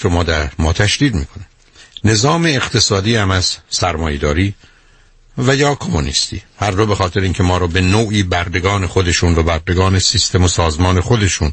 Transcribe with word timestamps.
رو 0.00 0.10
ما 0.10 0.22
در 0.22 0.50
ما 0.58 0.72
تشدید 0.72 1.14
می‌کنه. 1.14 1.44
نظام 2.04 2.44
اقتصادی 2.46 3.16
هم 3.16 3.30
از 3.30 3.56
سرمایداری 3.70 4.54
و 5.38 5.56
یا 5.56 5.74
کمونیستی. 5.74 6.42
هر 6.60 6.70
دو 6.70 6.86
به 6.86 6.94
خاطر 6.94 7.20
اینکه 7.20 7.42
ما 7.42 7.58
رو 7.58 7.68
به 7.68 7.80
نوعی 7.80 8.22
بردگان 8.22 8.86
خودشون 8.86 9.34
و 9.34 9.42
بردگان 9.42 9.98
سیستم 9.98 10.44
و 10.44 10.48
سازمان 10.48 11.00
خودشون 11.00 11.52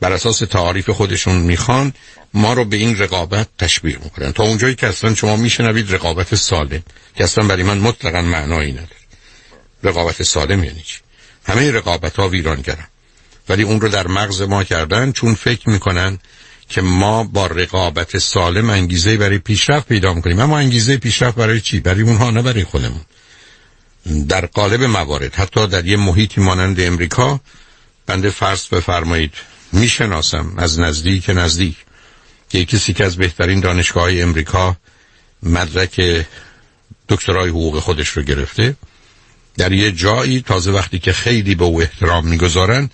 بر 0.00 0.12
اساس 0.12 0.38
تعاریف 0.38 0.90
خودشون 0.90 1.36
می‌خوان 1.36 1.92
ما 2.34 2.52
رو 2.52 2.64
به 2.64 2.76
این 2.76 2.98
رقابت 2.98 3.48
تشبیه 3.58 3.98
می‌کنن. 4.04 4.32
تا 4.32 4.42
اونجایی 4.42 4.74
که 4.74 4.86
اصلا 4.86 5.14
شما 5.14 5.36
میشنوید 5.36 5.94
رقابت 5.94 6.34
سالم 6.34 6.82
که 7.16 7.24
اصلا 7.24 7.44
برای 7.44 7.62
من 7.62 7.78
مطلقا 7.78 8.22
معنایی 8.22 8.72
نداره. 8.72 9.02
رقابت 9.82 10.22
سالم 10.22 10.64
یعنی 10.64 10.82
چی؟ 10.82 10.98
همه 11.46 11.70
رقابت 11.70 12.16
ها 12.16 12.28
ویرانگرن. 12.28 12.86
ولی 13.48 13.62
اون 13.62 13.80
رو 13.80 13.88
در 13.88 14.06
مغز 14.06 14.42
ما 14.42 14.64
کردن 14.64 15.12
چون 15.12 15.34
فکر 15.34 15.70
می‌کنن 15.70 16.18
که 16.72 16.80
ما 16.80 17.24
با 17.24 17.46
رقابت 17.46 18.18
سالم 18.18 18.70
انگیزه 18.70 19.16
برای 19.16 19.38
پیشرفت 19.38 19.88
پیدا 19.88 20.14
می‌کنیم. 20.14 20.40
اما 20.40 20.58
انگیزه 20.58 20.96
پیشرفت 20.96 21.36
برای 21.36 21.60
چی؟ 21.60 21.80
برای 21.80 22.02
اونها 22.02 22.30
نه 22.30 22.42
برای 22.42 22.64
خودمون. 22.64 23.00
در 24.28 24.46
قالب 24.46 24.82
موارد 24.82 25.34
حتی 25.34 25.66
در 25.66 25.86
یه 25.86 25.96
محیطی 25.96 26.40
مانند 26.40 26.80
امریکا 26.80 27.40
بنده 28.06 28.30
فرض 28.30 28.66
بفرمایید 28.68 29.34
می‌شناسم 29.72 30.54
از 30.56 30.80
نزدیک 30.80 31.30
نزدیک 31.30 31.76
که 32.48 32.64
کسی 32.64 32.92
که 32.92 33.04
از 33.04 33.16
بهترین 33.16 33.60
دانشگاه 33.60 34.02
های 34.02 34.22
امریکا 34.22 34.76
مدرک 35.42 36.26
دکترای 37.08 37.48
حقوق 37.48 37.78
خودش 37.78 38.08
رو 38.08 38.22
گرفته 38.22 38.76
در 39.56 39.72
یه 39.72 39.92
جایی 39.92 40.40
تازه 40.40 40.70
وقتی 40.70 40.98
که 40.98 41.12
خیلی 41.12 41.54
به 41.54 41.64
او 41.64 41.80
احترام 41.80 42.26
می‌گذارن 42.26 42.90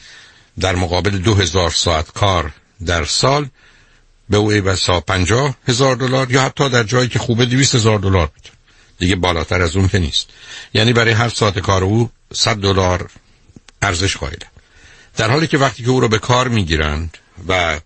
در 0.61 0.75
مقابل 0.75 1.19
دو 1.19 1.35
هزار 1.35 1.71
ساعت 1.71 2.13
کار 2.13 2.53
در 2.87 3.05
سال 3.05 3.49
به 4.31 4.37
او 4.37 4.40
چه 4.40 4.49
بسا 4.49 5.01
پنجاه 5.01 5.55
هزار 5.69 5.97
دلار 5.97 6.31
یا 6.31 6.43
حتی 6.43 6.69
در 6.69 6.83
جایی 6.83 7.09
که 7.09 7.19
خوبه 7.19 7.47
دویست 7.47 7.75
هزار 7.75 7.99
دلار 7.99 8.31
میده 8.37 8.51
دیگه 8.99 9.17
بالاتر 9.17 9.63
از 9.63 9.77
اون 9.77 9.89
که 9.89 9.99
نیست. 9.99 10.29
یعنی 10.75 10.93
برای 10.93 11.13
هر 11.13 11.29
ساعت 11.29 11.59
کار 11.59 11.85
او 11.85 12.11
صد 12.33 12.57
دلار 12.57 13.11
ارزش 13.83 14.17
قائله. 14.17 14.47
در 15.17 15.31
حالی 15.31 15.47
که 15.47 15.59
وقتی 15.59 15.83
که 15.83 15.91
او 15.91 16.01
رو 16.01 16.09
به 16.09 16.19
کار 16.19 16.49
می‌گیرند 16.49 17.19
و 17.49 17.81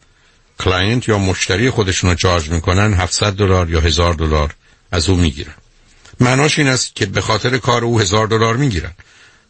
client 0.58 1.08
یا 1.08 1.18
مشتری 1.18 1.70
خودشون 1.70 2.10
رو 2.10 2.16
charge 2.16 2.48
می‌کنن 2.48 2.94
700 2.94 3.32
دلار 3.32 3.70
یا 3.70 3.80
هزار 3.80 4.14
دلار 4.14 4.54
از 4.92 5.08
او 5.08 5.16
می‌گیرن. 5.16 5.54
معناش 6.20 6.58
این 6.58 6.68
است 6.68 6.94
که 6.94 7.06
به 7.06 7.20
خاطر 7.20 7.58
کار 7.58 7.84
او 7.84 8.00
هزار 8.00 8.26
دلار 8.26 8.56
می‌گیرن. 8.56 8.92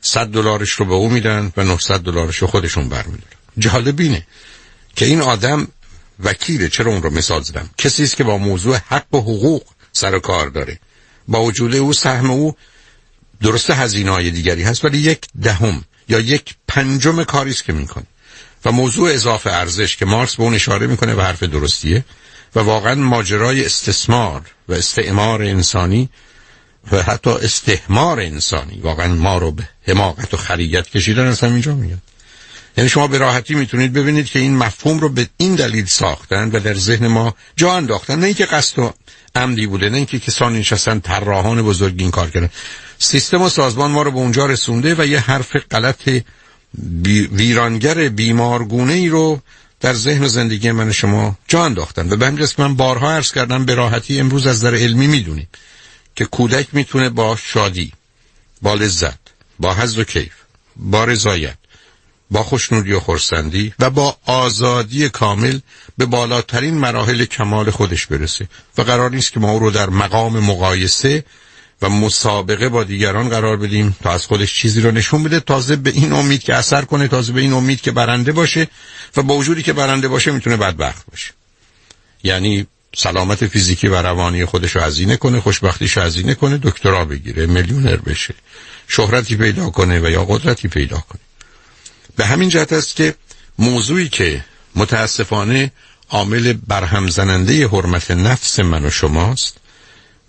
100 0.01 0.27
دلارش 0.27 0.71
رو 0.71 0.85
به 0.85 0.95
او 0.95 1.11
میدن 1.11 1.53
و 1.57 1.65
900 1.65 2.01
دلارش 2.01 2.37
رو 2.37 2.47
خودشون 2.47 2.89
برمیدارن. 2.89 3.37
جالب 3.59 4.01
اینه 4.01 4.27
که 4.97 5.05
این 5.05 5.21
آدم 5.21 5.69
وکیله 6.21 6.69
چرا 6.69 6.93
اون 6.93 7.03
رو 7.03 7.11
مثال 7.11 7.43
زدم؟ 7.43 7.71
کسی 7.79 8.03
است 8.03 8.17
که 8.17 8.25
با 8.25 8.39
موضوع 8.39 8.77
حق 8.77 9.15
و 9.15 9.21
حقوق 9.21 9.63
سر 9.93 10.15
و 10.15 10.21
کار 10.21 10.49
داره. 10.49 10.79
با 11.29 11.43
وجود 11.43 11.77
او 11.77 11.93
سهم 11.93 12.31
او 12.31 12.57
درست 13.43 13.71
هزینه 13.71 14.31
دیگری 14.31 14.63
هست 14.63 14.85
ولی 14.85 14.99
یک 14.99 15.21
دهم 15.43 15.85
یا 16.09 16.21
یک 16.21 16.55
پنجم 16.69 17.25
کاری 17.25 17.51
است 17.51 17.65
که 17.65 17.73
می‌کنه. 17.73 18.07
و 18.65 18.73
موضوع 18.73 19.13
اضافه 19.13 19.51
ارزش 19.51 19.97
که 19.97 20.05
مارکس 20.05 20.37
به 20.37 20.43
اون 20.43 20.55
اشاره 20.55 20.87
می‌کنه 20.87 21.15
و 21.15 21.21
حرف 21.21 21.43
درستیه. 21.43 22.05
و 22.55 22.61
واقعا 22.61 22.95
ماجرای 22.95 23.65
استثمار 23.65 24.43
و 24.69 24.73
استعمار 24.73 25.43
انسانی 25.43 26.09
و 26.93 27.03
حتی 27.03 27.31
استهمار 27.31 28.21
انسانی 28.21 28.81
واقعا 28.81 29.15
ما 29.15 29.39
رو 29.39 29.53
به 29.53 29.69
حماقت 29.89 30.35
و 30.35 30.37
خریت 30.37 30.89
کشیدن 30.89 31.27
از 31.27 31.41
همینجا 31.41 31.75
میاد. 31.75 31.99
یعنی 32.77 32.91
شما 32.91 33.07
به 33.07 33.19
راحتی 33.19 33.55
می‌تونید 33.55 33.93
ببینید 33.93 34.27
که 34.27 34.39
این 34.39 34.57
مفهوم 34.57 34.99
رو 34.99 35.09
به 35.09 35.29
این 35.37 35.55
دلیل 35.55 35.87
ساختن 35.87 36.51
و 36.51 36.61
در 36.61 36.75
ذهن 36.75 37.07
ما 37.07 37.35
جا 37.57 37.73
انداختن. 37.73 38.19
نه 38.19 38.27
اینکه 38.27 38.47
قصد 38.47 38.79
و 38.79 38.93
عمدی 39.35 39.67
بوده 39.67 39.89
نه 39.89 39.97
اینکه 39.97 40.19
کسانی 40.19 40.59
نشستن 40.59 41.01
طراحان 41.01 41.63
بزرگ 41.63 41.95
این 41.99 42.11
کار 42.11 42.31
کردن. 42.31 42.51
سیستم 42.99 43.43
و 43.43 43.49
سازمان 43.49 43.91
ما 43.91 44.03
رو 44.03 44.11
به 44.11 44.19
اونجا 44.19 44.47
رسونده 44.47 44.95
و 44.99 45.07
یه 45.07 45.21
حرف 45.21 45.57
غلط 45.57 46.09
بی 46.75 47.21
ویرانگر 47.21 48.09
بیمارگونه 48.09 48.93
ای 48.93 49.09
رو 49.09 49.41
در 49.81 49.95
ذهن 49.95 50.29
زندگی 50.29 50.73
من 50.73 50.93
شما 50.93 51.39
جا 51.49 51.65
انداختن. 51.65 52.13
و 52.13 52.17
به 52.17 52.27
همین 52.27 52.49
من 52.59 52.75
بارها 52.77 53.13
عرض 53.13 53.33
کردم 53.33 53.65
به 53.65 53.75
راحتی 53.75 54.21
امروز 54.21 54.47
از 54.47 54.61
در 54.61 54.75
علمی 54.75 55.07
می‌دونیم 55.07 55.49
که 56.17 56.25
کودک 56.25 56.67
می‌تونه 56.73 57.09
با 57.09 57.37
شادی 57.37 57.93
با 58.63 58.75
لذت 58.75 59.19
با 59.59 59.75
حظ 59.75 59.99
و 59.99 60.05
کیف 60.05 60.33
با 60.77 61.05
رضایت 61.05 61.57
با 62.33 62.43
خوشنودی 62.43 62.93
و 62.93 63.01
خورسندی 63.01 63.75
و 63.79 63.91
با 63.91 64.17
آزادی 64.27 65.09
کامل 65.09 65.59
به 65.99 66.07
بالاترین 66.07 66.75
مراحل 66.75 67.25
کمال 67.25 67.71
خودش 67.71 68.07
برسه 68.07 68.49
و 68.79 68.83
قرار 68.83 69.11
نیست 69.11 69.33
که 69.33 69.41
ما 69.41 69.51
او 69.51 69.59
رو 69.59 69.71
در 69.71 69.91
مقام 69.91 70.39
مقایسه 70.39 71.25
و 71.83 71.89
مسابقه 71.89 72.69
با 72.69 72.85
دیگران 72.85 73.29
قرار 73.29 73.57
بدیم 73.57 73.97
تا 74.03 74.13
از 74.13 74.27
خودش 74.27 74.55
چیزی 74.55 74.81
رو 74.81 74.91
نشون 74.91 75.23
بده 75.23 75.41
تازه 75.41 75.77
به 75.77 75.91
این 75.91 76.13
امید 76.13 76.43
که 76.43 76.55
اثر 76.55 76.83
کنه 76.83 77.09
تازه 77.09 77.33
به 77.33 77.41
این 77.41 77.53
امید 77.53 77.81
که 77.81 77.93
برنده 77.93 78.33
باشه 78.33 78.69
و 79.17 79.23
با 79.23 79.35
وجودی 79.35 79.63
که 79.63 79.73
برنده 79.73 80.09
باشه 80.09 80.33
می‌تونه 80.33 80.57
بدبخت 80.57 81.07
باشه. 81.11 81.33
یعنی 82.25 82.67
سلامت 82.97 83.47
فیزیکی 83.47 83.89
و 83.89 84.03
روانی 84.03 84.45
خودش 84.45 84.77
رو 84.77 84.83
هزینه 84.83 85.17
کنه 85.17 85.41
خوشبختیش 85.41 85.97
رو 85.97 86.03
هزینه 86.03 86.35
کنه 86.35 86.59
دکترا 86.63 87.05
بگیره 87.05 87.47
میلیونر 87.47 87.97
بشه 87.97 88.35
شهرتی 88.89 89.37
پیدا 89.37 89.71
کنه 89.71 90.01
و 90.01 90.11
یا 90.11 90.25
قدرتی 90.25 90.69
پیدا 90.69 90.99
کنه. 90.99 91.21
به 92.17 92.27
همین 92.27 92.49
جهت 92.49 92.73
است 92.73 92.97
که 92.97 93.15
موضوعی 93.59 94.09
که 94.09 94.45
متاسفانه 94.75 95.73
عامل 96.11 96.53
برهم 96.53 97.09
زننده 97.09 97.69
حرمت 97.69 98.11
نفس 98.11 98.61
من 98.61 98.85
و 98.85 98.91
شماست 98.91 99.57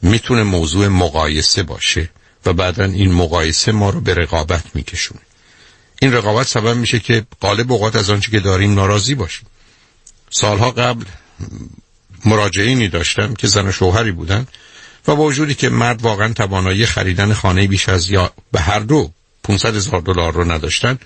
می‌تونه 0.01 0.44
موضوع 0.44 0.88
مقایسه 0.88 1.63
باشه 1.63 2.09
و 2.45 2.53
بعدا 2.53 2.83
این 2.83 3.13
مقایسه 3.13 3.71
ما 3.71 3.89
رو 3.89 4.01
به 4.01 4.13
رقابت 4.13 4.63
میکشونه. 4.73 5.21
این 6.01 6.13
رقابت 6.13 6.47
سبب 6.47 6.77
میشه 6.77 6.99
که 6.99 7.25
قالب 7.39 7.71
اوقات 7.71 7.95
از 7.95 8.09
آنچه 8.09 8.31
که 8.31 8.39
داریم 8.39 8.73
ناراضی 8.73 9.15
باشیم. 9.15 9.45
سالها 10.29 10.71
قبل 10.71 11.05
مراجعینی 12.25 12.88
داشتم 12.88 13.33
که 13.33 13.47
زن 13.47 13.67
و 13.67 13.71
شوهری 13.71 14.11
بودن 14.11 14.47
و 15.07 15.15
با 15.15 15.23
وجودی 15.23 15.55
که 15.55 15.69
مرد 15.69 16.01
واقعا 16.01 16.33
توانایی 16.33 16.85
خریدن 16.85 17.33
خانه 17.33 17.67
بیش 17.67 17.89
از 17.89 18.09
یا 18.09 18.33
به 18.51 18.59
هر 18.59 18.79
دو 18.79 19.11
500 19.44 19.75
هزار 19.75 20.01
دلار 20.01 20.33
رو 20.33 20.51
نداشتن 20.51 21.00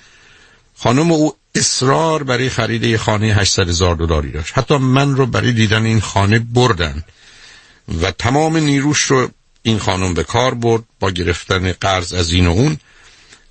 خانم 0.80 1.12
او 1.12 1.34
اصرار 1.56 2.24
برای 2.24 2.50
خرید 2.50 2.98
خانه 2.98 3.26
800 3.26 3.70
هزار 3.70 3.96
دلاری 3.96 4.32
داشت. 4.32 4.58
حتی 4.58 4.78
من 4.78 5.16
رو 5.16 5.26
برای 5.26 5.52
دیدن 5.52 5.86
این 5.86 6.00
خانه 6.00 6.40
بردن 6.40 7.04
و 8.02 8.12
تمام 8.12 8.58
نیروش 8.58 9.02
رو 9.02 9.30
این 9.64 9.80
خانم 9.80 10.14
به 10.14 10.24
کار 10.24 10.54
برد 10.54 10.84
با 11.00 11.12
گرفتن 11.12 11.72
قرض 11.72 12.14
از 12.14 12.32
این 12.32 12.48
و 12.48 12.52
اون 12.52 12.78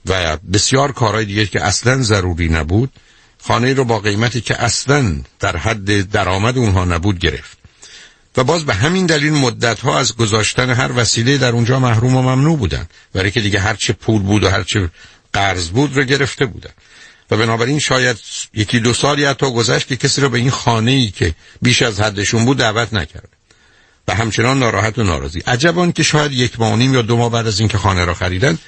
و 0.06 0.36
بسیار 0.36 0.92
کارهای 0.92 1.24
دیگه 1.24 1.46
که 1.46 1.64
اصلا 1.64 2.02
ضروری 2.02 2.48
نبود 2.48 2.90
خانه 3.42 3.74
رو 3.74 3.84
با 3.84 3.98
قیمتی 3.98 4.40
که 4.40 4.62
اصلا 4.62 5.16
در 5.40 5.56
حد 5.56 6.10
درآمد 6.10 6.58
اونها 6.58 6.84
نبود 6.84 7.18
گرفت. 7.18 7.58
و 8.36 8.44
باز 8.44 8.64
به 8.64 8.74
همین 8.74 9.06
دلیل 9.06 9.32
مدت 9.32 9.80
ها 9.80 9.98
از 9.98 10.16
گذاشتن 10.16 10.70
هر 10.70 10.92
وسیله 10.96 11.38
در 11.38 11.52
اونجا 11.52 11.80
محروم 11.80 12.16
و 12.16 12.22
ممنوع 12.22 12.58
بودن. 12.58 12.86
برای 13.12 13.30
که 13.30 13.40
دیگه 13.40 13.60
هرچه 13.60 13.92
پول 13.92 14.22
بود 14.22 14.44
و 14.44 14.48
هرچه 14.48 14.90
قرض 15.32 15.68
بود 15.68 15.96
رو 15.96 16.04
گرفته 16.04 16.46
بودن. 16.46 16.70
و 17.30 17.36
بنابراین 17.36 17.78
شاید 17.78 18.16
یکی 18.54 18.80
دو 18.80 18.92
سالی 18.92 19.24
حتی 19.24 19.50
گذشت 19.50 19.88
که 19.88 19.96
کسی 19.96 20.20
رو 20.20 20.28
به 20.28 20.38
این 20.38 20.50
خانه 20.50 20.90
ای 20.90 21.10
که 21.10 21.34
بیش 21.62 21.82
از 21.82 22.00
حدشون 22.00 22.44
بود 22.44 22.58
دعوت 22.58 22.94
نکرد. 22.94 23.28
و 24.08 24.14
همچنان 24.14 24.58
ناراحت 24.58 24.98
و 24.98 25.02
ناراضی. 25.02 25.40
عجبان 25.46 25.92
که 25.92 26.02
شاید 26.02 26.32
یک 26.32 26.60
ماه 26.60 26.82
یا 26.82 27.02
دو 27.02 27.16
ماه 27.16 27.30
بعد 27.30 27.46
از 27.46 27.60
اینکه 27.60 27.78
خانه 27.78 28.04
را 28.04 28.14
خریدن 28.14 28.58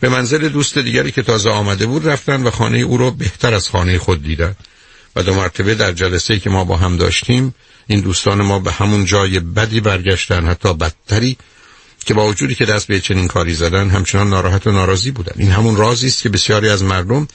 به 0.00 0.08
منزل 0.08 0.48
دوست 0.48 0.78
دیگری 0.78 1.12
که 1.12 1.22
تازه 1.22 1.50
آمده 1.50 1.86
بود 1.86 2.08
رفتن 2.08 2.42
و 2.42 2.50
خانه 2.50 2.78
او 2.78 2.96
را 2.96 3.10
بهتر 3.10 3.54
از 3.54 3.68
خانه 3.68 3.98
خود 3.98 4.22
دیدن. 4.22 4.56
و 5.16 5.22
دو 5.22 5.34
مرتبه 5.34 5.74
در 5.74 5.92
جلسه 5.92 6.38
که 6.38 6.50
ما 6.50 6.64
با 6.64 6.76
هم 6.76 6.96
داشتیم 6.96 7.54
این 7.86 8.00
دوستان 8.00 8.42
ما 8.42 8.58
به 8.58 8.72
همون 8.72 9.04
جای 9.04 9.40
بدی 9.40 9.80
برگشتن 9.80 10.46
حتی 10.46 10.74
بدتری 10.74 11.36
که 12.06 12.14
با 12.14 12.26
وجودی 12.26 12.54
که 12.54 12.64
دست 12.64 12.86
به 12.86 13.00
چنین 13.00 13.28
کاری 13.28 13.54
زدن 13.54 13.90
همچنان 13.90 14.30
ناراحت 14.30 14.66
و 14.66 14.72
ناراضی 14.72 15.10
بودن. 15.10 15.32
این 15.36 15.50
همون 15.50 15.76
رازی 15.76 16.06
است 16.06 16.22
که 16.22 16.28
بسیاری 16.28 16.68
از 16.68 16.82
مردم 16.82 17.28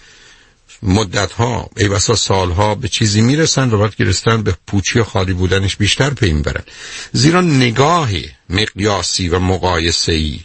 مدت 0.84 1.32
ها 1.32 1.70
ای 1.78 1.88
بسا 1.88 2.16
سال 2.16 2.52
ها 2.52 2.76
به 2.76 2.88
چیزی 2.88 3.22
می‌رسن 3.22 3.72
و 3.72 3.78
بعد 3.78 3.96
گرستن 3.96 4.44
به 4.44 4.56
پوچی 4.68 5.00
و 5.00 5.04
خالی 5.04 5.34
بودنش 5.34 5.76
بیشتر 5.76 6.10
پی 6.10 6.34
می‌برن. 6.34 6.64
زیرا 7.12 7.42
نگاه 7.42 8.10
مقیاسی 8.50 9.30
و 9.30 9.40
مقایسه‌ای 9.40 10.40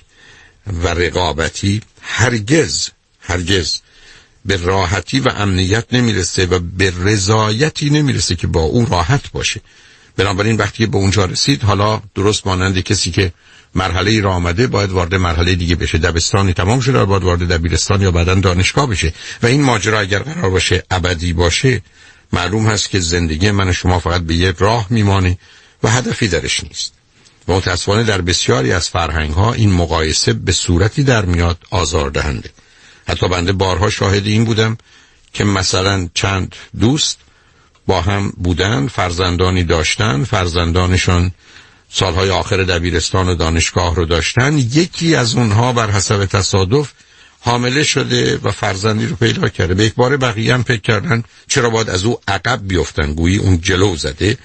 و 0.83 0.89
رقابتی 0.89 1.81
هرگز 2.03 2.89
هرگز 3.21 3.81
به 4.45 4.57
راحتی 4.57 5.21
و 5.21 5.29
امنیت 5.29 5.85
نمی‌رسه 5.93 6.47
و 6.47 6.59
به 6.59 6.93
رضایتی 7.05 7.91
نمی‌رسه 7.91 8.35
که 8.35 8.47
با 8.47 8.61
اون 8.61 8.87
راحت 8.87 9.33
باشه. 9.33 9.61
بنابراین 10.17 10.57
وقتی 10.57 10.87
به 10.87 10.97
اونجا 10.97 11.25
رسید 11.25 11.63
حالا 11.63 12.03
درست 12.15 12.47
مانند 12.47 12.81
کسی 12.81 13.11
که 13.11 13.33
مرحله 13.77 14.11
ای 14.11 14.23
آمده 14.23 14.67
باید 14.67 14.91
وارد 14.91 15.15
مرحله 15.15 15.55
دیگه 15.55 15.77
بشه. 15.77 15.99
دبستانی 15.99 16.53
تمام 16.53 16.81
شده 16.81 17.05
باید 17.05 17.23
وارد 17.23 17.49
دبیرستان 17.53 18.03
یا 18.03 18.11
بعدا 18.11 18.35
دانشگاه 18.35 18.87
بشه. 18.87 19.13
و 19.43 19.47
این 19.47 19.63
ماجرا 19.63 20.01
اگر 20.01 20.19
قرار 20.19 20.51
باشه 20.51 20.83
ابدی 20.91 21.33
باشه 21.33 21.83
معلوم 22.33 22.67
هست 22.67 22.91
که 22.91 23.01
زندگی 23.01 23.51
من 23.51 23.73
شما 23.73 23.99
فقط 23.99 24.21
به 24.21 24.35
یه 24.35 24.55
راه 24.59 24.87
میمانه 24.91 25.39
و 25.83 25.89
هدفی 25.89 26.29
درش 26.29 26.65
نیست. 26.65 26.93
و 27.49 27.53
متاسفانه 27.53 28.05
در 28.05 28.21
بسیاری 28.21 28.73
از 28.73 28.89
فرهنگ 28.89 29.33
ها 29.33 29.53
این 29.53 29.73
مقایسه 29.73 30.33
به 30.33 30.53
صورتی 30.53 31.03
در 31.03 31.25
میاد 31.25 31.59
آزاردهنده. 31.71 32.51
حتی 33.09 33.29
بنده 33.29 33.53
بارها 33.53 33.91
شاهد 33.91 34.27
این 34.27 34.45
بودم 34.45 34.79
که 35.33 35.45
مثلا 35.45 36.09
چند 36.15 36.55
دوست 36.81 37.19
با 37.87 38.01
هم 38.01 38.33
بودن 38.37 38.89
فرزندانی 38.89 39.65
داشتن 39.65 40.25
فرزندانشان 40.25 41.33
سالهای 41.91 42.31
آخر 42.31 42.57
دبیرستان 42.57 43.29
و 43.29 43.35
دانشگاه 43.35 43.95
رو 43.95 44.05
داشتن. 44.05 44.59
یکی 44.59 45.15
از 45.15 45.35
اونها 45.35 45.73
بر 45.73 45.91
حسب 45.91 46.25
تصادف 46.25 46.93
حامله 47.41 47.85
شده 47.85 48.39
و 48.43 48.51
فرزندی 48.51 49.07
رو 49.07 49.17
پیدا 49.17 49.49
کرده. 49.49 49.75
به 49.75 49.85
یک 49.85 49.95
بار 49.95 50.17
بقیه 50.17 50.55
هم 50.55 50.63
فکر 50.63 50.81
کردن 50.81 51.23
چرا 51.49 51.71
باید 51.71 51.91
از 51.91 52.05
او 52.05 52.19
عقب 52.29 52.61
بیفتن. 52.69 53.15
گویی 53.15 53.37
اون 53.37 53.61
جلو 53.61 53.97
زده. 53.97 54.39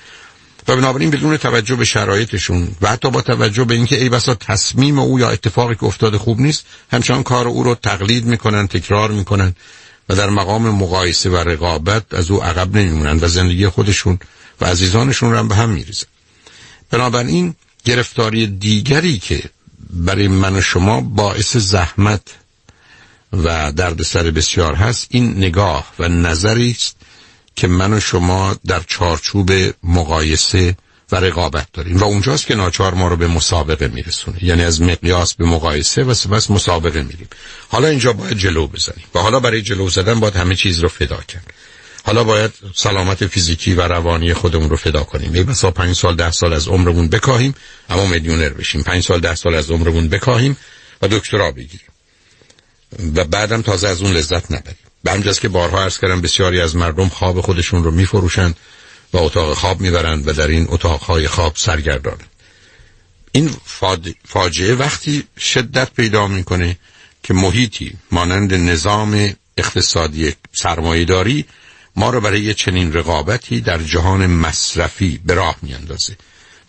و 0.67 0.75
بنابراین 0.75 1.09
بدون 1.09 1.37
توجه 1.37 1.75
به 1.75 1.85
شرایطشون 1.85 2.75
و 2.81 2.89
حتی 2.89 3.11
با 3.11 3.21
توجه 3.21 3.63
به 3.63 3.73
اینکه 3.73 4.01
ای 4.01 4.09
بسا 4.09 4.35
تصمیم 4.35 4.99
او 4.99 5.19
یا 5.19 5.29
اتفاقی 5.29 5.75
که 5.75 5.83
افتاده 5.83 6.17
خوب 6.17 6.39
نیست 6.39 6.65
همچنان 6.91 7.23
کار 7.23 7.47
او 7.47 7.63
رو 7.63 7.75
تقلید 7.75 8.25
می‌کنن 8.25 8.67
تکرار 8.67 9.11
می‌کنن 9.11 9.55
و 10.09 10.15
در 10.15 10.29
مقام 10.29 10.69
مقایسه 10.69 11.29
و 11.29 11.37
رقابت 11.37 12.13
از 12.13 12.31
او 12.31 12.43
عقب 12.43 12.77
نمیمونن 12.77 13.19
و 13.21 13.27
زندگی 13.27 13.67
خودشون 13.67 14.19
و 14.61 14.65
عزیزانشون 14.65 15.31
رو 15.31 15.37
هم 15.37 15.47
به 15.47 15.55
هم 15.55 15.69
میریزن. 15.69 16.07
بنابراین 16.91 17.55
گرفتاری 17.85 18.47
دیگری 18.47 19.19
که 19.19 19.43
برای 19.89 20.27
من 20.27 20.55
و 20.55 20.61
شما 20.61 21.01
باعث 21.01 21.57
زحمت 21.57 22.21
و 23.33 23.71
دردسر 23.71 24.31
بسیار 24.31 24.75
هست 24.75 25.07
این 25.09 25.37
نگاه 25.37 25.93
و 25.99 26.07
نظری 26.07 26.71
است 26.71 26.95
که 27.55 27.67
من 27.67 27.93
و 27.93 27.99
شما 27.99 28.55
در 28.65 28.81
چارچوب 28.87 29.51
مقایسه 29.83 30.75
و 31.11 31.15
رقابت 31.15 31.67
داریم. 31.73 31.97
و 31.97 32.03
اونجاست 32.03 32.45
که 32.45 32.55
ناچار 32.55 32.93
ما 32.93 33.07
رو 33.07 33.15
به 33.15 33.27
مسابقه 33.27 33.87
میرسونه. 33.87 34.43
یعنی 34.43 34.63
از 34.63 34.81
مقیاس 34.81 35.33
به 35.33 35.45
مقایسه 35.45 36.03
و 36.03 36.13
سپس 36.13 36.51
مسابقه 36.51 37.03
میریم. 37.03 37.27
حالا 37.69 37.87
اینجا 37.87 38.13
باید 38.13 38.37
جلو 38.37 38.67
بزنیم. 38.67 39.05
و 39.15 39.19
حالا 39.19 39.39
برای 39.39 39.61
جلو 39.61 39.89
زدن 39.89 40.19
باید 40.19 40.35
همه 40.35 40.55
چیز 40.55 40.79
رو 40.79 40.89
فدا 40.89 41.21
کرد. 41.27 41.53
حالا 42.03 42.23
باید 42.23 42.51
سلامت 42.75 43.27
فیزیکی 43.27 43.73
و 43.73 43.81
روانی 43.81 44.33
خودمون 44.33 44.69
رو 44.69 44.75
فدا 44.75 45.03
کنیم. 45.03 45.33
ای 45.33 45.43
بسا 45.43 45.71
پنج 45.71 45.95
سال 45.95 46.15
ده 46.15 46.31
سال 46.31 46.53
از 46.53 46.67
عمرمون 46.67 47.07
بکاهیم 47.07 47.55
اما 47.89 48.05
میلیونر 48.05 48.49
بشیم. 48.49 48.83
پنج 48.83 49.03
سال 49.03 49.19
ده 49.19 49.35
سال 49.35 49.55
از 49.55 49.71
عمرمون 49.71 50.09
بکاهیم 50.09 50.57
و 51.01 51.07
دکترا 51.07 51.51
بگیریم. 51.51 51.87
و 53.15 53.23
بعدم 53.23 53.61
تازه 53.61 53.87
از 53.87 54.01
اون 54.01 54.11
لذت 54.11 54.51
نبریم. 54.51 54.75
به 55.03 55.11
همجاست 55.11 55.41
که 55.41 55.49
بارها 55.49 55.83
عرض 55.83 55.99
کردم 55.99 56.21
بسیاری 56.21 56.61
از 56.61 56.75
مردم 56.75 57.09
خواب 57.09 57.41
خودشون 57.41 57.83
رو 57.83 57.91
میفروشند 57.91 58.55
و 59.13 59.17
اتاق 59.17 59.53
خواب 59.53 59.81
می‌برند 59.81 60.27
و 60.27 60.33
در 60.33 60.47
این 60.47 60.65
اتاقهای 60.69 61.27
خواب 61.27 61.53
سرگردانند. 61.55 62.29
این 63.31 63.55
فاجعه 64.25 64.75
وقتی 64.75 65.23
شدت 65.39 65.93
پیدا 65.93 66.27
می‌کنه 66.27 66.77
که 67.23 67.33
محیطی 67.33 67.93
مانند 68.11 68.53
نظام 68.53 69.33
اقتصادی 69.57 70.33
سرمایهداری 70.53 71.45
ما 71.95 72.09
رو 72.09 72.21
برای 72.21 72.53
چنین 72.53 72.93
رقابتی 72.93 73.61
در 73.61 73.77
جهان 73.77 74.27
مصرفی 74.27 75.21
به 75.25 75.33
راه 75.33 75.55
میاندازه. 75.61 76.15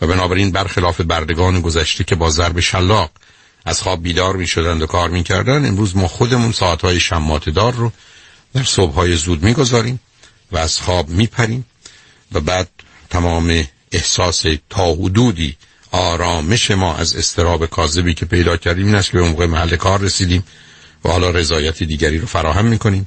و 0.01 0.07
بنابراین 0.07 0.51
برخلاف 0.53 1.01
بردگان 1.01 1.61
گذشته 1.61 2.05
که 2.05 2.15
با 2.15 2.31
ضرب 2.31 2.61
شلاق 2.61 3.11
از 3.65 3.83
خواب 3.83 4.03
بیدار 4.03 4.37
می 4.37 4.47
شدند 4.47 4.83
و 4.83 4.87
کار 4.87 5.11
می 5.11 5.25
امروز 5.31 5.97
ما 5.97 6.09
خودمون 6.09 6.53
ساعتهای 6.53 7.01
شماتدار 7.01 7.73
رو 7.73 7.93
در 8.55 8.65
صبحهای 8.65 9.17
زود 9.17 9.43
می 9.43 9.55
گذاریم 9.55 10.01
و 10.53 10.59
از 10.59 10.81
خواب 10.81 11.09
می 11.09 11.27
پریم 11.27 11.67
و 12.33 12.41
بعد 12.41 12.69
تمام 13.11 13.65
احساس 13.93 14.45
تا 14.71 14.93
حدودی 14.93 15.57
آرامش 15.91 16.71
ما 16.71 16.95
از 16.95 17.17
استراب 17.17 17.67
کاذبی 17.67 18.15
که 18.15 18.27
پیدا 18.27 18.57
کردیم 18.57 18.87
این 18.87 18.95
است 18.95 19.11
که 19.11 19.19
به 19.19 19.29
موقع 19.29 19.47
محل 19.47 19.77
کار 19.77 20.01
رسیدیم 20.01 20.45
و 21.05 21.09
حالا 21.09 21.31
رضایت 21.31 21.83
دیگری 21.83 22.19
رو 22.19 22.27
فراهم 22.27 22.65
می‌کنیم. 22.65 23.07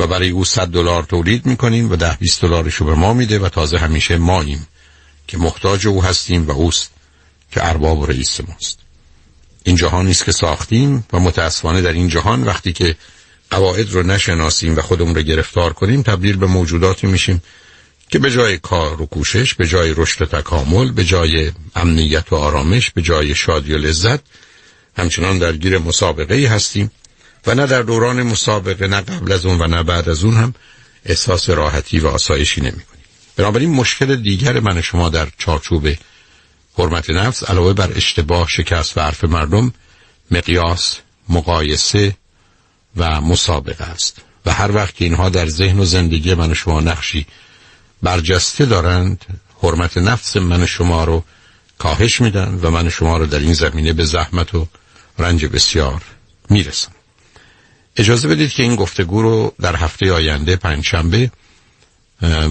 و 0.00 0.06
برای 0.06 0.30
او 0.30 0.44
100 0.44 0.68
دلار 0.68 1.02
تولید 1.02 1.46
می‌کنیم 1.46 1.92
و 1.92 1.96
ده 1.96 2.16
20 2.20 2.42
دلارش 2.42 2.74
رو 2.74 2.86
به 2.86 2.94
ما 2.94 3.12
میده 3.12 3.38
و 3.38 3.48
تازه 3.48 3.78
همیشه 3.78 4.16
ماییم 4.16 4.66
که 5.26 5.38
محتاج 5.38 5.86
او 5.86 6.04
هستیم 6.04 6.46
و 6.46 6.50
اوست 6.50 6.90
که 7.52 7.68
ارباب 7.68 7.98
و 7.98 8.06
رئیس 8.06 8.40
ماست. 8.40 8.78
این 9.64 9.76
جهان 9.76 10.06
نیست 10.06 10.24
که 10.24 10.32
ساختیم 10.32 11.04
و 11.12 11.20
متاسفانه 11.20 11.80
در 11.80 11.92
این 11.92 12.08
جهان 12.08 12.44
وقتی 12.44 12.72
که 12.72 12.96
قواعد 13.50 13.92
رو 13.92 14.02
نشناسیم 14.02 14.76
و 14.76 14.80
خودمون 14.80 15.14
رو 15.14 15.22
گرفتار 15.22 15.72
کنیم 15.72 16.02
تبدیل 16.02 16.36
به 16.36 16.46
موجوداتی 16.46 17.06
میشیم 17.06 17.42
که 18.08 18.18
به 18.18 18.30
جای 18.30 18.58
کار 18.58 19.02
و 19.02 19.06
کوشش 19.06 19.54
به 19.54 19.66
جای 19.66 19.94
رشد 19.96 20.22
و 20.22 20.26
تکامل 20.26 20.90
به 20.90 21.04
جای 21.04 21.52
امنیت 21.76 22.32
و 22.32 22.36
آرامش 22.36 22.90
به 22.90 23.02
جای 23.02 23.34
شادی 23.34 23.72
و 23.72 23.78
لذت 23.78 24.20
همچنان 24.96 25.38
درگیر 25.38 25.78
مسابقه 25.78 26.34
ای 26.34 26.46
هستیم 26.46 26.90
و 27.46 27.54
نه 27.54 27.66
در 27.66 27.82
دوران 27.82 28.22
مسابقه 28.22 28.86
نه 28.86 29.00
قبل 29.00 29.32
از 29.32 29.46
اون 29.46 29.60
و 29.60 29.66
نه 29.66 29.82
بعد 29.82 30.08
از 30.08 30.24
اون 30.24 30.34
هم 30.34 30.54
احساس 31.06 31.50
راحتی 31.50 32.00
و 32.00 32.06
آسایشی 32.06 32.60
نمی 32.60 32.70
کنیم 32.70 33.04
بنابراین 33.36 33.70
مشکل 33.70 34.16
دیگر 34.16 34.60
من 34.60 34.80
شما 34.80 35.08
در 35.08 35.28
چارچوب 35.38 35.88
حرمت 36.78 37.10
نفس 37.10 37.44
علاوه 37.44 37.72
بر 37.72 37.92
اشتباه 37.94 38.48
شکست 38.48 38.98
و 38.98 39.00
حرف 39.00 39.24
مردم 39.24 39.72
مقیاس 40.30 40.96
مقایسه 41.28 42.16
و 42.96 43.20
مسابقه 43.20 43.84
است. 43.84 44.16
و 44.46 44.52
هر 44.52 44.72
وقت 44.72 44.94
که 44.94 45.04
اینها 45.04 45.28
در 45.28 45.48
ذهن 45.48 45.78
و 45.78 45.84
زندگی 45.84 46.34
من 46.34 46.54
شما 46.54 46.80
نقشی 46.80 47.26
برجسته 48.02 48.66
دارند 48.66 49.24
حرمت 49.62 49.98
نفس 49.98 50.36
من 50.36 50.66
شما 50.66 51.04
رو 51.04 51.24
کاهش 51.78 52.20
میدن 52.20 52.58
و 52.62 52.70
من 52.70 52.88
شما 52.88 53.16
رو 53.16 53.26
در 53.26 53.38
این 53.38 53.52
زمینه 53.52 53.92
به 53.92 54.04
زحمت 54.04 54.54
و 54.54 54.66
رنج 55.18 55.46
بسیار 55.46 56.02
می‌رسن 56.50 56.92
اجازه 57.96 58.28
بدید 58.28 58.50
که 58.50 58.62
این 58.62 58.76
گفتگو 58.76 59.22
رو 59.22 59.54
در 59.60 59.76
هفته 59.76 60.12
آینده 60.12 60.56
پنجشنبه 60.56 61.30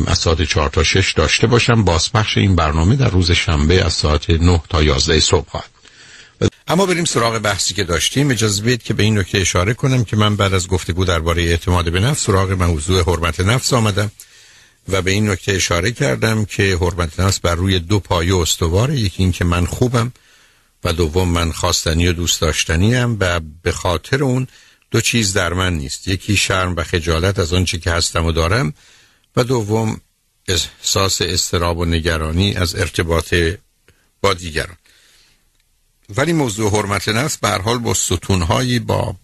از 0.07 0.17
ساعت 0.17 0.41
چهار 0.41 0.69
تا 0.69 0.83
شش 0.83 1.13
داشته 1.13 1.47
باشم. 1.47 1.83
بازپخش 1.83 2.37
این 2.37 2.55
برنامه 2.55 2.95
در 2.95 3.09
روز 3.09 3.31
شنبه 3.31 3.85
از 3.85 3.93
ساعت 3.93 4.29
نه 4.29 4.61
تا 4.69 4.83
یازده 4.83 5.19
صبح 5.19 5.49
خواهد. 5.49 5.69
اما 6.67 6.85
بریم 6.85 7.05
سراغ 7.05 7.37
بحثی 7.37 7.73
که 7.73 7.83
داشتیم. 7.83 8.31
اجازه 8.31 8.63
بدید 8.63 8.83
که 8.83 8.93
به 8.93 9.03
این 9.03 9.17
نکته 9.17 9.37
اشاره 9.37 9.73
کنم 9.73 10.03
که 10.03 10.15
من 10.17 10.35
بعد 10.35 10.53
از 10.53 10.67
گفتگو 10.67 11.05
درباره 11.05 11.43
اعتماد 11.43 11.91
به 11.91 11.99
نفس 11.99 12.25
سراغ 12.25 12.51
موضوع 12.51 13.03
حرمت 13.03 13.39
نفس 13.39 13.73
آمدم 13.73 14.11
و 14.89 15.01
به 15.01 15.11
این 15.11 15.29
نکته 15.29 15.51
اشاره 15.51 15.91
کردم 15.91 16.45
که 16.45 16.77
حرمت 16.81 17.19
نفس 17.19 17.39
بر 17.39 17.55
روی 17.55 17.79
دو 17.79 17.99
پایه 17.99 18.37
استواره 18.37 18.95
یکی 18.95 19.23
این 19.23 19.31
که 19.31 19.45
من 19.45 19.65
خوبم 19.65 20.11
و 20.83 20.93
دوم 20.93 21.29
من 21.29 21.51
خواستنی 21.51 22.07
و 22.07 22.13
دوست 22.13 22.41
داشتنی 22.41 22.95
و 22.95 23.39
به 23.63 23.71
خاطر 23.71 24.23
اون 24.23 24.47
دو 24.91 25.01
چیز 25.01 25.33
در 25.33 25.53
من 25.53 25.73
نیست. 25.73 26.07
یکی 26.07 26.37
شرم 26.37 26.75
و 26.75 26.83
خجالت 26.83 27.39
از 27.39 27.53
آنچه 27.53 27.77
که 27.77 27.91
هستم 27.91 28.25
و 28.25 28.31
دارم 28.31 28.73
و 29.35 29.43
دوم 29.43 30.01
احساس 30.47 31.21
استراب 31.21 31.77
و 31.77 31.85
نگرانی 31.85 32.55
از 32.55 32.75
ارتباط 32.75 33.35
با 34.21 34.33
دیگران. 34.33 34.77
ولی 36.15 36.33
موضوع 36.33 36.71
حرمت 36.71 37.09
نفس 37.09 37.37
به 37.37 37.49
حال 37.49 37.77
با 37.77 37.93
ستونهایی 37.93 38.79
با 38.79 39.15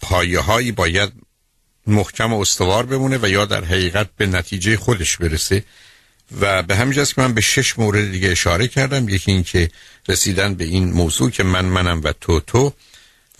پایه 0.00 0.40
هایی 0.40 0.72
باید 0.72 1.12
محکم 1.86 2.32
و 2.32 2.40
استوار 2.40 2.86
بمونه 2.86 3.18
و 3.22 3.28
یا 3.28 3.44
در 3.44 3.64
حقیقت 3.64 4.08
به 4.16 4.26
نتیجه 4.26 4.76
خودش 4.76 5.16
برسه. 5.16 5.64
و 6.40 6.62
به 6.62 6.76
همین 6.76 7.04
که 7.04 7.14
من 7.16 7.34
به 7.34 7.40
شش 7.40 7.78
مورد 7.78 8.10
دیگه 8.10 8.30
اشاره 8.30 8.68
کردم. 8.68 9.08
یکی 9.08 9.32
این 9.32 9.42
که 9.42 9.70
رسیدن 10.08 10.54
به 10.54 10.64
این 10.64 10.92
موضوع 10.92 11.30
که 11.30 11.42
من 11.42 11.64
منم 11.64 12.00
و 12.04 12.12
تو 12.12 12.40
تو 12.40 12.72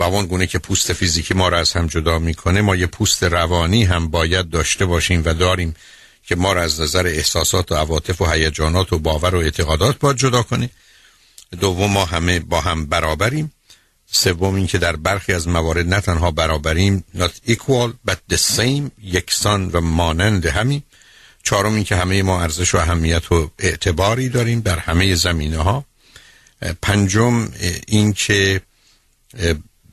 و 0.00 0.02
اون 0.02 0.26
گونه 0.26 0.46
که 0.46 0.58
پوست 0.58 0.92
فیزیکی 0.92 1.34
ما 1.34 1.48
را 1.48 1.58
از 1.58 1.72
هم 1.72 1.86
جدا 1.86 2.18
می‌کنه 2.18 2.60
ما 2.60 2.76
یه 2.76 2.86
پوست 2.86 3.22
روانی 3.22 3.84
هم 3.84 4.08
باید 4.08 4.50
داشته 4.50 4.86
باشیم 4.86 5.22
و 5.24 5.34
داریم 5.34 5.74
که 6.26 6.36
ما 6.36 6.52
را 6.52 6.62
از 6.62 6.80
نظر 6.80 7.06
احساسات 7.06 7.72
و 7.72 7.74
عواطف 7.74 8.20
و 8.20 8.26
هیجانات 8.26 8.92
و 8.92 8.98
باور 8.98 9.34
و 9.34 9.38
اعتقادات 9.38 9.98
باید 9.98 10.16
جدا 10.16 10.42
کنه. 10.42 10.70
دوم 11.60 11.90
ما 11.90 12.04
همه 12.04 12.40
با 12.40 12.60
هم 12.60 12.86
برابریم. 12.86 13.52
سوم 14.12 14.54
این 14.54 14.66
که 14.66 14.78
در 14.78 14.96
برخی 14.96 15.32
از 15.32 15.48
موارد 15.48 15.94
نه 15.94 16.00
تنها 16.00 16.30
برابریم 16.30 17.04
not 17.14 17.50
equal 17.50 18.10
but 18.10 18.16
the 18.32 18.36
same 18.36 18.90
یکسان 19.02 19.70
و 19.72 19.80
مانند 19.80 20.46
همین 20.46 20.82
چهارم 21.42 21.74
این 21.74 21.84
که 21.84 21.96
همه 21.96 22.22
ما 22.22 22.42
ارزش 22.42 22.74
و 22.74 22.78
اهمیت 22.78 23.32
و 23.32 23.50
اعتباری 23.58 24.28
داریم 24.28 24.60
در 24.60 24.78
همه 24.78 25.14
زمینه 25.14 25.58
ها 25.58 25.84
پنجم 26.82 27.48
این 27.86 28.12
که 28.12 28.60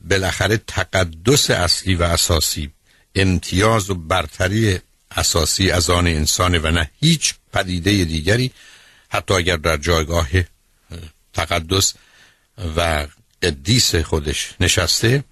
بالاخره 0.04 0.56
تقدس 0.56 1.50
اصلی 1.50 1.94
و 1.94 2.02
اساسی 2.02 2.70
امتیاز 3.14 3.90
و 3.90 3.94
برتری 3.94 4.78
اساسی 5.10 5.70
از 5.70 5.90
آن 5.90 6.06
انسان 6.06 6.58
و 6.58 6.70
نه 6.70 6.90
هیچ 7.00 7.34
پدیده 7.52 8.04
دیگری 8.04 8.52
حتی 9.08 9.34
اگر 9.34 9.56
در 9.56 9.76
جایگاه 9.76 10.28
تقدس 11.32 11.94
و 12.76 13.06
قدیس 13.42 13.94
خودش 13.94 14.54
نشسته. 14.60 15.24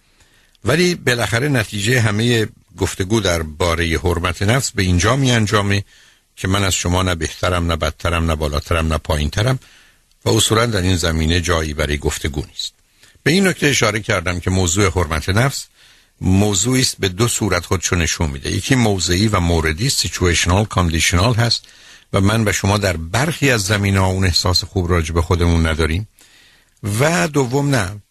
ولی 0.65 0.95
بالاخره 0.95 1.49
نتیجه 1.49 2.01
همه 2.01 2.49
گفتگو 2.77 3.21
در 3.21 3.43
باره 3.43 3.99
حرمت 3.99 4.43
نفس 4.43 4.71
به 4.71 4.83
اینجا 4.83 5.17
می 5.17 5.31
انجامه 5.31 5.85
که 6.37 6.49
من 6.49 6.65
از 6.65 6.75
شما 6.75 7.03
نه 7.03 7.15
بهترم 7.15 7.67
نه 7.67 7.77
بدترم 7.77 8.31
نه 8.31 8.35
بالاترم 8.35 8.93
نه 8.93 8.99
پایینترم 8.99 9.59
و 10.25 10.31
اصولا 10.31 10.67
در 10.67 10.81
این 10.81 10.97
زمینه 10.97 11.41
جایی 11.41 11.75
برای 11.75 11.99
گفتگو 11.99 12.45
نیست. 12.47 12.76
به 13.27 13.33
این 13.33 13.47
نکته 13.47 13.67
اشاره 13.67 14.01
کردم 14.01 14.41
که 14.41 14.51
موضوع 14.51 14.91
حرمت 14.91 15.29
نفس 15.29 15.67
موضوعی 16.21 16.81
است 16.81 16.97
به 16.99 17.09
دو 17.09 17.29
صورت 17.29 17.67
خودشو 17.67 17.97
نشون 17.97 18.31
میده. 18.31 18.51
یکی 18.51 18.75
موضعی 18.75 19.29
و 19.29 19.41
موردی 19.41 19.89
سیچویشنال 19.89 20.65
کاندیشنال 20.65 21.35
هست 21.35 21.65
و 22.13 22.21
من 22.21 22.49
و 22.49 22.53
شما 22.53 22.79
در 22.79 22.97
برخی 22.97 23.51
از 23.51 23.63
زمین 23.63 23.97
ها 23.97 24.07
اون 24.07 24.25
احساس 24.25 24.65
خوب 24.65 24.91
راجع 24.91 25.15
به 25.15 25.23
خودمون 25.23 25.67
نداریم. 25.67 26.09
و 27.01 27.29
دوم 27.29 27.75
نه 27.75 28.03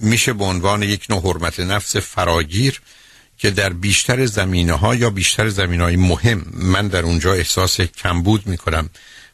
میشه 0.00 0.32
به 0.32 0.44
عنوان 0.44 0.82
یک 0.82 1.06
نوع 1.10 1.22
حرمت 1.22 1.60
نفس 1.60 1.96
فراگیر 1.96 2.80
که 3.38 3.50
در 3.50 3.72
بیشتر 3.72 4.26
زمینه 4.26 4.72
ها 4.72 4.94
یا 4.94 5.10
بیشتر 5.10 5.48
زمینه 5.48 5.84
های 5.84 5.96
مهم 5.96 6.46
من 6.52 6.88
در 6.88 7.02
اونجا 7.02 7.32
احساس 7.32 7.80
کمبود 7.80 8.46
می‌کنم 8.46 8.90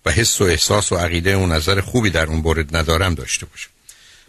و 0.06 0.10
حس 0.10 0.40
و 0.40 0.44
احساس 0.44 0.92
و 0.92 0.96
عقیده 0.96 1.36
و 1.36 1.46
نظر 1.46 1.80
خوبی 1.80 2.10
در 2.10 2.26
اون 2.26 2.38
مورد 2.38 2.76
ندارم 2.76 3.14
داشته 3.14 3.46
باشم. 3.46 3.70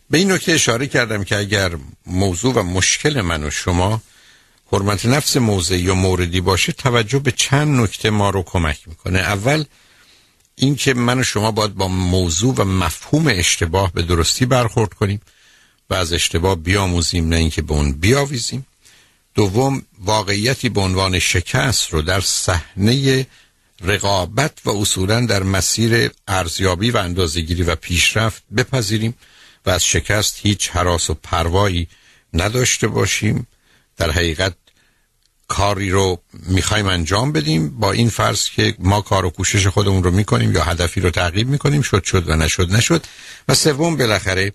به 0.10 0.18
این 0.18 0.32
نکته 0.32 0.52
اشاره 0.52 0.88
کردم 0.88 1.24
که 1.24 1.38
اگر 1.38 1.72
موضوع 2.06 2.54
و 2.54 2.64
مشکل 2.64 3.22
من 3.22 3.44
و 3.44 3.50
شما 3.50 4.02
حرمت 4.72 5.06
نفس 5.06 5.38
موضعی 5.38 5.80
یا 5.80 5.96
موردی 5.96 6.42
باشه 6.42 6.72
توجه 6.72 7.20
به 7.20 7.32
چند 7.32 7.80
نکته 7.80 8.10
ما 8.10 8.30
رو 8.30 8.44
کمک 8.44 8.88
می‌کنه. 8.88 9.20
اول 9.20 9.64
اینکه 10.56 10.94
من 10.94 11.20
و 11.20 11.24
شما 11.24 11.52
باید 11.52 11.76
با 11.76 11.88
موضوع 11.88 12.56
و 12.58 12.64
مفهوم 12.64 13.28
اشتباه 13.28 13.92
به 13.94 14.02
درستی 14.02 14.46
برخورد 14.46 14.94
کنیم 14.94 15.22
و 15.90 15.94
از 15.94 16.14
اشتباه 16.14 16.56
بیاموزیم 16.56 17.30
نه 17.30 17.36
اینکه 17.36 17.62
به 17.62 17.74
اون 17.74 17.92
بیاویزیم. 17.92 18.66
دوم 19.36 19.82
واقعیتی 20.00 20.70
به 20.70 20.82
عنوان 20.82 21.20
شکست 21.20 21.90
رو 21.90 22.02
در 22.02 22.22
صحنه 22.22 23.28
رقابت 23.82 24.58
و 24.66 24.70
اصولا 24.70 25.26
در 25.26 25.44
مسیر 25.44 26.12
ارزیابی 26.28 26.92
و 26.92 26.98
اندازگیری 26.98 27.64
و 27.64 27.76
پیشرفت 27.76 28.44
بپذیریم. 28.58 29.14
و 29.66 29.70
از 29.70 29.86
شکست 29.86 30.40
هیچ 30.42 30.70
حراس 30.70 31.10
و 31.10 31.14
پروایی 31.14 31.88
نداشته 32.34 32.88
باشیم. 32.88 33.48
در 33.98 34.12
حقیقت 34.12 34.54
کاری 35.48 35.90
رو 35.90 36.22
می‌خوایم 36.34 36.88
انجام 36.88 37.32
بدیم 37.32 37.70
با 37.70 37.92
این 37.92 38.10
فرض 38.10 38.44
که 38.44 38.76
ما 38.80 39.02
کار 39.02 39.26
و 39.26 39.30
کوشش 39.30 39.68
خودمون 39.68 40.04
رو 40.04 40.12
می‌کنیم 40.12 40.52
یا 40.52 40.64
هدفی 40.64 41.02
رو 41.02 41.10
تعقیب 41.10 41.48
می‌کنیم 41.48 41.82
شد 41.82 42.04
شد 42.04 42.30
و 42.30 42.36
نشد 42.36 42.72
نشد. 42.72 43.06
و 43.48 43.56
سوم 43.56 43.98
بالاخره 43.98 44.54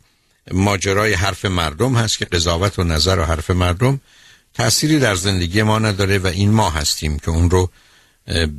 ماجرای 0.51 1.15
حرف 1.15 1.45
مردم 1.45 1.95
هست 1.95 2.19
که 2.19 2.25
قضاوت 2.25 2.79
و 2.79 2.85
نظر 2.85 3.19
و 3.19 3.25
حرف 3.25 3.51
مردم 3.51 4.01
تأثیری 4.55 4.99
در 4.99 5.15
زندگی 5.15 5.63
ما 5.63 5.79
نداره 5.79 6.19
و 6.19 6.27
این 6.27 6.51
ما 6.51 6.71
هستیم 6.71 7.19
که 7.19 7.31
اون 7.31 7.51
رو 7.51 7.71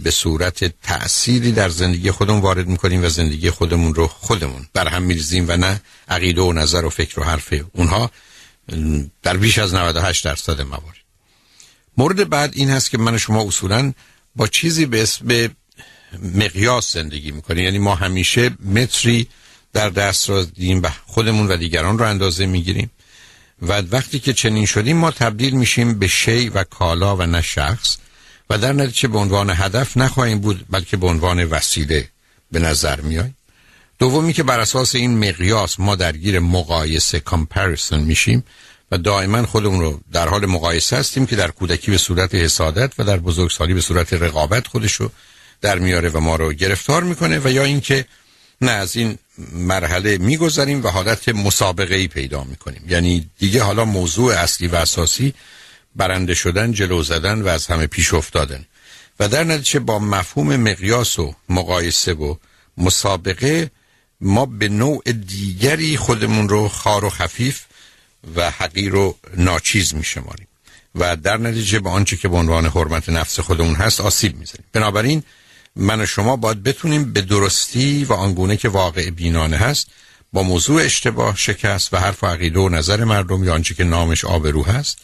به 0.03 0.11
صورت 0.11 0.81
تأثیری 0.81 1.51
در 1.51 1.69
زندگی 1.69 2.11
خودمون 2.11 2.41
وارد 2.41 2.67
می‌کنیم 2.67 3.03
و 3.03 3.09
زندگی 3.09 3.49
خودمون 3.49 3.95
رو 3.95 4.07
خودمون 4.07 4.67
بر 4.73 4.87
هم 4.87 5.03
میریزیم 5.03 5.45
و 5.47 5.57
نه 5.57 5.81
عقیده 6.09 6.41
و 6.41 6.53
نظر 6.53 6.85
و 6.85 6.89
فکر 6.89 7.19
و 7.19 7.23
حرف 7.23 7.53
اونها 7.73 8.11
در 9.23 9.37
بیش 9.37 9.59
از 9.59 9.73
98 9.73 10.25
درصد 10.25 10.61
موارد. 10.61 10.95
مورد 11.97 12.29
بعد 12.29 12.51
این 12.55 12.69
هست 12.69 12.89
که 12.89 12.97
من 12.97 13.17
شما 13.17 13.43
اصولا 13.47 13.93
با 14.35 14.47
چیزی 14.47 14.85
به 14.85 15.01
اسم 15.01 15.49
مقیاس 16.35 16.93
زندگی 16.93 17.31
می‌کنیم. 17.31 17.63
یعنی 17.63 17.77
ما 17.77 17.95
همیشه 17.95 18.49
متری 18.65 19.27
در 19.73 19.89
دست 19.89 20.29
را 20.29 20.43
دیم 20.43 20.81
و 20.83 20.89
خودمون 21.05 21.47
و 21.47 21.57
دیگران 21.57 21.99
رو 21.99 22.05
اندازه 22.05 22.45
می‌گیریم. 22.45 22.91
و 23.61 23.81
وقتی 23.81 24.19
که 24.19 24.33
چنین 24.33 24.65
شدیم 24.65 24.97
ما 24.97 25.11
تبدیل 25.11 25.53
میشیم 25.53 25.99
به 25.99 26.07
شی 26.07 26.49
و 26.49 26.63
کالا 26.63 27.15
و 27.15 27.21
نه 27.21 27.41
شخص. 27.41 27.97
و 28.49 28.57
در 28.57 28.73
نتیجه 28.73 29.07
به 29.07 29.17
عنوان 29.17 29.49
هدف 29.49 29.97
نخواهیم 29.97 30.39
بود 30.39 30.65
بلکه 30.69 30.97
به 30.97 31.07
عنوان 31.07 31.43
وسیله 31.43 32.09
به 32.51 32.59
نظر 32.59 33.01
میای. 33.01 33.31
دومی 33.99 34.33
که 34.33 34.43
بر 34.43 34.59
اساس 34.59 34.95
این 34.95 35.29
مقیاس 35.29 35.79
ما 35.79 35.95
درگیر 35.95 36.39
مقایسه 36.39 37.19
کامپریسن 37.19 37.99
میشیم 37.99 38.43
و 38.91 38.97
دائما 38.97 39.45
خودمون 39.45 39.79
رو 39.79 39.99
در 40.11 40.27
حال 40.27 40.45
مقایسه 40.45 40.97
هستیم 40.97 41.25
که 41.25 41.35
در 41.35 41.51
کودکی 41.51 41.91
به 41.91 41.97
صورت 41.97 42.35
حسادت 42.35 42.93
و 42.97 43.03
در 43.03 43.17
بزرگسالی 43.17 43.73
به 43.73 43.81
صورت 43.81 44.13
رقابت 44.13 44.67
خودش 44.67 44.93
رو 44.93 45.11
در 45.61 45.79
میاره 45.79 46.09
و 46.09 46.19
ما 46.19 46.35
رو 46.35 46.53
گرفتار 46.53 47.03
می‌کنه 47.03 47.39
و 47.43 47.51
یا 47.51 47.63
اینکه 47.63 48.05
نه 48.61 48.71
از 48.71 48.95
این 48.95 49.17
مرحله 49.51 50.17
می‌گذاریم 50.17 50.83
و 50.83 50.87
حالت 50.87 51.29
مسابقه 51.29 51.95
ای 51.95 52.07
پیدا 52.07 52.43
می‌کنیم. 52.43 52.81
یعنی 52.87 53.29
دیگه 53.39 53.63
حالا 53.63 53.85
موضوع 53.85 54.33
اصلی 54.33 54.67
و 54.67 54.75
اساسی 54.75 55.33
برنده 55.95 56.33
شدن 56.33 56.71
جلو 56.71 57.03
زدن 57.03 57.41
و 57.41 57.47
از 57.47 57.67
همه 57.67 57.87
پیش 57.87 58.13
افتادن. 58.13 58.65
و 59.19 59.27
در 59.27 59.43
نتیجه 59.43 59.79
با 59.79 59.99
مفهوم 59.99 60.55
مقیاس 60.55 61.19
و 61.19 61.35
مقایسه 61.49 62.13
و 62.13 62.35
مسابقه 62.77 63.71
ما 64.21 64.45
به 64.45 64.69
نوع 64.69 65.11
دیگری 65.11 65.97
خودمون 65.97 66.49
رو 66.49 66.69
خار 66.69 67.05
و 67.05 67.09
خفیف 67.09 67.61
و 68.35 68.51
حقیر 68.51 68.95
و 68.95 69.17
ناچیز 69.37 69.95
میشماریم. 69.95 70.47
و 70.95 71.15
در 71.15 71.37
نتیجه 71.37 71.79
به 71.79 71.89
آنچه 71.89 72.17
که 72.17 72.27
به 72.27 72.37
عنوان 72.37 72.65
حرمت 72.65 73.09
نفس 73.09 73.39
خودمون 73.39 73.75
هست 73.75 74.01
آسیب 74.01 74.37
می‌زنیم. 74.37 74.65
بنابراین 74.73 75.23
من 75.75 76.01
و 76.01 76.05
شما 76.05 76.35
باید 76.35 76.63
بتونیم 76.63 77.13
به 77.13 77.21
درستی 77.21 78.05
و 78.05 78.13
آنگونه 78.13 78.57
که 78.57 78.69
واقع 78.69 79.09
بینانه 79.09 79.57
هست 79.57 79.87
با 80.33 80.43
موضوع 80.43 80.81
اشتباه 80.81 81.35
شکست 81.35 81.93
و 81.93 81.97
حرف 81.97 82.23
و 82.23 82.27
عقیده 82.27 82.59
و 82.59 82.69
نظر 82.69 83.03
مردم 83.03 83.43
یا 83.43 83.53
آنچه 83.53 83.73
که 83.73 83.83
نامش 83.83 84.25
آبرو 84.25 84.65
هست 84.65 84.97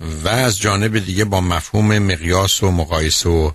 و 0.00 0.28
از 0.28 0.60
جانب 0.60 0.98
دیگه 0.98 1.24
با 1.24 1.40
مفهوم 1.40 1.98
مقیاس 1.98 2.62
و 2.62 2.70
مقایسه 2.70 3.28
و 3.28 3.50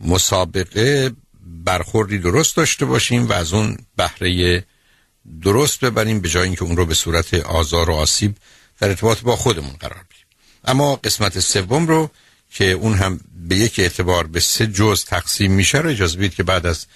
مسابقه 0.00 1.10
برخوردی 1.64 2.18
درست 2.18 2.56
داشته 2.56 2.84
باشیم 2.84 3.28
و 3.28 3.32
از 3.32 3.52
اون 3.52 3.76
بهره 3.96 4.64
درست 5.42 5.80
ببریم 5.80 6.20
به 6.20 6.28
جای 6.28 6.42
اینکه 6.42 6.62
اون 6.62 6.76
رو 6.76 6.86
به 6.86 6.94
صورت 6.94 7.34
آزار 7.34 7.90
و 7.90 7.94
آسیب 7.94 8.36
در 8.80 8.88
ارتباط 8.88 9.20
با 9.20 9.36
خودمون 9.36 9.72
قرار 9.80 10.04
بدیم. 10.10 10.26
اما 10.64 10.96
قسمت 10.96 11.40
سوم 11.40 11.86
رو 11.86 12.10
که 12.50 12.70
اون 12.70 12.94
هم 12.94 13.20
به 13.48 13.56
یک 13.56 13.78
اعتبار 13.78 14.26
به 14.26 14.40
سه 14.40 14.66
جز 14.66 15.04
تقسیم 15.04 15.52
میشه 15.52 15.78
رو 15.78 15.90
اجازه 15.90 16.18
بدید 16.18 16.34
که 16.34 16.42
بعد 16.42 16.66
از 16.66 16.86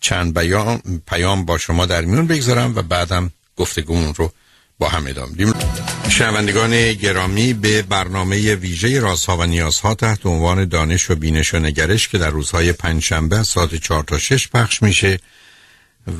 چند 0.00 0.38
بیان 0.38 0.82
پیام 1.06 1.44
با 1.44 1.58
شما 1.58 1.86
در 1.86 2.04
میون 2.04 2.26
بگذارم 2.26 2.76
و 2.76 2.82
بعدم 2.82 3.30
گفتگومون 3.56 4.14
رو 4.14 4.32
با 4.78 4.88
هم 4.88 5.06
ادامه 5.06 5.32
بدیم. 5.32 5.54
شنوندگان 6.10 6.92
گرامی 6.92 7.52
به 7.52 7.82
برنامه 7.82 8.54
ویژه 8.54 9.00
رازها 9.00 9.36
و 9.36 9.42
نیازها 9.42 9.94
تحت 9.94 10.26
عنوان 10.26 10.64
دانش 10.64 11.10
و 11.10 11.14
بینش 11.14 11.54
و 11.54 11.58
نگرش 11.58 12.08
که 12.08 12.18
در 12.18 12.30
روزهای 12.30 12.72
پنجشنبه 12.72 13.42
ساعت 13.42 13.74
4 13.74 14.04
تا 14.04 14.18
6 14.18 14.48
پخش 14.48 14.82
میشه 14.82 15.18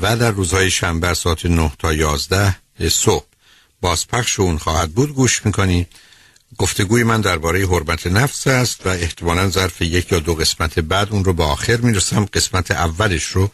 و 0.02 0.16
در 0.16 0.30
روزهای 0.30 0.70
شنبه 0.70 1.14
ساعت 1.14 1.47
9 1.47 1.73
تا 1.78 1.92
11 1.92 2.56
صبح. 2.90 3.25
بازپخش 3.80 4.40
اون 4.40 4.59
خواهد 4.59 4.90
بود. 4.92 5.14
گوش 5.14 5.47
می‌کنید 5.47 5.88
گفتگوی 6.59 7.04
من 7.04 7.20
درباره 7.20 7.66
حرمت 7.66 8.06
نفس 8.06 8.47
است 8.47 8.87
و 8.87 8.88
احتمالا 8.88 9.49
ظرف 9.49 9.82
یک 9.82 10.12
یا 10.12 10.18
دو 10.18 10.35
قسمت 10.35 10.78
بعد 10.78 11.09
اون 11.11 11.25
رو 11.25 11.32
به 11.32 11.44
آخر 11.44 11.76
می‌رسم. 11.76 12.25
قسمت 12.25 12.70
اولش 12.70 13.25
رو 13.25 13.50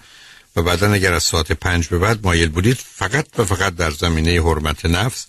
و 0.57 0.63
بعدا 0.63 0.93
اگر 0.93 1.13
از 1.13 1.23
ساعت 1.23 1.53
پنج 1.53 1.89
به 1.89 1.99
بعد 1.99 2.25
مایل 2.25 2.49
بودید 2.49 2.79
فقط 2.95 3.27
و 3.39 3.45
فقط 3.45 3.75
در 3.75 3.91
زمینه 3.91 4.43
حرمت 4.43 4.85
نفس 4.87 5.27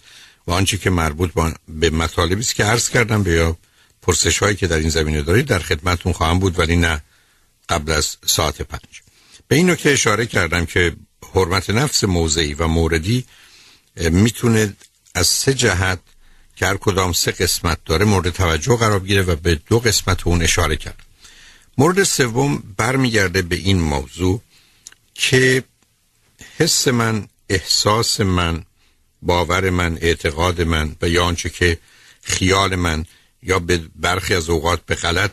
و 0.47 0.51
آنچه 0.51 0.77
که 0.77 0.89
مربوط 0.89 1.31
به 1.67 1.89
مطالبی 1.89 2.41
است 2.41 2.55
که 2.55 2.63
عرض 2.63 2.89
کردم 2.89 3.23
به 3.23 3.31
یا 3.31 3.57
پرسش 4.01 4.39
هایی 4.39 4.55
که 4.55 4.67
در 4.67 4.77
این 4.77 4.89
زمینه 4.89 5.21
دارید 5.21 5.45
در 5.45 5.59
خدمتون 5.59 6.13
خواهم 6.13 6.39
بود 6.39 6.59
ولی 6.59 6.75
نه 6.75 7.01
قبل 7.69 7.91
از 7.91 8.17
ساعت 8.25 8.61
پنج. 8.61 9.01
به 9.47 9.55
این 9.55 9.69
نکته 9.69 9.89
اشاره 9.89 10.25
کردم 10.25 10.65
که 10.65 10.95
حرمت 11.35 11.69
نفس 11.69 12.03
موضعی 12.03 12.53
و 12.53 12.67
موردی 12.67 13.25
می‌تونه 13.95 14.73
از 15.15 15.27
سه 15.27 15.53
جهت 15.53 15.99
که 16.55 16.65
هر 16.65 16.77
کدام 16.77 17.13
سه 17.13 17.31
قسمت 17.31 17.77
داره 17.85 18.05
مورد 18.05 18.29
توجه 18.29 18.77
قرار 18.77 18.99
بگیره 18.99 19.21
و 19.21 19.35
به 19.35 19.55
دو 19.55 19.79
قسمت 19.79 20.27
اون 20.27 20.41
اشاره 20.41 20.75
کرد. 20.75 21.03
مورد 21.77 22.03
سوم 22.03 22.63
برمیگرده 22.77 23.41
به 23.41 23.55
این 23.55 23.79
موضوع 23.79 24.41
که 25.13 25.63
حس 26.57 26.87
من 26.87 27.27
احساس 27.49 28.21
من 28.21 28.63
باور 29.21 29.69
من 29.69 29.97
اعتقاد 30.01 30.61
من 30.61 30.95
و 31.01 31.09
یا 31.09 31.23
آنچه 31.23 31.49
که 31.49 31.77
خیال 32.21 32.75
من 32.75 33.05
یا 33.43 33.59
به 33.59 33.81
برخی 33.95 34.33
از 34.33 34.49
اوقات 34.49 34.85
به 34.85 34.95
غلط 34.95 35.31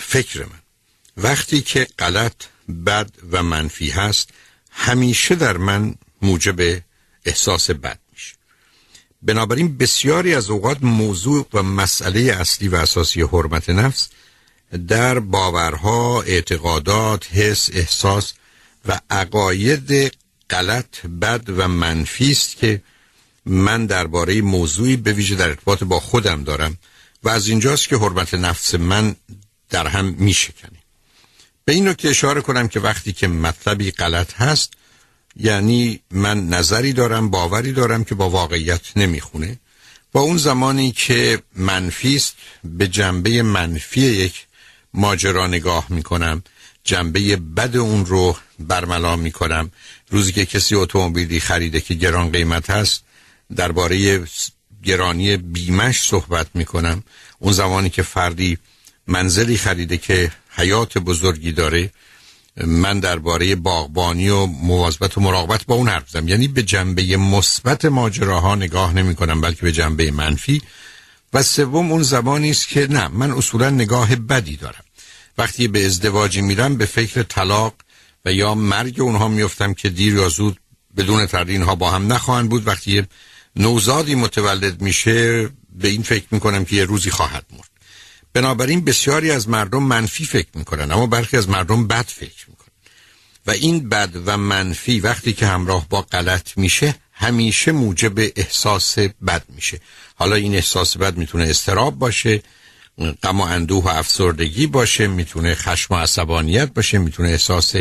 فکر 0.00 0.40
من. 0.40 0.62
وقتی 1.16 1.60
که 1.60 1.88
غلط 1.98 2.34
بد 2.86 3.10
و 3.30 3.42
منفی 3.42 3.90
هست 3.90 4.30
همیشه 4.70 5.34
در 5.34 5.56
من 5.56 5.94
موجب 6.22 6.82
احساس 7.24 7.70
بد 7.70 7.98
میشه. 8.12 8.34
بنابراین 9.22 9.76
بسیاری 9.76 10.34
از 10.34 10.50
اوقات 10.50 10.78
موضوع 10.82 11.46
و 11.52 11.62
مسئله 11.62 12.20
اصلی 12.20 12.68
و 12.68 12.76
اساسی 12.76 13.22
حرمت 13.22 13.70
نفس 13.70 14.08
در 14.88 15.18
باورها، 15.18 16.22
اعتقادات، 16.22 17.26
حس، 17.32 17.70
احساس 17.72 18.32
و 18.86 19.00
عقاید 19.10 20.16
غلط، 20.50 21.06
بد 21.06 21.42
و 21.56 21.68
منفی 21.68 22.30
است 22.30 22.56
که 22.56 22.82
من 23.46 23.86
درباره 23.86 24.42
موضوعی 24.42 24.96
به 24.96 25.12
ویژه 25.12 25.34
در 25.34 25.48
ارتباط 25.48 25.84
با 25.84 26.00
خودم 26.00 26.44
دارم 26.44 26.76
و 27.22 27.28
از 27.28 27.48
اینجاست 27.48 27.88
که 27.88 27.96
حرمت 27.96 28.34
نفس 28.34 28.74
من 28.74 29.16
در 29.70 29.86
هم 29.86 30.14
میشکنه. 30.18 30.78
به 31.64 31.72
این 31.72 31.88
نکته 31.88 32.08
اشاره 32.08 32.40
کنم 32.40 32.68
که 32.68 32.80
وقتی 32.80 33.12
که 33.12 33.28
مطلبی 33.28 33.90
غلط 33.90 34.34
هست 34.34 34.72
یعنی 35.36 36.00
من 36.10 36.48
نظری 36.48 36.92
دارم 36.92 37.30
باوری 37.30 37.72
دارم 37.72 38.04
که 38.04 38.14
با 38.14 38.30
واقعیت 38.30 38.96
نمی‌خونه. 38.96 39.58
با 40.12 40.20
اون 40.20 40.36
زمانی 40.36 40.92
که 40.92 41.42
منفی 41.56 42.16
است 42.16 42.34
به 42.64 42.88
جنبه 42.88 43.42
منفی 43.42 44.00
یک 44.00 44.46
ماجرا 44.94 45.46
نگاه 45.46 45.86
می‌کنم 45.88 46.42
جنبه 46.84 47.36
بد 47.36 47.76
اون 47.76 48.06
رو 48.06 48.36
برملا 48.58 49.16
می‌کنم. 49.16 49.70
روزی 50.10 50.32
که 50.32 50.46
کسی 50.46 50.74
اتومبیلی 50.74 51.40
خریده 51.40 51.80
که 51.80 51.94
گران 51.94 52.32
قیمت 52.32 52.70
هست 52.70 53.04
درباره 53.56 54.24
گرانی 54.82 55.36
بیمش 55.36 56.02
صحبت 56.02 56.46
می‌کنم. 56.54 57.02
اون 57.38 57.52
زمانی 57.52 57.90
که 57.90 58.02
فردی 58.02 58.58
منزلی 59.06 59.56
خریده 59.56 59.96
که 59.96 60.32
حیات 60.50 60.98
بزرگی 60.98 61.52
داره 61.52 61.90
من 62.56 63.00
درباره 63.00 63.54
باغبانی 63.54 64.28
و 64.28 64.46
مواظبت 64.46 65.18
و 65.18 65.20
مراقبت 65.20 65.66
با 65.66 65.74
اون 65.74 65.88
حرف 65.88 66.10
زدم. 66.10 66.28
یعنی 66.28 66.48
به 66.48 66.62
جنبه 66.62 67.16
مثبت 67.16 67.84
ماجراها 67.84 68.54
نگاه 68.54 68.92
نمی 68.92 69.14
کنم 69.14 69.40
بلکه 69.40 69.62
به 69.62 69.72
جنبه 69.72 70.10
منفی. 70.10 70.62
و 71.32 71.42
سوم 71.42 71.92
اون 71.92 72.02
زمانی 72.02 72.50
است 72.50 72.68
که 72.68 72.86
نه 72.90 73.08
من 73.08 73.30
اصولا 73.30 73.70
نگاه 73.70 74.16
بدی 74.16 74.56
دارم. 74.56 74.84
وقتی 75.38 75.68
به 75.68 75.86
ازدواجی 75.86 76.40
میرم 76.40 76.76
به 76.76 76.86
فکر 76.86 77.22
طلاق 77.22 77.74
و 78.24 78.32
یا 78.32 78.54
مرگ 78.54 79.00
اونها 79.00 79.28
میفتم 79.28 79.74
که 79.74 79.88
دیر 79.88 80.14
یا 80.14 80.28
زود 80.28 80.60
بدون 80.96 81.26
تردید 81.26 81.56
اینها 81.56 81.74
با 81.74 81.90
هم 81.90 82.12
نخواهند 82.12 82.48
بود. 82.48 82.66
وقتی 82.66 83.06
نوزادی 83.56 84.14
متولد 84.14 84.82
میشه 84.82 85.48
به 85.72 85.88
این 85.88 86.02
فکر 86.02 86.26
می‌کنم 86.30 86.64
که 86.64 86.76
یه 86.76 86.84
روزی 86.84 87.10
خواهد 87.10 87.46
مرد. 87.52 87.70
بنابراین 88.32 88.84
بسیاری 88.84 89.30
از 89.30 89.48
مردم 89.48 89.82
منفی 89.82 90.24
فکر 90.24 90.48
می‌کنن 90.54 90.92
اما 90.92 91.06
برخی 91.06 91.36
از 91.36 91.48
مردم 91.48 91.86
بد 91.86 92.06
فکر 92.06 92.44
می‌کنن. 92.48 92.68
و 93.46 93.50
این 93.50 93.88
بد 93.88 94.10
و 94.26 94.36
منفی 94.36 95.00
وقتی 95.00 95.32
که 95.32 95.46
همراه 95.46 95.88
با 95.88 96.02
غلط 96.02 96.58
میشه 96.58 96.94
همیشه 97.12 97.72
موجب 97.72 98.18
احساس 98.18 98.98
بد 98.98 99.44
میشه. 99.48 99.80
حالا 100.14 100.36
این 100.36 100.54
احساس 100.54 100.96
بد 100.96 101.16
می‌تونه 101.16 101.44
استراب 101.44 101.98
باشه 101.98 102.42
غم 103.22 103.40
و 103.40 103.44
اندوه 103.44 103.84
و 103.84 103.88
افسردگی 103.88 104.66
باشه 104.66 105.06
می‌تونه 105.06 105.54
خشم 105.54 105.94
و 105.94 105.96
عصبانیت 105.96 106.74
باشه 106.74 106.98
می‌تونه 106.98 107.28
احساس 107.28 107.74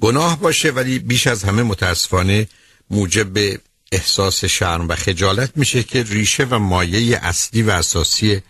گناه 0.00 0.40
باشه 0.40 0.70
ولی 0.70 0.98
بیش 0.98 1.26
از 1.26 1.44
همه 1.44 1.62
متاسفانه 1.62 2.48
موجب 2.90 3.58
احساس 3.92 4.44
شرم 4.44 4.88
و 4.88 4.94
خجالت 4.94 5.50
میشه 5.56 5.82
که 5.82 6.02
ریشه 6.02 6.44
و 6.44 6.58
مایه 6.58 7.18
اصلی 7.22 7.62
و 7.62 7.70
اساسی 7.70 8.42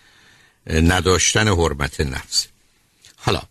نداشتن 0.67 1.49
حرمت 1.49 2.01
نفس. 2.01 2.47
حالا 3.17 3.43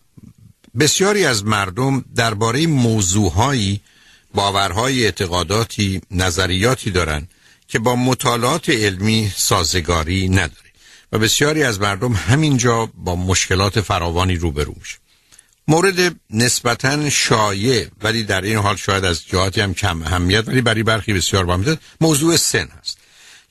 بسیاری 0.79 1.25
از 1.25 1.45
مردم 1.45 2.05
درباره 2.15 2.67
موضوعهایی 2.67 3.81
باورهای 4.33 5.05
اعتقاداتی 5.05 6.01
نظریاتی 6.11 6.91
دارند 6.91 7.29
که 7.67 7.79
با 7.79 7.95
مطالعات 7.95 8.69
علمی 8.69 9.31
سازگاری 9.35 10.29
نداره. 10.29 10.71
و 11.11 11.19
بسیاری 11.19 11.63
از 11.63 11.81
مردم 11.81 12.13
همینجا 12.13 12.85
با 12.85 13.15
مشکلات 13.15 13.81
فراوانی 13.81 14.35
روبرو 14.35 14.75
میشه 14.79 14.97
مورد 15.71 16.15
نسبتا 16.29 17.09
شایع 17.09 17.87
ولی 18.03 18.23
در 18.23 18.41
این 18.41 18.57
حال 18.57 18.75
شاید 18.75 19.05
از 19.05 19.25
جهاتی 19.27 19.61
هم 19.61 19.73
کم 19.73 20.01
اهمیت 20.01 20.47
ولی 20.47 20.61
برای 20.61 20.83
برخی 20.83 21.13
بسیار 21.13 21.45
با 21.45 21.75
موضوع 22.01 22.37
سن 22.37 22.67
هست. 22.79 22.97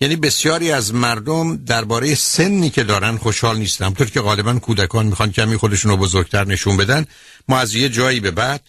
یعنی 0.00 0.16
بسیاری 0.16 0.72
از 0.72 0.94
مردم 0.94 1.56
درباره 1.56 2.14
سنی 2.14 2.70
که 2.70 2.84
دارن 2.84 3.16
خوشحال 3.16 3.58
نیستن. 3.58 3.84
همطور 3.84 4.10
که 4.10 4.20
غالبا 4.20 4.54
کودکان 4.54 5.06
می‌خوان 5.06 5.32
کمی 5.32 5.56
خودشون 5.56 5.90
رو 5.90 5.96
بزرگتر 5.96 6.44
نشون 6.44 6.76
بدن. 6.76 7.06
ما 7.48 7.58
از 7.58 7.74
یه 7.74 7.88
جایی 7.88 8.20
به 8.20 8.30
بعد 8.30 8.62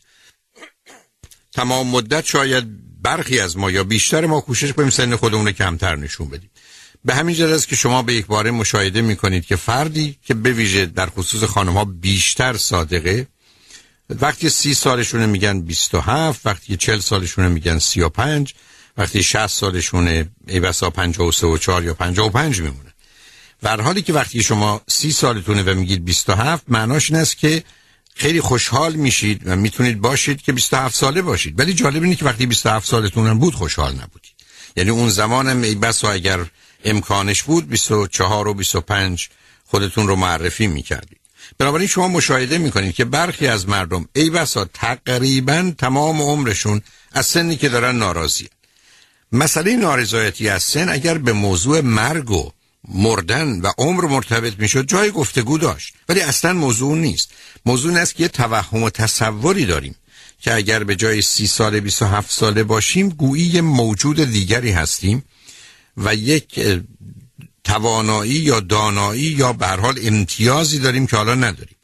تمام 1.53 1.87
مدت 1.87 2.25
شاید 2.25 2.65
برخی 3.01 3.39
از 3.39 3.57
ما 3.57 3.71
یا 3.71 3.83
بیشتر 3.83 4.25
ما 4.25 4.41
کوشش 4.41 4.73
کنیم 4.73 4.89
سن 4.89 5.15
خودمون 5.15 5.45
رو 5.45 5.51
کمتر 5.51 5.95
نشون 5.95 6.29
بدیم. 6.29 6.49
به 7.05 7.15
همین 7.15 7.35
جهت 7.35 7.49
است 7.49 7.67
که 7.67 7.75
شما 7.75 8.03
به 8.03 8.13
یک 8.13 8.25
باره 8.25 8.51
مشاهده 8.51 9.01
می‌کنید 9.01 9.45
که 9.45 9.55
فردی 9.55 10.17
که 10.25 10.33
به 10.33 10.51
ویژه 10.51 10.85
در 10.85 11.05
خصوص 11.05 11.43
خانم 11.43 11.73
ها 11.73 11.85
بیشتر 11.85 12.57
صادقه 12.57 13.27
وقتی 14.19 14.49
سی 14.49 14.73
سالشونه 14.73 15.25
میگن 15.25 15.61
27 15.61 16.45
وقتی 16.45 16.77
چل 16.77 16.99
سالشونه 16.99 17.47
میگن 17.47 17.79
35 17.79 18.53
وقتی 18.97 19.23
60 19.23 19.47
سالشونه 19.47 20.29
ای 20.47 20.59
بسا 20.59 20.89
53 20.89 21.47
و 21.47 21.57
4 21.57 21.83
یا 21.83 21.93
55 21.93 22.61
میمونه. 22.61 22.93
در 23.61 23.81
حالی 23.81 24.01
که 24.01 24.13
وقتی 24.13 24.43
شما 24.43 24.81
30 24.87 25.11
سالتونه 25.11 25.63
و 25.63 25.75
میگید 25.75 26.05
27 26.05 26.63
معناش 26.67 27.11
این 27.11 27.19
است 27.19 27.37
که 27.37 27.63
خیلی 28.15 28.41
خوشحال 28.41 28.93
میشید 28.93 29.41
و 29.45 29.55
می‌تونید 29.55 30.01
باشید 30.01 30.41
که 30.41 30.51
27 30.53 30.95
ساله 30.95 31.21
باشید. 31.21 31.59
ولی 31.59 31.73
جالب 31.73 32.03
اینه 32.03 32.15
که 32.15 32.25
وقتی 32.25 32.45
27 32.45 32.87
سالتون 32.87 33.39
بود 33.39 33.55
خوشحال 33.55 33.93
نبودید. 33.93 34.31
یعنی 34.75 34.89
اون 34.89 35.09
زمانم 35.09 35.61
ای 35.61 35.75
بسا 35.75 36.11
اگر 36.11 36.45
امکانش 36.85 37.43
بود 37.43 37.69
24 37.69 38.47
و 38.47 38.53
25 38.53 39.29
خودتون 39.65 40.07
رو 40.07 40.15
معرفی 40.15 40.67
می‌کردید. 40.67 41.20
بنابراین 41.57 41.87
شما 41.87 42.07
مشاهده 42.07 42.57
می‌کنید 42.57 42.95
که 42.95 43.05
برخی 43.05 43.47
از 43.47 43.69
مردم 43.69 44.07
ای 44.15 44.29
بسا 44.29 44.65
تقریبا 44.65 45.71
تمام 45.77 46.21
عمرشون 46.21 46.81
از 47.11 47.25
سنی 47.25 47.55
که 47.55 47.69
دارن 47.69 47.95
ناراضیه. 47.95 48.49
مسئله 49.31 49.75
نارضایتی 49.75 50.49
از 50.49 50.63
سن 50.63 50.89
اگر 50.89 51.17
به 51.17 51.33
موضوع 51.33 51.81
مرگ 51.81 52.31
و 52.31 52.51
مردن 52.87 53.61
و 53.61 53.71
عمر 53.77 54.05
مرتبط 54.05 54.53
می‌شد 54.59 54.87
جای 54.87 55.11
گفتگو 55.11 55.57
داشت. 55.57 55.93
ولی 56.09 56.21
اصلا 56.21 56.53
موضوع 56.53 56.97
نیست. 56.97 57.31
موضوع 57.65 57.97
است 57.97 58.15
که 58.15 58.23
یه 58.23 58.29
توهم 58.29 58.83
و 58.83 58.89
تصوری 58.89 59.65
داریم 59.65 59.95
که 60.41 60.53
اگر 60.53 60.83
به 60.83 60.95
جای 60.95 61.21
سی 61.21 61.47
ساله 61.47 61.81
27 61.81 62.31
ساله 62.31 62.63
باشیم 62.63 63.09
گویی 63.09 63.61
موجود 63.61 64.31
دیگری 64.31 64.71
هستیم 64.71 65.23
و 65.97 66.15
یک 66.15 66.59
توانایی 67.63 68.31
یا 68.31 68.59
دانایی 68.59 69.21
یا 69.21 69.53
به 69.53 69.67
حال 69.67 69.99
امتیازی 70.03 70.79
داریم 70.79 71.07
که 71.07 71.17
حالا 71.17 71.35
نداریم. 71.35 71.75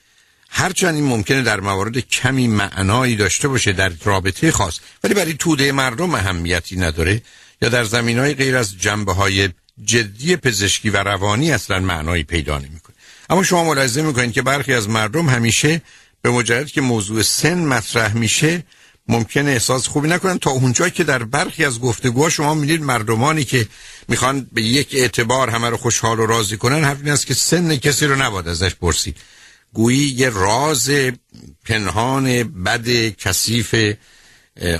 هرچند 0.49 0.95
این 0.95 1.03
ممکنه 1.03 1.41
در 1.41 1.59
موارد 1.59 1.99
کمی 1.99 2.47
معنایی 2.47 3.15
داشته 3.15 3.47
باشه 3.47 3.71
در 3.71 3.91
رابطه 4.03 4.51
خاص 4.51 4.79
ولی 5.03 5.13
برای 5.13 5.33
توده 5.33 5.71
مردم 5.71 6.15
اهمیتی 6.15 6.75
نداره 6.77 7.21
یا 7.61 7.69
در 7.69 7.83
زمین 7.83 8.19
های 8.19 8.33
غیر 8.33 8.57
از 8.57 8.77
جنبه 8.77 9.13
های 9.13 9.49
جدی 9.83 10.35
پزشکی 10.35 10.89
و 10.89 10.97
روانی 10.97 11.51
اصلا 11.51 11.79
معنایی 11.79 12.23
پیدا 12.23 12.57
نمی‌کنه. 12.57 12.95
اما 13.29 13.43
شما 13.43 13.63
ملاحظه 13.63 14.01
می‌کنید 14.01 14.33
که 14.33 14.41
برخی 14.41 14.73
از 14.73 14.89
مردم 14.89 15.29
همیشه 15.29 15.81
به 16.21 16.29
مجرد 16.29 16.71
که 16.71 16.81
موضوع 16.81 17.21
سن 17.21 17.57
مطرح 17.57 18.13
میشه 18.13 18.63
ممکنه 19.07 19.51
احساس 19.51 19.87
خوبی 19.87 20.07
نکنن. 20.07 20.37
تا 20.37 20.51
اونجایی 20.51 20.91
که 20.91 21.03
در 21.03 21.23
برخی 21.23 21.65
از 21.65 21.79
گفتگوها 21.79 22.29
شما 22.29 22.53
می‌دید 22.53 22.81
مردمانی 22.81 23.43
که 23.43 23.67
می‌خوان 24.07 24.47
به 24.51 24.61
یک 24.61 24.89
اعتبار 24.93 25.49
همه 25.49 25.69
رو 25.69 25.77
خوشحال 25.77 26.19
و 26.19 26.25
راضی 26.25 26.57
کنن 26.57 26.83
حرف 26.83 26.97
این 27.03 27.09
است 27.09 27.27
که 27.27 27.33
سن 27.33 27.75
کسی 27.75 28.05
رو 28.05 28.15
نباید 28.15 28.47
ازش 28.47 28.75
پرسید. 28.75 29.17
گویی 29.73 30.07
یه 30.07 30.29
راز 30.29 30.91
پنهان 31.65 32.43
بد 32.43 33.09
کثیف 33.09 33.75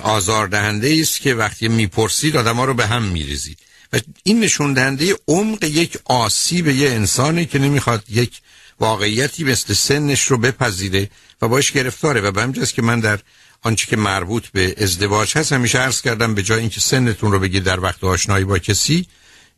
آزاردهنده 0.03 0.97
است 1.01 1.21
که 1.21 1.33
وقتی 1.33 1.67
می‌پرسید 1.67 2.37
آدم 2.37 2.55
ها 2.55 2.65
رو 2.65 2.73
به 2.73 2.87
هم 2.87 3.03
میریزید. 3.03 3.57
و 3.93 3.99
این 4.23 4.39
نشون 4.39 4.73
دهنده 4.73 5.15
عمق 5.27 5.63
یک 5.63 5.97
آسیب 6.05 6.67
یه 6.67 6.89
انسانی 6.89 7.45
که 7.45 7.59
نمی‌خواد 7.59 8.03
یک 8.09 8.41
واقعیتی 8.79 9.43
مثل 9.43 9.73
سنش 9.73 10.23
رو 10.23 10.37
بپذیره 10.37 11.09
و 11.41 11.47
باش 11.47 11.71
گرفتاره. 11.71 12.21
و 12.21 12.31
به 12.31 12.41
همجاست 12.41 12.73
که 12.73 12.81
من 12.81 12.99
در 12.99 13.19
آنچه 13.61 13.87
که 13.87 13.97
مربوط 13.97 14.47
به 14.47 14.75
ازدواج 14.77 15.37
هست 15.37 15.53
همیشه 15.53 15.79
عرض 15.79 16.01
کردم 16.01 16.35
به 16.35 16.43
جای 16.43 16.59
اینکه 16.59 16.79
سنتون 16.79 17.31
رو 17.31 17.39
بگید 17.39 17.63
در 17.63 17.79
وقت 17.79 18.03
آشنایی 18.03 18.45
با 18.45 18.59
کسی 18.59 19.07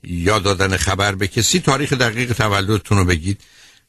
یا 0.03 0.39
دادن 0.39 0.77
خبر 0.77 1.15
به 1.15 1.27
کسی 1.27 1.59
تاریخ 1.59 1.93
دقیق 1.93 2.33
تولدتون 2.33 2.97
رو 2.97 3.05
بگید 3.05 3.41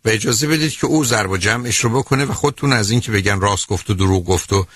و 0.04 0.08
اجازه 0.08 0.46
بدید 0.46 0.72
که 0.72 0.86
او 0.86 1.04
ضرب 1.04 1.30
و 1.30 1.36
جمعش 1.36 1.78
رو 1.78 1.90
بکنه 1.90 2.24
و 2.24 2.32
خودتون 2.32 2.72
از 2.72 2.90
این 2.90 3.00
که 3.00 3.12
بگن 3.12 3.40
راست 3.40 3.66
گفت 3.66 3.90
و 3.90 3.94
دروغ 3.94 4.24
گفت 4.24 4.52
و 4.52 4.66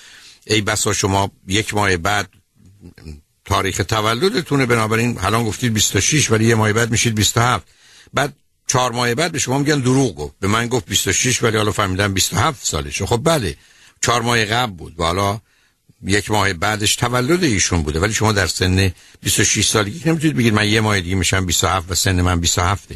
ای 0.46 0.60
بسا 0.60 0.92
شما 0.92 1.30
یک 1.48 1.74
ماه 1.74 1.96
بعد 1.96 2.28
تاریخ 3.44 3.82
تولدتونه 3.88 4.66
بنابراین 4.66 5.18
الان 5.20 5.44
گفتید 5.44 5.72
26 5.74 6.30
ولی 6.30 6.46
یه 6.46 6.54
ماه 6.54 6.72
بعد 6.72 6.90
میشید 6.90 7.14
27 7.14 7.66
بعد 8.14 8.36
چهار 8.66 8.92
ماه 8.92 9.14
بعد 9.14 9.32
به 9.32 9.38
شما 9.38 9.58
میگن 9.58 9.80
دروغ 9.80 10.14
گفت. 10.14 10.34
به 10.40 10.48
من 10.48 10.68
گفت 10.68 10.86
26 10.86 11.42
ولی 11.42 11.56
حالا 11.56 11.72
فهمیدم 11.72 12.14
27 12.14 12.66
سالشه. 12.66 13.06
خب 13.06 13.20
بله. 13.24 13.56
چهار 14.04 14.22
ماه 14.22 14.44
قبل 14.44 14.72
بود 14.72 15.00
و 15.00 15.02
حالا 15.02 15.40
یک 16.02 16.30
ماه 16.30 16.52
بعدش 16.52 16.96
تولد 16.96 17.44
ایشون 17.44 17.82
بوده. 17.82 18.00
ولی 18.00 18.12
شما 18.12 18.32
در 18.32 18.46
سن 18.46 18.92
26 19.20 19.68
سالگی 19.68 20.10
نمی‌تونید 20.10 20.36
بگید 20.36 20.54
من 20.54 20.68
یه 20.68 20.80
ماه 20.80 21.00
دیگه 21.00 21.16
میشم 21.16 21.46
27 21.46 21.90
و 21.90 21.94
سن 21.94 22.20
من 22.20 22.40
27 22.40 22.88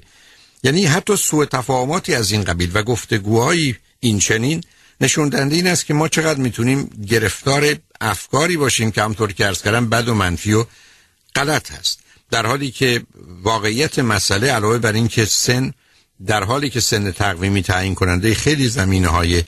یعنی 0.62 0.86
حتی 0.86 1.16
سوء 1.16 1.44
تفاهماتی 1.44 2.14
از 2.14 2.32
این 2.32 2.44
قبیل 2.44 2.70
و 2.74 2.82
گفتگوهایی 2.82 3.76
این 4.00 4.18
چنین 4.18 4.64
نشون 5.00 5.34
این 5.34 5.66
است 5.66 5.86
که 5.86 5.94
ما 5.94 6.08
چقدر 6.08 6.40
می‌تونیم 6.40 6.90
گرفتار 7.08 7.76
افکاری 8.00 8.56
باشیم 8.56 8.90
که 8.90 9.02
همطور 9.02 9.32
که 9.32 9.46
ارز 9.46 9.62
کردم 9.62 9.88
بد 9.88 10.08
و 10.08 10.14
منفی 10.14 10.52
و 10.52 10.64
غلط 11.34 11.72
هست. 11.72 12.00
در 12.30 12.46
حالی 12.46 12.70
که 12.70 13.02
واقعیت 13.42 13.98
مسئله 13.98 14.52
علاوه 14.52 14.78
بر 14.78 14.92
این 14.92 15.08
که 15.08 15.24
سن 15.24 15.72
در 16.26 16.44
حالی 16.44 16.70
که 16.70 16.80
سن 16.80 17.10
تقویمی 17.10 17.62
تعیین 17.62 17.94
کننده 17.94 18.34
خیلی 18.34 18.68
زمینه 18.68 19.08
های 19.08 19.42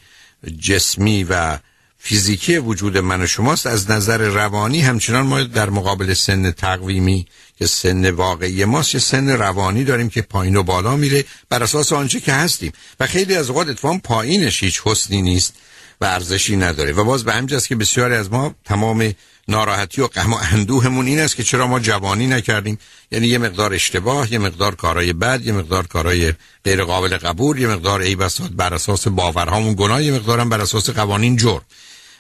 جسمی 0.59 1.25
و 1.25 1.59
فیزیکی 1.99 2.59
وجود 2.59 2.99
من 2.99 3.23
و 3.23 3.27
شماست. 3.27 3.67
از 3.67 3.91
نظر 3.91 4.19
روانی 4.19 4.81
همچنان 4.81 5.27
ما 5.27 5.43
در 5.43 5.71
مقابل 5.71 6.15
سن 6.15 6.51
تقویمی 6.51 7.27
که 7.59 7.67
سن 7.67 8.11
واقعی 8.11 8.65
ماست 8.65 8.95
یه 8.95 9.01
سن 9.01 9.29
روانی 9.29 9.85
داریم 9.85 10.09
که 10.09 10.23
پایین 10.23 10.57
و 10.57 10.63
بالا 10.63 10.97
میره 10.97 11.25
بر 11.49 11.63
اساس 11.63 11.93
آنچه 11.93 12.21
که 12.21 12.33
هستیم. 12.33 12.73
و 13.01 13.07
خیلی 13.07 13.35
از 13.35 13.51
اوقات 13.51 13.69
اتفاقا 13.69 13.99
پایینش 14.05 14.63
هیچ 14.63 14.81
حسنی 14.85 15.23
نیست 15.23 15.55
و 16.01 16.05
ارزشی 16.05 16.57
نداره. 16.57 16.93
و 16.93 17.05
باز 17.05 17.25
به 17.25 17.33
همجاست 17.33 17.69
که 17.69 17.77
بسیاری 17.77 18.15
از 18.15 18.33
ما 18.33 18.55
تمام 18.65 19.13
ناراحتی 19.49 20.01
و 20.01 20.07
غم 20.07 20.33
و 20.33 20.37
اندوهمون 20.53 21.07
این 21.07 21.21
است 21.21 21.37
که 21.37 21.43
چرا 21.43 21.67
ما 21.67 21.81
جوانی 21.81 22.27
نکردیم. 22.27 22.79
یعنی 23.11 23.27
یه 23.27 23.39
مقدار 23.39 23.75
اشتباه 23.75 24.33
یه 24.33 24.39
مقدار 24.39 24.75
کارهای 24.75 25.13
بد 25.13 25.47
یه 25.47 25.53
مقدار 25.53 25.87
کارهای 25.87 26.35
غیر 26.65 26.85
قابل 26.85 27.17
قبول 27.17 27.59
یه 27.59 27.69
مقدار 27.69 28.01
ای 28.01 28.17
بساط 28.17 28.51
بر 28.51 28.75
اساس 28.75 29.09
باورهامون 29.09 29.75
گناه 29.75 30.05
یه 30.05 30.13
مقدارم 30.13 30.49
بر 30.49 30.61
اساس 30.61 30.91
قوانین 30.91 31.37
جرم. 31.37 31.63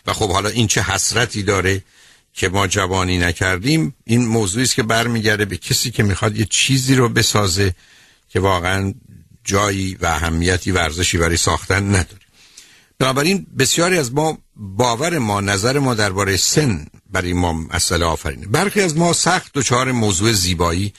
و 0.06 0.12
خب 0.12 0.32
حالا 0.32 0.48
این 0.48 0.66
چه 0.66 0.82
حسرتی 0.82 1.42
داره 1.42 1.82
که 2.32 2.48
ما 2.48 2.66
جوانی 2.66 3.18
نکردیم؟ 3.18 3.94
این 4.04 4.26
موضوعی 4.26 4.64
است 4.64 4.74
که 4.74 4.82
برمیگرده 4.82 5.44
به 5.44 5.56
کسی 5.56 5.90
که 5.90 6.02
می‌خواد 6.02 6.36
یه 6.36 6.46
چیزی 6.50 6.94
رو 6.94 7.08
بسازه 7.08 7.74
که 8.28 8.40
واقعا 8.40 8.94
جایی 9.44 9.96
و 10.00 10.06
اهمیتی 10.06 10.70
ورزشی 10.70 11.18
برای 11.18 11.36
ساختن 11.36 11.88
نداره. 11.88 12.20
بنابراین 12.98 13.46
بسیاری 13.58 13.98
از 13.98 14.14
ما 14.14 14.38
باور 14.56 15.18
ما 15.18 15.40
نظر 15.40 15.78
ما 15.78 15.94
درباره 15.94 16.36
سن 16.36 16.86
برای 17.12 17.32
ما 17.32 17.52
مسئله 17.52 18.04
آفرینه. 18.04 18.46
برخی 18.46 18.80
از 18.80 18.96
ما 18.96 19.12
سخت 19.12 19.50
دچار 19.54 19.92
موضوع 19.92 20.32
زیبایی 20.32 20.92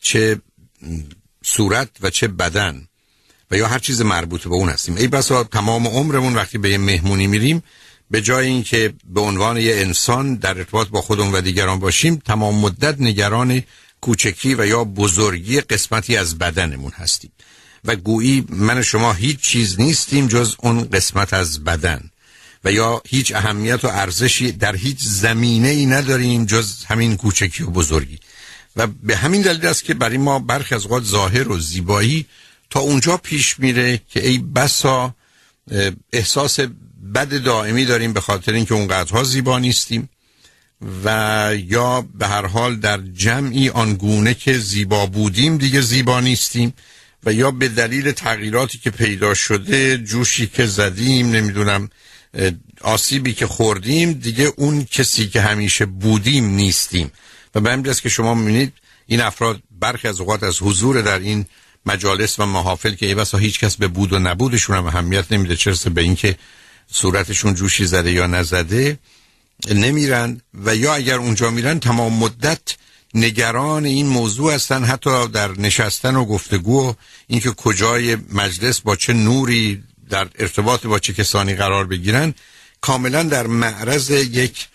چه 0.00 0.40
صورت 1.44 1.88
و 2.00 2.10
چه 2.10 2.28
بدن 2.28 2.88
و 3.50 3.56
یا 3.56 3.68
هر 3.68 3.78
چیز 3.78 4.00
مربوط 4.00 4.42
به 4.42 4.54
اون 4.54 4.68
هستیم. 4.68 4.96
ای 4.96 5.08
بسا 5.08 5.44
تمام 5.44 5.86
عمرمون 5.86 6.34
وقتی 6.34 6.58
به 6.58 6.70
یه 6.70 6.78
مهمونی 6.78 7.26
میریم 7.26 7.62
به 8.10 8.20
جای 8.20 8.46
اینکه 8.46 8.94
به 9.04 9.20
عنوان 9.20 9.56
یه 9.56 9.76
انسان 9.76 10.34
در 10.34 10.58
ارتباط 10.58 10.88
با 10.88 11.02
خودمون 11.02 11.34
و 11.34 11.40
دیگران 11.40 11.78
باشیم 11.78 12.16
تمام 12.16 12.54
مدت 12.54 13.00
نگران 13.00 13.62
کوچکی 14.00 14.54
و 14.54 14.66
یا 14.66 14.84
بزرگی 14.84 15.60
قسمتی 15.60 16.16
از 16.16 16.38
بدنمون 16.38 16.92
هستیم. 16.92 17.32
و 17.84 17.96
گویی 17.96 18.46
من 18.48 18.82
شما 18.82 19.12
هیچ 19.12 19.40
چیز 19.40 19.80
نیستیم 19.80 20.26
جز 20.26 20.54
اون 20.58 20.84
قسمت 20.84 21.34
از 21.34 21.64
بدن. 21.64 22.10
و 22.64 22.72
یا 22.72 23.02
هیچ 23.08 23.34
اهمیت 23.34 23.84
و 23.84 23.88
ارزشی 23.88 24.52
در 24.52 24.76
هیچ 24.76 24.98
زمینه 25.00 25.68
ای 25.68 25.86
نداریم 25.86 26.44
جز 26.44 26.84
همین 26.84 27.16
کوچکی 27.16 27.62
و 27.62 27.66
بزرگی. 27.66 28.18
و 28.76 28.86
به 28.86 29.16
همین 29.16 29.42
دلیل 29.42 29.66
است 29.66 29.84
که 29.84 29.94
برای 29.94 30.18
ما 30.18 30.38
برخی 30.38 30.74
از 30.74 30.82
اوقات 30.82 31.04
ظاهر 31.04 31.48
و 31.48 31.58
زیبایی 31.58 32.26
تا 32.70 32.80
اونجا 32.80 33.16
پیش 33.16 33.60
میره 33.60 34.00
که 34.08 34.28
ای 34.28 34.38
بسا 34.38 35.14
احساس 36.12 36.60
بد 37.14 37.42
دائمی 37.42 37.84
داریم 37.84 38.12
به 38.12 38.20
خاطر 38.20 38.52
اینکه 38.52 38.74
اونقدرها 38.74 39.24
زیبا 39.24 39.58
نیستیم 39.58 40.08
و 41.04 41.54
یا 41.66 42.06
به 42.14 42.26
هر 42.26 42.46
حال 42.46 42.76
در 42.76 42.98
جمعی 42.98 43.68
آنگونه 43.68 44.34
که 44.34 44.58
زیبا 44.58 45.06
بودیم 45.06 45.58
دیگه 45.58 45.80
زیبا 45.80 46.20
نیستیم 46.20 46.72
و 47.24 47.32
یا 47.32 47.50
به 47.50 47.68
دلیل 47.68 48.12
تغییراتی 48.12 48.78
که 48.78 48.90
پیدا 48.90 49.34
شده 49.34 49.98
جوشی 49.98 50.46
که 50.46 50.66
زدیم 50.66 51.30
نمی‌دونم 51.30 51.90
آسیبی 52.80 53.32
که 53.32 53.46
خوردیم 53.46 54.12
دیگه 54.12 54.52
اون 54.56 54.84
کسی 54.84 55.28
که 55.28 55.40
همیشه 55.40 55.86
بودیم 55.86 56.44
نیستیم. 56.44 57.12
و 57.54 57.60
به 57.60 57.72
همین 57.72 57.94
که 57.94 58.08
شما 58.08 58.34
می‌بینید 58.34 58.72
این 59.06 59.20
افراد 59.20 59.62
برخی 59.80 60.08
از 60.08 60.20
اوقات 60.20 60.42
از 60.42 60.62
حضور 60.62 61.00
در 61.02 61.18
این 61.18 61.46
مجالس 61.86 62.38
و 62.38 62.46
محافل 62.46 62.94
که 62.94 63.06
ای 63.06 63.14
بسا 63.14 63.38
هیچ 63.38 63.60
کس 63.60 63.76
به 63.76 63.88
بود 63.88 64.12
و 64.12 64.18
نبودشون 64.18 64.76
هم 64.76 64.86
اهمیت 64.86 65.32
نمیده 65.32 65.56
چرسه 65.56 65.90
به 65.90 66.00
اینکه 66.00 66.36
صورتشون 66.92 67.54
جوشی 67.54 67.86
زده 67.86 68.12
یا 68.12 68.26
نزده 68.26 68.98
نمیرن 69.70 70.40
و 70.64 70.76
یا 70.76 70.94
اگر 70.94 71.16
اونجا 71.18 71.50
میرن 71.50 71.78
تمام 71.78 72.12
مدت 72.12 72.60
نگران 73.14 73.84
این 73.84 74.06
موضوع 74.06 74.54
هستن 74.54 74.84
حتی 74.84 75.28
در 75.28 75.50
نشستن 75.50 76.16
و 76.16 76.24
گفتگو 76.24 76.94
اینکه 77.26 77.50
کجای 77.50 78.16
مجلس 78.32 78.80
با 78.80 78.96
چه 78.96 79.12
نوری 79.12 79.82
در 80.10 80.28
ارتباط 80.38 80.86
با 80.86 80.98
چه 80.98 81.12
کسانی 81.12 81.54
قرار 81.54 81.86
بگیرن 81.86 82.34
کاملا 82.80 83.22
در 83.22 83.46
معرض 83.46 84.10
یک 84.10 84.68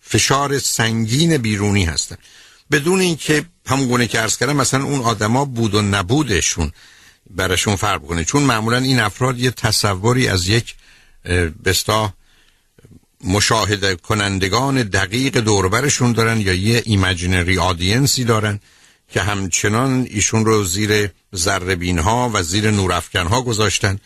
فشار 0.00 0.58
سنگین 0.58 1.36
بیرونی 1.36 1.84
هستن. 1.84 2.16
بدون 2.70 3.00
اینکه 3.00 3.44
همون 3.66 3.88
گونه 3.88 4.06
که 4.06 4.18
عرض 4.18 4.36
کردم 4.36 4.56
مثلا 4.56 4.84
اون 4.84 5.00
آدما 5.00 5.44
بود 5.44 5.74
و 5.74 5.82
نبودشون 5.82 6.72
براشون 7.30 7.76
فرق 7.76 8.02
کنه 8.02 8.24
چون 8.24 8.42
معمولا 8.42 8.76
این 8.76 9.00
افراد 9.00 9.38
یه 9.38 9.50
تصوری 9.50 10.28
از 10.28 10.48
یک 10.48 10.74
بستا 11.64 12.14
مشاهده 13.24 13.96
کنندگان 13.96 14.82
دقیق 14.82 15.38
دوربرشون 15.38 16.12
دارن 16.12 16.40
یا 16.40 16.54
یه 16.54 16.82
imaginary 16.84 17.58
audience 17.58 18.17
ی 18.17 18.24
دارن. 18.24 18.60
که 19.08 19.22
همچنان 19.22 20.06
ایشون 20.10 20.44
رو 20.44 20.64
زیر 20.64 21.10
ذره‌بین 21.32 21.98
ها 21.98 22.30
و 22.34 22.42
زیر 22.42 22.70
نورافکن 22.70 23.26
ها 23.26 23.42
گذاشتن 23.42 23.98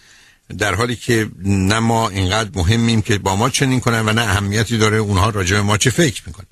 در 0.58 0.74
حالی 0.74 0.96
که 0.96 1.30
نه 1.44 1.78
ما 1.78 2.08
اینقدر 2.08 2.50
مهمیم 2.54 3.02
که 3.02 3.18
با 3.18 3.36
ما 3.36 3.50
چنین 3.50 3.80
کنن 3.80 4.08
و 4.08 4.12
نه 4.12 4.22
اهمیتی 4.22 4.78
داره 4.78 4.96
اونها 4.96 5.30
راجع 5.30 5.56
به 5.56 5.62
ما 5.62 5.76
چه 5.78 5.90
فکر 5.90 6.22
می‌کنن. 6.26 6.46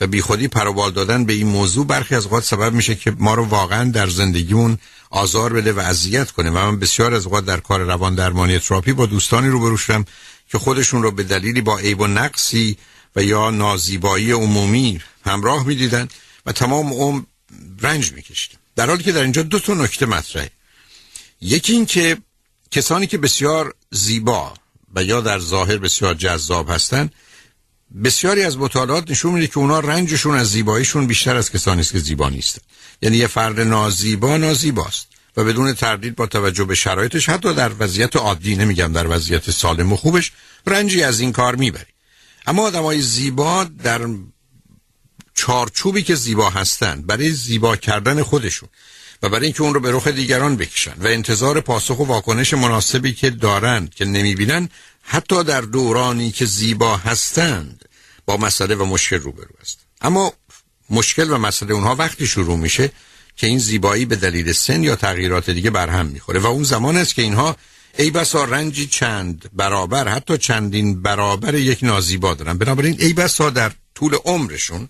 و 0.00 0.06
بیخودی 0.06 0.48
پروبال 0.48 0.90
دادن 0.90 1.24
به 1.24 1.32
این 1.32 1.46
موضوع 1.46 1.86
برخی 1.86 2.14
از 2.14 2.24
اوقات 2.24 2.44
سبب 2.44 2.72
میشه 2.72 2.94
که 2.94 3.12
ما 3.18 3.34
رو 3.34 3.44
واقعا 3.44 3.90
در 3.90 4.06
زندگیمون 4.06 4.78
آزار 5.10 5.52
بده 5.52 5.72
و 5.72 5.78
اذیت 5.78 6.30
کنه. 6.30 6.50
و 6.50 6.54
من 6.54 6.78
بسیار 6.78 7.14
از 7.14 7.26
اوقات 7.26 7.44
در 7.44 7.60
کار 7.60 7.80
روان 7.80 8.14
درمانی 8.14 8.58
تراپی 8.58 8.92
با 8.92 9.06
دوستانی 9.06 9.48
رو 9.48 9.76
شدم 9.76 10.04
که 10.48 10.58
خودشون 10.58 11.02
رو 11.02 11.10
به 11.10 11.22
دلیلی 11.22 11.60
با 11.60 11.78
عیب 11.78 12.00
و 12.00 12.06
نقصی 12.06 12.76
و 13.16 13.22
یا 13.22 13.50
نازیبایی 13.50 14.32
عمومی 14.32 15.00
همراه 15.24 15.66
می‌دیدن 15.66 16.08
و 16.46 16.52
تمام 16.52 16.92
عمر 16.92 17.22
رنج 17.80 18.12
میکشیدن 18.12 18.58
در 18.76 18.86
حالی 18.86 19.02
که 19.02 19.12
در 19.12 19.22
اینجا 19.22 19.42
دو 19.42 19.58
تا 19.58 19.74
نکته 19.74 20.06
مطرحه. 20.06 20.50
یکی 21.40 21.72
این 21.72 21.86
که 21.86 22.16
کسانی 22.70 23.06
که 23.06 23.18
بسیار 23.18 23.74
زیبا 23.90 24.54
و 24.94 25.04
یا 25.04 25.20
در 25.20 25.38
ظاهر 25.38 25.76
بسیار 25.76 26.14
جذاب 26.14 26.70
هستند 26.70 27.12
بسیاری 28.04 28.42
از 28.42 28.58
مطالعات 28.58 29.10
نشون 29.10 29.32
میده 29.32 29.46
که 29.46 29.58
اونا 29.58 29.80
رنجشون 29.80 30.36
از 30.36 30.50
زیباییشون 30.50 31.06
بیشتر 31.06 31.36
از 31.36 31.50
کسانی 31.50 31.80
است 31.80 31.92
که 31.92 31.98
زیبا 31.98 32.28
نیستن. 32.28 32.62
یعنی 33.02 33.16
یه 33.16 33.26
فرد 33.26 33.60
نازیبا 33.60 34.36
نازیباست 34.36 35.06
و 35.36 35.44
بدون 35.44 35.72
تردید 35.72 36.16
با 36.16 36.26
توجه 36.26 36.64
به 36.64 36.74
شرایطش 36.74 37.28
حتی 37.28 37.54
در 37.54 37.72
وضعیت 37.78 38.16
عادی 38.16 38.56
نمیگم 38.56 38.92
در 38.92 39.16
وضعیت 39.16 39.50
سالم 39.50 39.92
و 39.92 39.96
خوبش 39.96 40.32
رنجی 40.66 41.02
از 41.02 41.20
این 41.20 41.32
کار 41.32 41.56
می‌بری 41.56 41.92
اما 42.46 42.62
آدمای 42.62 43.02
زیبا 43.02 43.64
در 43.64 44.08
چارچوبی 45.34 46.02
که 46.02 46.14
زیبا 46.14 46.50
هستند 46.50 47.06
برای 47.06 47.30
زیبا 47.30 47.76
کردن 47.76 48.22
خودشون 48.22 48.68
و 49.22 49.28
برای 49.28 49.44
اینکه 49.44 49.62
اون 49.62 49.74
رو 49.74 49.80
به 49.80 49.92
رخ 49.92 50.08
دیگران 50.08 50.56
بکشن 50.56 50.94
و 50.98 51.06
انتظار 51.06 51.60
پاسخ 51.60 52.00
و 52.00 52.04
واکنش 52.04 52.54
مناسبی 52.54 53.12
که 53.12 53.30
دارند 53.30 53.94
که 53.94 54.04
نمی‌بینن 54.04 54.68
حتی 55.02 55.44
در 55.44 55.60
دورانی 55.60 56.30
که 56.30 56.46
زیبا 56.46 56.96
هستند 56.96 57.84
با 58.26 58.36
مسئله 58.36 58.74
و 58.74 58.84
مشکل 58.84 59.18
روبرو 59.18 59.54
است. 59.60 59.78
اما 60.00 60.32
مشکل 60.90 61.30
و 61.30 61.38
مسئله 61.38 61.72
اونها 61.74 61.94
وقتی 61.94 62.26
شروع 62.26 62.58
میشه 62.58 62.90
که 63.36 63.46
این 63.46 63.58
زیبایی 63.58 64.04
به 64.04 64.16
دلیل 64.16 64.52
سن 64.52 64.82
یا 64.82 64.96
تغییرات 64.96 65.50
دیگه 65.50 65.70
برهم 65.70 66.06
می‌خوره 66.06 66.40
و 66.40 66.46
اون 66.46 66.62
زمان 66.62 66.96
است 66.96 67.14
که 67.14 67.22
اینها 67.22 67.56
ای 67.98 68.10
بسا 68.10 68.44
رنجی 68.44 68.86
چند 68.86 69.50
برابر 69.52 70.08
حتی 70.08 70.38
چندین 70.38 71.02
برابر 71.02 71.54
یک 71.54 71.78
نازیبا 71.82 72.34
دارن. 72.34 72.58
بنابراین 72.58 72.96
ای 73.00 73.12
بسا 73.12 73.50
در 73.50 73.72
طول 73.94 74.14
عمرشون 74.24 74.88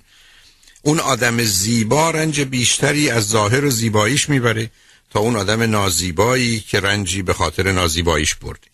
اون 0.83 1.01
آدم 1.01 1.45
زیبا 1.45 2.11
رنج 2.11 2.41
بیشتری 2.41 3.11
از 3.11 3.29
ظاهر 3.29 3.65
و 3.65 3.71
زیباییش 3.71 4.29
می‌بره 4.29 4.71
تا 5.11 5.21
اون 5.21 5.37
آدم 5.37 5.63
نازیبایی 5.63 6.61
که 6.61 6.81
رنجی 6.81 7.23
به 7.23 7.35
خاطر 7.35 7.73
نازیباییش 7.73 8.35
برده. 8.35 8.67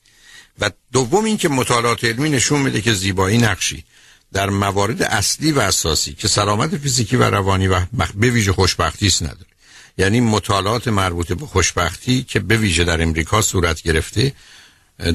و 0.61 0.71
دوم 0.92 1.25
این 1.25 1.37
که 1.37 1.49
مطالعات 1.49 2.05
علمی 2.05 2.31
نشون 2.31 2.61
میده 2.61 2.81
که 2.81 2.92
زیبایی 2.92 3.38
نقشی 3.38 3.85
در 4.33 4.51
موارد 4.51 5.03
اصلی 5.03 5.53
و 5.53 5.61
اساسی 5.61 6.14
که 6.14 6.29
سلامت 6.29 6.77
فیزیکی 6.77 7.16
و 7.16 7.23
روانی 7.23 7.66
و 7.66 7.81
به 8.14 8.31
ویژه 8.31 8.53
خوشبختی 8.53 9.07
است 9.07 9.23
نداره. 9.23 9.47
یعنی 9.99 10.21
مطالعات 10.21 10.88
مربوط 10.88 11.33
به 11.33 11.47
خوشبختی 11.47 12.23
که 12.23 12.40
به 12.40 12.57
ویژه 12.57 12.85
در 12.85 13.03
امریکا 13.03 13.42
صورت 13.42 13.83
گرفته 13.83 14.33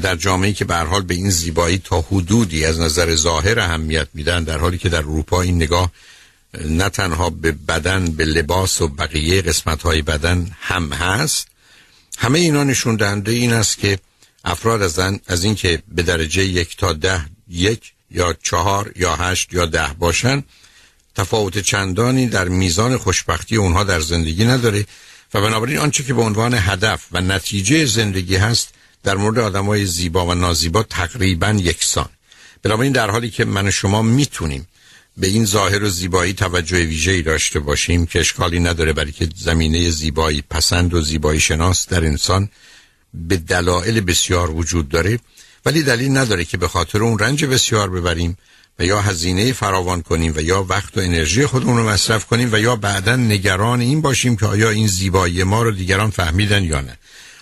در 0.02 0.16
جامعه 0.16 0.54
که 0.54 0.66
به 0.66 0.76
حال 0.76 1.02
به 1.02 1.14
این 1.14 1.30
زیبایی 1.30 1.78
تا 1.78 2.02
حدودی 2.02 2.66
از 2.66 2.80
نظر 2.80 3.16
ظاهر 3.16 3.60
اهمیت 3.60 4.08
میدن 4.14 4.44
در 4.44 4.58
حالی 4.58 4.78
که 4.78 4.90
در 4.90 4.98
اروپا 4.98 5.42
این 5.42 5.56
نگاه 5.56 5.92
نه 6.62 6.90
تنها 6.90 7.30
به 7.30 7.52
بدن 7.52 8.06
به 8.06 8.26
لباس 8.26 8.82
و 8.82 8.88
بقیه 8.88 9.42
قسمت 9.42 9.82
های 9.82 10.02
بدن 10.02 10.52
هم 10.60 10.94
هست. 10.94 11.48
همه 12.18 12.40
اینا 12.40 12.64
نشون 12.64 12.96
دهنده 12.96 13.32
این 13.32 13.54
است 13.54 13.78
که 13.78 14.00
افراد 14.46 14.82
از, 14.82 15.00
از 15.28 15.44
این 15.44 15.56
که 15.56 15.84
به 15.88 16.04
درجه 16.04 16.44
یک 16.44 16.78
تا 16.78 16.94
ده 16.94 17.26
یک 17.50 17.94
یا 18.12 18.36
چهار 18.44 18.92
یا 18.96 19.16
هشت 19.16 19.54
یا 19.54 19.66
ده 19.66 19.88
باشن 20.00 20.44
تفاوت 21.16 21.60
چندانی 21.60 22.28
در 22.28 22.48
میزان 22.48 22.98
خوشبختی 22.98 23.56
اونها 23.56 23.84
در 23.84 24.00
زندگی 24.00 24.46
نداره 24.46 24.86
و 25.34 25.42
بنابراین 25.42 25.78
آنچه 25.78 26.04
که 26.04 26.14
به 26.14 26.22
عنوان 26.22 26.54
هدف 26.54 27.06
و 27.12 27.22
نتیجه 27.22 27.86
زندگی 27.86 28.36
هست 28.36 28.74
در 29.04 29.16
مورد 29.16 29.40
آدمای 29.40 29.86
زیبا 29.86 30.26
و 30.26 30.34
نازیبا 30.34 30.84
تقریبا 30.84 31.50
یکسان. 31.50 32.10
بنابراین 32.64 32.92
در 32.92 33.10
حالی 33.10 33.30
که 33.30 33.46
من 33.46 33.68
و 33.68 33.72
شما 33.72 34.02
می‌تونیم 34.02 34.68
به 35.18 35.28
این 35.28 35.46
ظاهر 35.46 35.84
و 35.84 35.90
زیبایی 35.90 36.34
توجه 36.34 36.78
ویژه‌ای 36.78 37.22
داشته 37.22 37.60
باشیم 37.60 38.06
که 38.06 38.20
اشکالی 38.20 38.60
نداره 38.60 38.94
برای 38.94 39.12
که 39.12 39.30
زمینه 39.36 39.90
زیبایی 39.90 40.44
پسند 40.50 40.94
و 40.94 41.02
زیبایی 41.02 41.40
شناس 41.40 41.88
در 41.88 42.06
انسان 42.06 42.50
به 43.14 43.38
دلایل 43.38 44.02
بسیار 44.02 44.52
وجود 44.52 44.90
داره. 44.90 45.20
ولی 45.66 45.84
دلیل 45.84 46.18
نداره 46.18 46.46
که 46.46 46.58
به 46.58 46.68
خاطر 46.68 47.04
اون 47.04 47.20
رنج 47.20 47.46
بسیار 47.46 47.90
ببریم 47.90 48.38
و 48.80 48.86
یا 48.86 49.02
هزینه 49.02 49.54
فراوان 49.54 50.02
کنیم 50.02 50.34
و 50.36 50.42
یا 50.42 50.64
وقت 50.64 50.98
و 50.98 51.00
انرژی 51.00 51.46
خودمون 51.46 51.78
رو 51.78 51.90
مصرف 51.90 52.26
کنیم 52.26 52.50
و 52.52 52.60
یا 52.60 52.76
بعدا 52.76 53.16
نگران 53.16 53.82
این 53.82 54.02
باشیم 54.02 54.36
که 54.36 54.46
آیا 54.46 54.70
این 54.70 54.88
زیبایی 54.88 55.44
ما 55.44 55.64
رو 55.64 55.72
دیگران 55.72 56.10
فهمیدن 56.10 56.64
یا 56.64 56.82
نه. 56.82 56.98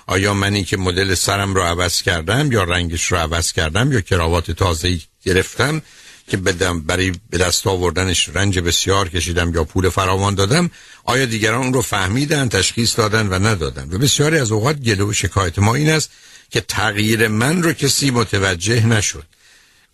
آیا 0.08 0.34
منی 0.34 0.64
که 0.64 0.78
مدل 0.78 1.16
سرم 1.16 1.54
رو 1.54 1.62
عوض 1.62 2.02
کردم 2.02 2.52
یا 2.52 2.64
رنگش 2.64 3.12
رو 3.12 3.18
عوض 3.18 3.52
کردم 3.52 3.92
یا 3.92 4.02
کراوات 4.02 4.52
تازه 4.52 5.00
گرفتم 5.24 5.82
که 6.28 6.38
بدم 6.38 6.82
برای 6.82 7.12
به 7.30 7.38
دست 7.38 7.68
آوردنش 7.68 8.30
رنج 8.30 8.60
بسیار 8.60 9.10
کشیدم 9.10 9.54
یا 9.54 9.64
پول 9.64 9.90
فراوان 9.90 10.36
دادم 10.36 10.70
آیا 11.04 11.26
دیگران 11.26 11.64
اون 11.64 11.74
رو 11.74 11.82
فهمیدن 11.82 12.50
تشخیص 12.50 13.00
دادن 13.00 13.28
و 13.28 13.48
ندادن؟ 13.48 13.90
و 13.92 13.98
بسیاری 13.98 14.38
از 14.38 14.52
اوقات 14.52 14.80
گله 14.80 15.04
و 15.04 15.14
شکایت 15.14 15.60
ما 15.60 15.76
این 15.76 15.90
است 15.90 16.12
که 16.50 16.62
تغییر 16.62 17.28
من 17.28 17.64
رو 17.64 17.74
کسی 17.74 18.12
متوجه 18.12 18.86
نشد. 18.86 19.26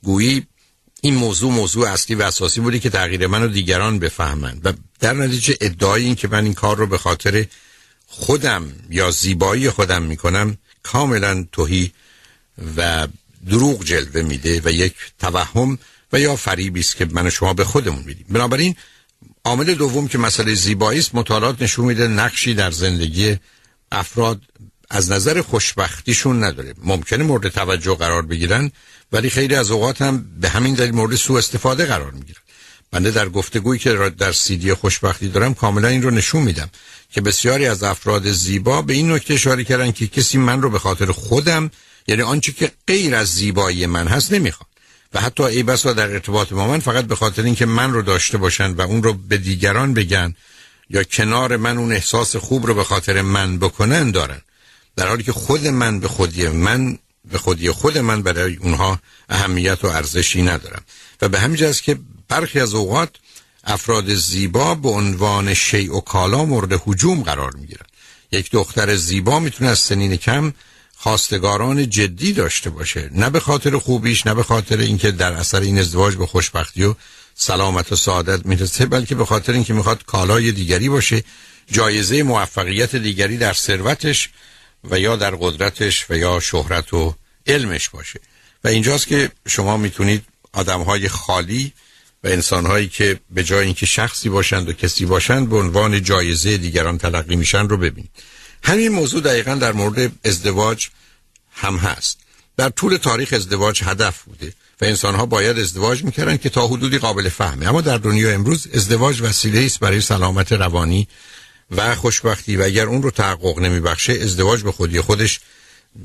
گویی 0.03 0.47
این 1.01 1.15
موضوع 1.15 1.51
موضوع 1.51 1.89
اصلی 1.89 2.15
و 2.15 2.21
اساسی 2.21 2.61
بودی 2.61 2.79
که 2.79 2.89
تغییر 2.89 3.27
من 3.27 3.41
رو 3.41 3.47
دیگران 3.47 3.99
بفهمند. 3.99 4.61
و 4.63 4.73
در 4.99 5.13
نتیجه 5.13 5.57
ادعای 5.61 6.03
این 6.03 6.15
که 6.15 6.27
من 6.27 6.43
این 6.43 6.53
کار 6.53 6.77
رو 6.77 6.87
به 6.87 6.97
خاطر 6.97 7.45
خودم 8.07 8.71
یا 8.89 9.11
زیبایی 9.11 9.69
خودم 9.69 10.03
می‌کنم 10.03 10.57
کاملا 10.83 11.45
توهی 11.51 11.91
و 12.77 13.07
دروغ 13.49 13.83
جلوه 13.83 14.21
میده 14.21 14.61
و 14.65 14.71
یک 14.71 14.93
توهم 15.19 15.77
و 16.13 16.19
یا 16.19 16.35
فریبی 16.35 16.79
است 16.79 16.95
که 16.95 17.07
من 17.11 17.27
و 17.27 17.29
شما 17.29 17.53
به 17.53 17.63
خودمون 17.63 18.03
میدیم. 18.05 18.25
بنابراین 18.29 18.75
عامل 19.45 19.73
دوم 19.73 20.07
که 20.07 20.17
مسئله 20.17 20.53
زیبایی 20.53 20.99
است 20.99 21.15
مطالعات 21.15 21.61
نشون 21.61 21.85
میده 21.85 22.07
نقشی 22.07 22.53
در 22.53 22.71
زندگی 22.71 23.37
افراد 23.91 24.41
از 24.89 25.11
نظر 25.11 25.41
خوشبختیشون 25.41 26.43
نداره. 26.43 26.73
ممکنه 26.83 27.23
مورد 27.23 27.47
توجه 27.47 27.95
قرار 27.95 28.21
بگیرن 28.21 28.71
ولی 29.11 29.29
خیلی 29.29 29.55
از 29.55 29.71
اوقات 29.71 30.01
هم 30.01 30.25
به 30.41 30.49
همین 30.49 30.73
دلیل 30.73 30.91
مورد 30.91 31.15
سوء 31.15 31.37
استفاده 31.37 31.85
قرار 31.85 32.11
می‌گیرن. 32.11 32.41
بنده 32.91 33.11
در 33.11 33.29
گفتگویی 33.29 33.79
که 33.79 34.13
در 34.17 34.31
سیدی 34.31 34.73
خوشبختی 34.73 35.29
دارم 35.29 35.53
کاملا 35.53 35.87
این 35.87 36.01
رو 36.03 36.11
نشون 36.11 36.41
میدم 36.41 36.69
که 37.11 37.21
بسیاری 37.21 37.65
از 37.65 37.83
افراد 37.83 38.31
زیبا 38.31 38.81
به 38.81 38.93
این 38.93 39.11
نکته 39.11 39.33
اشاره 39.33 39.63
کردن 39.63 39.91
که 39.91 40.07
کسی 40.07 40.37
من 40.37 40.61
رو 40.61 40.69
به 40.69 40.79
خاطر 40.79 41.11
خودم 41.11 41.71
یعنی 42.07 42.21
آنچه 42.21 42.51
که 42.51 42.71
غیر 42.87 43.15
از 43.15 43.27
زیبایی 43.27 43.85
من 43.85 44.07
هست 44.07 44.33
نمی‌خواد. 44.33 44.66
و 45.13 45.21
حتی 45.21 45.43
ای 45.43 45.63
بسا 45.63 45.93
در 45.93 46.11
ارتباط 46.11 46.53
با 46.53 46.67
من 46.67 46.79
فقط 46.79 47.05
به 47.05 47.15
خاطر 47.15 47.43
اینکه 47.43 47.65
من 47.65 47.93
رو 47.93 48.01
داشته 48.01 48.37
باشن 48.37 48.71
و 48.71 48.81
اون 48.81 49.03
رو 49.03 49.13
به 49.13 49.37
دیگران 49.37 49.93
بگن 49.93 50.35
یا 50.89 51.03
کنار 51.03 51.57
من 51.57 51.77
اون 51.77 51.91
احساس 51.91 52.35
خوب 52.35 52.67
رو 52.67 52.73
به 52.73 52.83
خاطر 52.83 53.21
من 53.21 53.57
بکنن 53.57 54.11
دارن. 54.11 54.41
در 54.95 55.07
حالی 55.07 55.23
که 55.23 55.33
خود 55.33 55.67
من 55.67 55.99
به 55.99 56.07
خودی 56.07 56.47
من 56.47 56.97
به 57.31 57.37
خودی 57.37 57.71
خود 57.71 57.97
من 57.97 58.21
برای 58.21 58.55
اونها 58.55 58.99
اهمیت 59.29 59.85
و 59.85 59.87
ارزشی 59.87 60.41
ندارم. 60.41 60.81
و 61.21 61.29
به 61.29 61.39
همین 61.39 61.71
که 61.71 61.99
برخی 62.27 62.59
از 62.59 62.73
اوقات 62.73 63.09
افراد 63.63 64.13
زیبا 64.13 64.75
به 64.75 64.89
عنوان 64.89 65.53
شیء 65.53 65.93
و 65.93 66.01
کالا 66.01 66.45
مورد 66.45 66.81
حجوم 66.85 67.23
قرار 67.23 67.53
می‌گیرن. 67.55 67.85
یک 68.31 68.51
دختر 68.51 68.95
زیبا 68.95 69.39
می‌تونه 69.39 69.69
از 69.69 69.79
سنین 69.79 70.15
کم 70.15 70.53
خواستگاران 71.07 71.89
جدی 71.89 72.33
داشته 72.33 72.69
باشه. 72.69 73.09
نه 73.11 73.29
به 73.29 73.39
خاطر 73.39 73.77
خوبیش 73.77 74.27
نه 74.27 74.33
به 74.33 74.43
خاطر 74.43 74.77
اینکه 74.77 75.11
در 75.11 75.33
اثر 75.33 75.59
این 75.59 75.79
ازدواج 75.79 76.15
به 76.15 76.27
خوشبختی 76.27 76.83
و 76.83 76.95
سلامت 77.35 77.91
و 77.91 77.95
سعادت 77.95 78.45
می‌رسه 78.45 78.85
بلکه 78.85 79.15
به 79.15 79.25
خاطر 79.25 79.53
اینکه 79.53 79.73
می‌خواد 79.73 80.05
کالای 80.05 80.51
دیگری 80.51 80.89
باشه 80.89 81.23
جایزه 81.71 82.23
موفقیت 82.23 82.95
دیگری 82.95 83.37
در 83.37 83.53
ثروتش 83.53 84.29
و 84.83 84.99
یا 84.99 85.15
در 85.15 85.35
قدرتش 85.35 86.05
و 86.09 86.17
یا 86.17 86.39
شهرت 86.39 86.93
و 86.93 87.15
علمش 87.47 87.89
باشه. 87.89 88.19
و 88.63 88.67
اینجاست 88.67 89.07
که 89.07 89.31
شما 89.47 89.77
می‌تونید 89.77 90.23
آدمهای 90.53 91.09
خالی 91.09 91.73
و 92.23 92.27
انسانهایی 92.27 92.87
که 92.87 93.19
به 93.29 93.43
جای 93.43 93.65
اینکه 93.65 93.85
شخصی 93.85 94.29
باشند 94.29 94.69
و 94.69 94.73
کسی 94.73 95.05
باشند 95.05 95.49
به 95.49 95.57
عنوان 95.57 96.03
جایزه 96.03 96.57
دیگران 96.57 96.97
تلقی 96.97 97.35
میشن 97.35 97.69
رو 97.69 97.77
ببینید. 97.77 98.11
همین 98.63 98.87
موضوع 98.87 99.21
دقیقا 99.21 99.55
در 99.55 99.71
مورد 99.71 100.11
ازدواج 100.25 100.87
هم 101.51 101.77
هست. 101.77 102.17
در 102.57 102.69
طول 102.69 102.97
تاریخ 102.97 103.33
ازدواج 103.33 103.83
هدف 103.83 104.21
بوده 104.23 104.53
و 104.81 104.85
انسان 104.85 105.15
ها 105.15 105.25
باید 105.25 105.59
ازدواج 105.59 106.03
می‌کردن 106.03 106.37
که 106.37 106.49
تا 106.49 106.67
حدودی 106.67 106.97
قابل 106.97 107.29
فهمه. 107.29 107.67
اما 107.67 107.81
در 107.81 107.97
دنیا 107.97 108.31
امروز 108.31 108.67
ازدواج 108.73 109.21
وسیله 109.21 109.65
است 109.65 109.79
برای 109.79 110.01
سلامت 110.01 110.51
روانی 110.51 111.07
و 111.71 111.95
خوشبختی 111.95 112.57
و 112.57 112.63
اگر 112.63 112.85
اون 112.85 113.01
رو 113.01 113.11
تحقق 113.11 113.59
نمیبخشه 113.59 114.13
ازدواج 114.13 114.63
به 114.63 114.71
خودی 114.71 115.01
خودش 115.01 115.39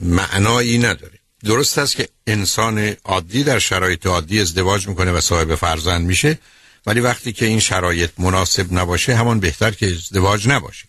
معنایی 0.02 0.78
نداره. 0.78 1.18
درست 1.44 1.78
است 1.78 1.96
که 1.96 2.08
انسان 2.26 2.96
عادی 3.04 3.44
در 3.44 3.58
شرایط 3.58 4.06
عادی 4.06 4.40
ازدواج 4.40 4.88
می‌کنه 4.88 5.12
و 5.12 5.20
صاحب 5.20 5.54
فرزند 5.54 6.06
میشه 6.06 6.38
ولی 6.86 7.00
وقتی 7.00 7.32
که 7.32 7.46
این 7.46 7.60
شرایط 7.60 8.10
مناسب 8.18 8.72
نباشه 8.72 9.16
همان 9.16 9.40
بهتر 9.40 9.70
که 9.70 9.86
ازدواج 9.86 10.48
نباشه. 10.48 10.84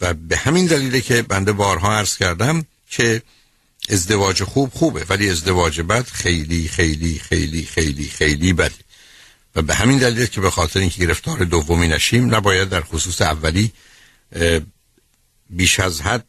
و 0.00 0.14
به 0.14 0.36
همین 0.36 0.66
دلیله 0.66 1.00
که 1.00 1.22
بنده 1.22 1.52
بارها 1.52 1.96
عرض 1.96 2.16
کردم 2.16 2.64
که 2.90 3.22
ازدواج 3.88 4.42
خوب 4.42 4.70
خوبه 4.74 5.06
ولی 5.08 5.30
ازدواج 5.30 5.80
بد 5.80 6.06
خیلی 6.06 6.68
خیلی 6.68 7.18
خیلی 7.18 7.62
خیلی 7.62 8.04
خیلی 8.04 8.52
بده 8.52 8.74
و 9.56 9.62
به 9.62 9.74
همین 9.74 9.98
دلیل 9.98 10.26
که 10.26 10.40
به 10.40 10.50
خاطر 10.50 10.80
اینکه 10.80 11.00
گرفتار 11.00 11.44
دومی 11.44 11.88
نشیم 11.88 12.34
نباید 12.34 12.68
در 12.68 12.80
خصوص 12.80 13.22
اولی 13.22 13.72
بیش 15.50 15.80
از 15.80 16.00
حد 16.00 16.24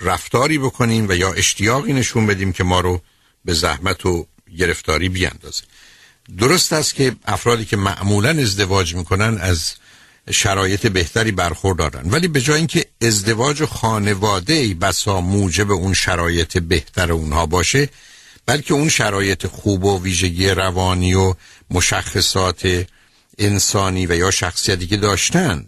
رفتاری 0.00 0.58
بکنیم 0.58 1.08
و 1.08 1.12
یا 1.12 1.32
اشتیاقی 1.32 1.92
نشون 1.92 2.26
بدیم 2.26 2.52
که 2.52 2.64
ما 2.64 2.80
رو 2.80 3.00
به 3.44 3.54
زحمت 3.54 4.06
و 4.06 4.26
گرفتاری 4.58 5.08
بیاندازه. 5.08 5.62
درست 6.38 6.72
است 6.72 6.94
که 6.94 7.16
افرادی 7.24 7.64
که 7.64 7.76
معمولا 7.76 8.30
ازدواج 8.30 8.94
می‌کنن 8.94 9.38
از 9.38 9.74
شرایط 10.30 10.86
بهتری 10.86 11.32
برخوردارن. 11.32 12.10
ولی 12.10 12.28
به 12.28 12.40
جای 12.40 12.56
اینکه 12.56 12.86
ازدواج 13.02 13.64
خانواده 13.64 14.52
ای 14.52 14.74
بسا 14.74 15.20
موجب 15.20 15.70
اون 15.70 15.94
شرایط 15.94 16.58
بهتر 16.58 17.12
اونها 17.12 17.46
باشه 17.46 17.88
بلکه 18.46 18.74
اون 18.74 18.88
شرایط 18.88 19.46
خوب 19.46 19.84
و 19.84 20.02
ویژگی 20.02 20.48
روانی 20.48 21.14
و 21.14 21.34
مشخصات 21.70 22.86
انسانی 23.38 24.06
و 24.06 24.16
یا 24.16 24.30
شخصیتی 24.30 24.86
که 24.86 24.96
داشتن 24.96 25.66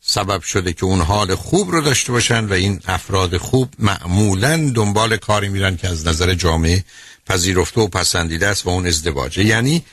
سبب 0.00 0.42
شده 0.42 0.72
که 0.72 0.84
اون 0.84 1.00
حال 1.00 1.34
خوب 1.34 1.70
رو 1.70 1.80
داشته 1.80 2.12
باشن 2.12 2.44
و 2.44 2.52
این 2.52 2.80
افراد 2.86 3.36
خوب 3.36 3.74
معمولا 3.78 4.72
دنبال 4.74 5.16
کاری 5.16 5.48
میرن 5.48 5.76
که 5.76 5.88
از 5.88 6.06
نظر 6.06 6.34
جامعه 6.34 6.84
پذیرفته 7.26 7.80
و 7.80 7.88
پسندیده 7.88 8.46
است 8.46 8.66
و 8.66 8.68
اون 8.68 8.86
ازدواجه. 8.86 9.44
یعنی 9.44 9.84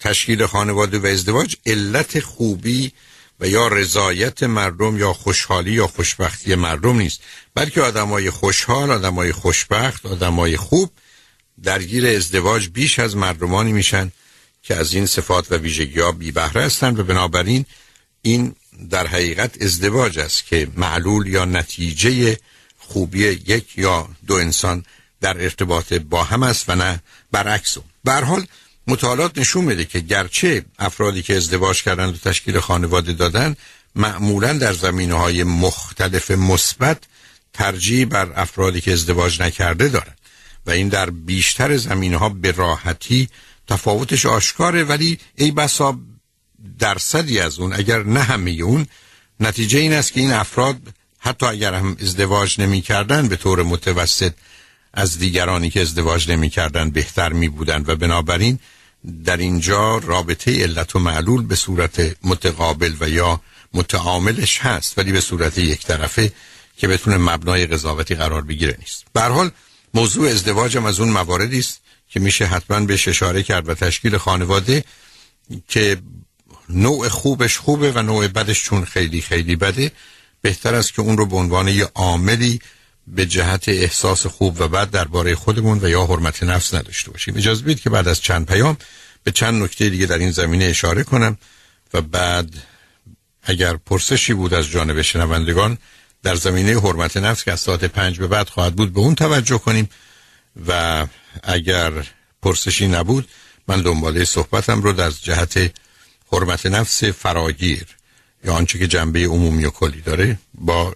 تشکیل 0.00 0.46
خانواده 0.46 0.98
و 0.98 1.06
ازدواج 1.06 1.56
علت 1.66 2.20
خوبی 2.20 2.92
و 3.40 3.48
یا 3.48 3.68
رضایت 3.68 4.42
مردم 4.42 4.98
یا 4.98 5.12
خوشحالی 5.12 5.72
یا 5.72 5.86
خوشبختی 5.86 6.54
مردم 6.54 6.96
نیست. 6.96 7.20
بلکه 7.54 7.82
آدمای 7.82 8.30
خوشحال 8.30 8.90
آدمای 8.90 9.32
خوشبخت 9.32 10.06
آدمای 10.06 10.56
خوب 10.56 10.90
درگیر 11.62 12.06
ازدواج 12.06 12.68
بیش 12.68 12.98
از 12.98 13.16
مردمانی 13.16 13.72
میشن 13.72 14.12
که 14.62 14.74
از 14.74 14.94
این 14.94 15.06
صفات 15.06 15.52
و 15.52 15.56
ویژگی 15.56 16.00
ها 16.00 16.12
بی 16.12 16.32
بهره 16.32 16.62
هستند 16.62 16.98
و 16.98 17.04
بنابراین 17.04 17.64
این 18.22 18.54
در 18.90 19.06
حقیقت 19.06 19.62
ازدواج 19.62 20.18
است 20.18 20.46
که 20.46 20.68
معلول 20.76 21.26
یا 21.26 21.44
نتیجه 21.44 22.38
خوبی 22.78 23.18
یک 23.28 23.78
یا 23.78 24.08
دو 24.26 24.34
انسان 24.34 24.84
در 25.20 25.42
ارتباط 25.42 25.92
با 25.92 26.24
هم 26.24 26.42
است 26.42 26.68
و 26.68 26.74
نه 26.74 27.02
برعکس 27.32 27.78
به 28.04 28.12
حال 28.12 28.46
مطالعات 28.86 29.38
نشون 29.38 29.64
میده 29.64 29.84
که 29.84 30.00
گرچه 30.00 30.64
افرادی 30.78 31.22
که 31.22 31.36
ازدواج 31.36 31.82
کردن 31.82 32.08
و 32.08 32.12
تشکیل 32.12 32.60
خانواده 32.60 33.12
دادن 33.12 33.56
معمولا 33.94 34.52
در 34.52 34.72
زمینه 34.72 35.14
های 35.14 35.44
مختلف 35.44 36.30
مثبت 36.30 36.98
ترجیح 37.52 38.04
بر 38.06 38.32
افرادی 38.36 38.80
که 38.80 38.92
ازدواج 38.92 39.42
نکرده 39.42 39.88
دارند 39.88 40.18
و 40.66 40.70
این 40.70 40.88
در 40.88 41.10
بیشتر 41.10 41.76
زمینه 41.76 42.16
ها 42.16 42.28
به 42.28 42.50
راحتی 42.50 43.28
تفاوتش 43.68 44.26
آشکاره 44.26 44.84
ولی 44.84 45.18
ای 45.34 45.50
بسا 45.50 45.98
درصدی 46.78 47.40
از 47.40 47.58
اون 47.58 47.72
اگر 47.72 48.02
نه 48.02 48.22
همه 48.22 48.50
اون 48.50 48.86
نتیجه 49.40 49.78
این 49.78 49.92
است 49.92 50.12
که 50.12 50.20
این 50.20 50.32
افراد 50.32 50.76
حتی 51.18 51.46
اگر 51.46 51.74
هم 51.74 51.96
ازدواج 52.00 52.60
نمی 52.60 52.80
کردن 52.80 53.28
به 53.28 53.36
طور 53.36 53.62
متوسط 53.62 54.32
از 54.94 55.18
دیگرانی 55.18 55.70
که 55.70 55.80
ازدواج 55.80 56.30
نمی 56.30 56.50
کردن 56.50 56.90
بهتر 56.90 57.32
می 57.32 57.48
بودن 57.48 57.84
و 57.86 57.96
بنابراین 57.96 58.58
در 59.24 59.36
اینجا 59.36 59.98
رابطه 59.98 60.62
علت 60.62 60.96
و 60.96 60.98
معلول 60.98 61.46
به 61.46 61.56
صورت 61.56 62.16
متقابل 62.22 62.94
و 63.00 63.08
یا 63.08 63.40
متعاملش 63.74 64.58
هست 64.58 64.98
ولی 64.98 65.12
به 65.12 65.20
صورت 65.20 65.58
یک 65.58 65.86
طرفه 65.86 66.32
که 66.76 66.88
بتونه 66.88 67.16
مبنای 67.16 67.66
قضاوتی 67.66 68.14
قرار 68.14 68.42
بگیره 68.42 68.76
نیست. 68.78 69.04
به 69.12 69.22
حال 69.22 69.50
موضوع 69.94 70.28
ازدواجم 70.28 70.84
از 70.84 71.00
اون 71.00 71.08
مواردی 71.08 71.58
است 71.58 71.80
که 72.08 72.20
میشه 72.20 72.46
حتما 72.46 72.80
بهش 72.80 73.08
اشاره 73.08 73.42
کرد 73.42 73.68
و 73.68 73.74
تشکیل 73.74 74.16
خانواده 74.16 74.84
که 75.68 75.96
نوع 76.68 77.08
خوبش 77.08 77.58
خوبه 77.58 77.92
و 77.92 78.02
نوع 78.02 78.28
بدش 78.28 78.64
چون 78.64 78.84
خیلی 78.84 79.20
خیلی 79.20 79.56
بده 79.56 79.92
بهتر 80.42 80.74
است 80.74 80.94
که 80.94 81.02
اون 81.02 81.16
رو 81.16 81.26
به 81.26 81.36
عنوان 81.36 81.68
یه 81.68 81.90
عاملی 81.94 82.60
به 83.06 83.26
جهت 83.26 83.68
احساس 83.68 84.26
خوب 84.26 84.60
و 84.60 84.68
بد 84.68 84.90
درباره 84.90 85.34
خودمون 85.34 85.78
و 85.82 85.88
یا 85.88 86.04
حرمت 86.06 86.42
نفس 86.42 86.74
نداشته 86.74 87.10
باشیم. 87.10 87.36
اجازه 87.36 87.62
بدید 87.62 87.80
که 87.80 87.90
بعد 87.90 88.08
از 88.08 88.20
چند 88.20 88.46
پیام 88.46 88.76
به 89.24 89.30
چند 89.30 89.62
نکته 89.62 89.90
دیگه 89.90 90.06
در 90.06 90.18
این 90.18 90.30
زمینه 90.30 90.64
اشاره 90.64 91.02
کنم 91.04 91.38
و 91.94 92.00
بعد 92.00 92.54
اگر 93.42 93.76
پرسشی 93.76 94.34
بود 94.34 94.54
از 94.54 94.68
جانب 94.68 95.02
شنوندگان 95.02 95.78
در 96.22 96.34
زمینه 96.34 96.80
حرمت 96.80 97.16
نفس 97.16 97.44
که 97.44 97.52
از 97.52 97.60
ساعت 97.60 97.84
پنج 97.84 98.18
به 98.18 98.26
بعد 98.26 98.48
خواهد 98.48 98.76
بود 98.76 98.92
به 98.92 99.00
اون 99.00 99.14
توجه 99.14 99.58
کنیم 99.58 99.88
و 100.66 101.06
اگر 101.42 101.92
پرسشی 102.42 102.88
نبود 102.88 103.28
من 103.68 103.82
دنباله 103.82 104.24
صحبتم 104.24 104.82
رو 104.82 104.92
در 104.92 105.10
جهت 105.10 105.72
حرمت 106.32 106.66
نفس 106.66 107.04
فراگیر 107.04 107.86
یا 108.44 108.54
آنچه 108.54 108.78
که 108.78 108.86
جنبه 108.86 109.20
عمومی 109.26 109.64
و 109.64 109.70
کلی 109.70 110.00
داره 110.00 110.38
با 110.54 110.94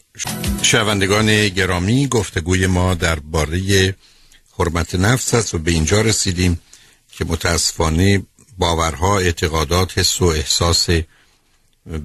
شنوندگان 0.62 1.48
گرامی 1.48 2.06
گفتگوی 2.06 2.66
ما 2.66 2.94
درباره 2.94 3.94
حرمت 4.58 4.94
نفس 4.94 5.34
است 5.34 5.54
و 5.54 5.58
به 5.58 5.70
اینجا 5.70 6.00
رسیدیم 6.00 6.60
که 7.12 7.24
متاسفانه 7.24 8.22
باورها 8.58 9.18
اعتقادات 9.18 9.98
حس 9.98 10.22
و 10.22 10.24
احساس 10.24 10.90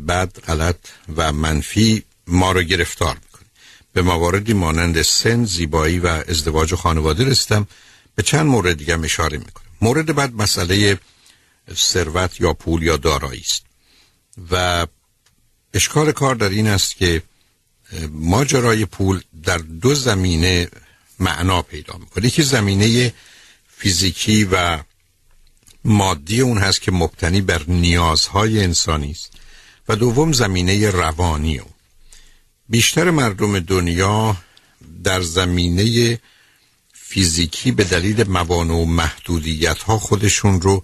بد 0.07 0.39
غلط 0.39 0.79
و 1.15 1.31
منفی 1.31 2.03
ما 2.27 2.51
رو 2.51 2.63
گرفتار 2.63 3.15
می‌کنه. 3.15 3.47
به 3.93 4.01
مواردی 4.01 4.53
مانند 4.53 5.01
سن 5.01 5.45
زیبایی 5.45 5.99
و 5.99 6.07
ازدواج 6.07 6.73
و 6.73 6.75
خانواده 6.75 7.25
رسیدم. 7.25 7.67
به 8.15 8.23
چند 8.23 8.45
مورد 8.45 8.77
دیگه 8.77 8.99
اشاره 8.99 9.37
می‌کنم. 9.37 9.63
مورد 9.81 10.15
بعد 10.15 10.33
مسئله 10.33 10.99
ثروت 11.75 12.41
یا 12.41 12.53
پول 12.53 12.83
یا 12.83 12.97
دارایی 12.97 13.41
است. 13.41 13.63
و 14.51 14.87
اشکال 15.73 16.11
کار 16.11 16.35
در 16.35 16.49
این 16.49 16.67
است 16.67 16.95
که 16.95 17.23
ماجرای 18.11 18.85
پول 18.85 19.21
در 19.43 19.57
دو 19.57 19.95
زمینه 19.95 20.69
معنا 21.19 21.61
پیدا 21.61 21.97
می‌کنه. 21.97 22.25
یکی 22.25 22.43
زمینه 22.43 23.13
فیزیکی 23.67 24.43
و 24.43 24.79
مادی 25.85 26.41
اون 26.41 26.57
هست 26.57 26.81
که 26.81 26.91
مبتنی 26.91 27.41
بر 27.41 27.63
نیازهای 27.67 28.63
انسانی 28.63 29.11
است 29.11 29.31
و 29.87 29.95
دوم 29.95 30.33
زمینه 30.33 30.89
روانی 30.89 31.57
اون. 31.57 31.73
بیشتر 32.69 33.11
مردم 33.11 33.59
دنیا 33.59 34.37
در 35.03 35.21
زمینه 35.21 36.19
فیزیکی 36.93 37.71
به 37.71 37.83
دلیل 37.83 38.29
موانع 38.29 38.73
و 38.73 38.85
محدودیت 38.85 39.83
ها 39.83 39.99
خودشون 39.99 40.61
رو 40.61 40.83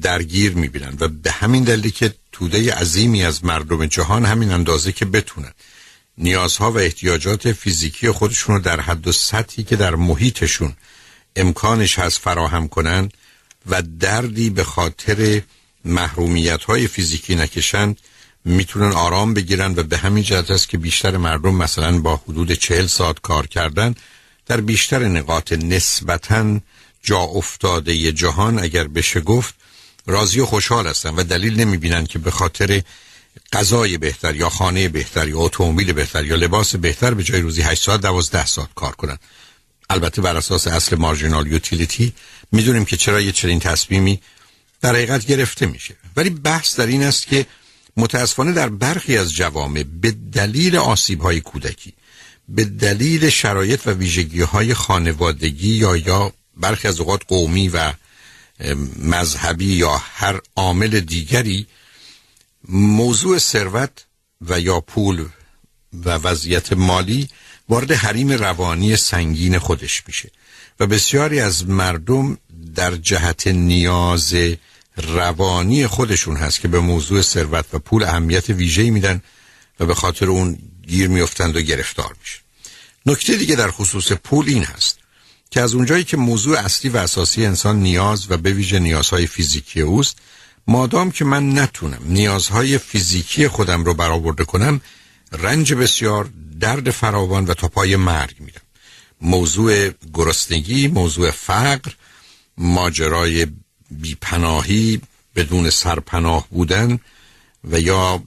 درگیر 0.00 0.54
می‌بینن 0.54 0.96
و 1.00 1.08
به 1.08 1.30
همین 1.30 1.64
دلیل 1.64 1.90
که 1.90 2.14
توده 2.32 2.74
عظیمی 2.74 3.24
از 3.24 3.44
مردم 3.44 3.86
جهان 3.86 4.24
همین 4.24 4.52
اندازه 4.52 4.92
که 4.92 5.04
بتونن 5.04 5.52
نیازها 6.18 6.72
و 6.72 6.78
احتیاجات 6.78 7.52
فیزیکی 7.52 8.10
خودشون 8.10 8.54
رو 8.56 8.62
در 8.62 8.80
حد 8.80 9.06
و 9.06 9.12
سطحی 9.12 9.64
که 9.64 9.76
در 9.76 9.94
محیطشون 9.94 10.72
امکانش 11.36 11.98
هست 11.98 12.18
فراهم 12.18 12.68
کنن 12.68 13.08
و 13.66 13.82
دردی 13.82 14.50
به 14.50 14.64
خاطر 14.64 15.42
محرومیت 15.84 16.64
های 16.64 16.86
فیزیکی 16.86 17.34
نکشند 17.34 17.98
می‌تونن 18.44 18.92
آرام 18.92 19.34
بگیرن 19.34 19.74
و 19.76 19.82
به 19.82 19.98
همین 19.98 20.22
جهت 20.22 20.50
است 20.50 20.68
که 20.68 20.78
بیشتر 20.78 21.16
مردم 21.16 21.54
مثلا 21.54 21.98
با 21.98 22.16
حدود 22.16 22.52
چهل 22.52 22.86
ساعت 22.86 23.20
کار 23.20 23.46
کردن 23.46 23.94
در 24.46 24.60
بیشتر 24.60 25.08
نقاط 25.08 25.52
نسبتا 25.52 26.60
جا 27.02 27.18
افتاده 27.18 28.12
جهان 28.12 28.58
اگر 28.58 28.88
بشه 28.88 29.20
گفت 29.20 29.54
راضی 30.06 30.40
و 30.40 30.46
خوشحال 30.46 30.86
هستن 30.86 31.14
و 31.14 31.22
دلیل 31.22 31.60
نمی‌بینن 31.60 32.06
که 32.06 32.18
به 32.18 32.30
خاطر 32.30 32.82
غذای 33.52 33.98
بهتر 33.98 34.36
یا 34.36 34.48
خانه 34.48 34.88
بهتر 34.88 35.28
یا 35.28 35.38
اتومبیل 35.38 35.92
بهتر 35.92 36.24
یا 36.24 36.36
لباس 36.36 36.76
بهتر 36.76 37.14
به 37.14 37.22
جای 37.22 37.40
روزی 37.40 37.62
8 37.62 37.82
ساعت 37.82 38.00
12 38.00 38.46
ساعت 38.46 38.68
کار 38.74 38.92
کنن. 38.92 39.18
البته 39.90 40.22
بر 40.22 40.36
اساس 40.36 40.66
اصل 40.66 40.96
مارجینال 40.96 41.46
یوتیلیتی 41.46 42.12
می‌دونیم 42.52 42.84
که 42.84 42.96
چرا 42.96 43.20
یه 43.20 43.32
چنین 43.32 43.60
تصمیمی 43.60 44.20
در 44.80 44.90
حقیقت 44.90 45.26
گرفته 45.26 45.66
میشه. 45.66 45.94
ولی 46.16 46.30
بحث 46.30 46.80
در 46.80 46.86
این 46.86 47.02
است 47.02 47.26
که 47.26 47.46
متاسفانه 47.96 48.52
در 48.52 48.68
برخی 48.68 49.16
از 49.16 49.32
جوامع 49.32 49.82
به 49.82 50.10
دلیل 50.10 50.76
آسیب 50.76 51.20
های 51.20 51.40
کودکی 51.40 51.92
به 52.48 52.64
دلیل 52.64 53.30
شرایط 53.30 53.86
و 53.86 53.90
ویژگی 53.90 54.40
های 54.40 54.74
خانوادگی 54.74 55.74
یا 55.74 55.96
یا 55.96 56.32
برخی 56.56 56.88
از 56.88 57.00
اوقات 57.00 57.20
قومی 57.28 57.68
و 57.68 57.92
مذهبی 58.98 59.74
یا 59.74 60.02
هر 60.14 60.40
عامل 60.56 61.00
دیگری 61.00 61.66
موضوع 62.68 63.38
ثروت 63.38 64.06
و 64.40 64.60
یا 64.60 64.80
پول 64.80 65.26
و 66.04 66.10
وضعیت 66.10 66.72
مالی 66.72 67.28
وارد 67.68 67.92
حریم 67.92 68.32
روانی 68.32 68.96
سنگین 68.96 69.58
خودش 69.58 70.02
میشه 70.06 70.30
و 70.80 70.86
بسیاری 70.86 71.40
از 71.40 71.68
مردم 71.68 72.38
در 72.74 72.94
جهت 72.94 73.46
نیاز 73.46 74.34
روانی 74.96 75.86
خودشون 75.86 76.36
هست 76.36 76.60
که 76.60 76.68
به 76.68 76.80
موضوع 76.80 77.22
ثروت 77.22 77.64
و 77.72 77.78
پول 77.78 78.02
اهمیت 78.02 78.50
ویژه‌ای 78.50 78.90
میدن 78.90 79.22
و 79.80 79.86
به 79.86 79.94
خاطر 79.94 80.26
اون 80.26 80.58
گیر 80.86 81.08
میافتند 81.08 81.56
و 81.56 81.60
گرفتار 81.60 82.16
میشه. 82.20 82.38
نکته 83.06 83.36
دیگه 83.36 83.56
در 83.56 83.70
خصوص 83.70 84.12
پول 84.12 84.48
این 84.48 84.64
هست. 84.64 84.98
که 85.52 85.60
از 85.60 85.74
اونجایی 85.74 86.04
که 86.04 86.16
موضوع 86.16 86.58
اصلی 86.58 86.90
و 86.90 86.96
اساسی 86.96 87.46
انسان 87.46 87.80
نیاز 87.80 88.30
و 88.30 88.36
به 88.36 88.52
ویژه 88.52 88.78
نیازهای 88.78 89.26
فیزیکی 89.26 89.80
اوست 89.80 90.16
مادام 90.66 91.10
که 91.10 91.24
من 91.24 91.58
نتونم 91.58 92.02
نیازهای 92.04 92.78
فیزیکی 92.78 93.48
خودم 93.48 93.84
رو 93.84 93.94
برآورده 93.94 94.44
کنم 94.44 94.80
رنج 95.32 95.74
بسیار 95.74 96.30
درد 96.60 96.90
فراوان 96.90 97.44
و 97.44 97.54
تا 97.54 97.68
پای 97.68 97.96
مرگ 97.96 98.36
میرم. 98.38 98.62
موضوع 99.20 99.90
گرسنگی 100.14 100.88
موضوع 100.88 101.30
فقر 101.30 101.92
ماجرای 102.58 103.46
بیپناهی 103.90 105.00
بدون 105.36 105.70
سرپناه 105.70 106.46
بودن 106.50 106.98
و 107.64 107.80
یا 107.80 108.22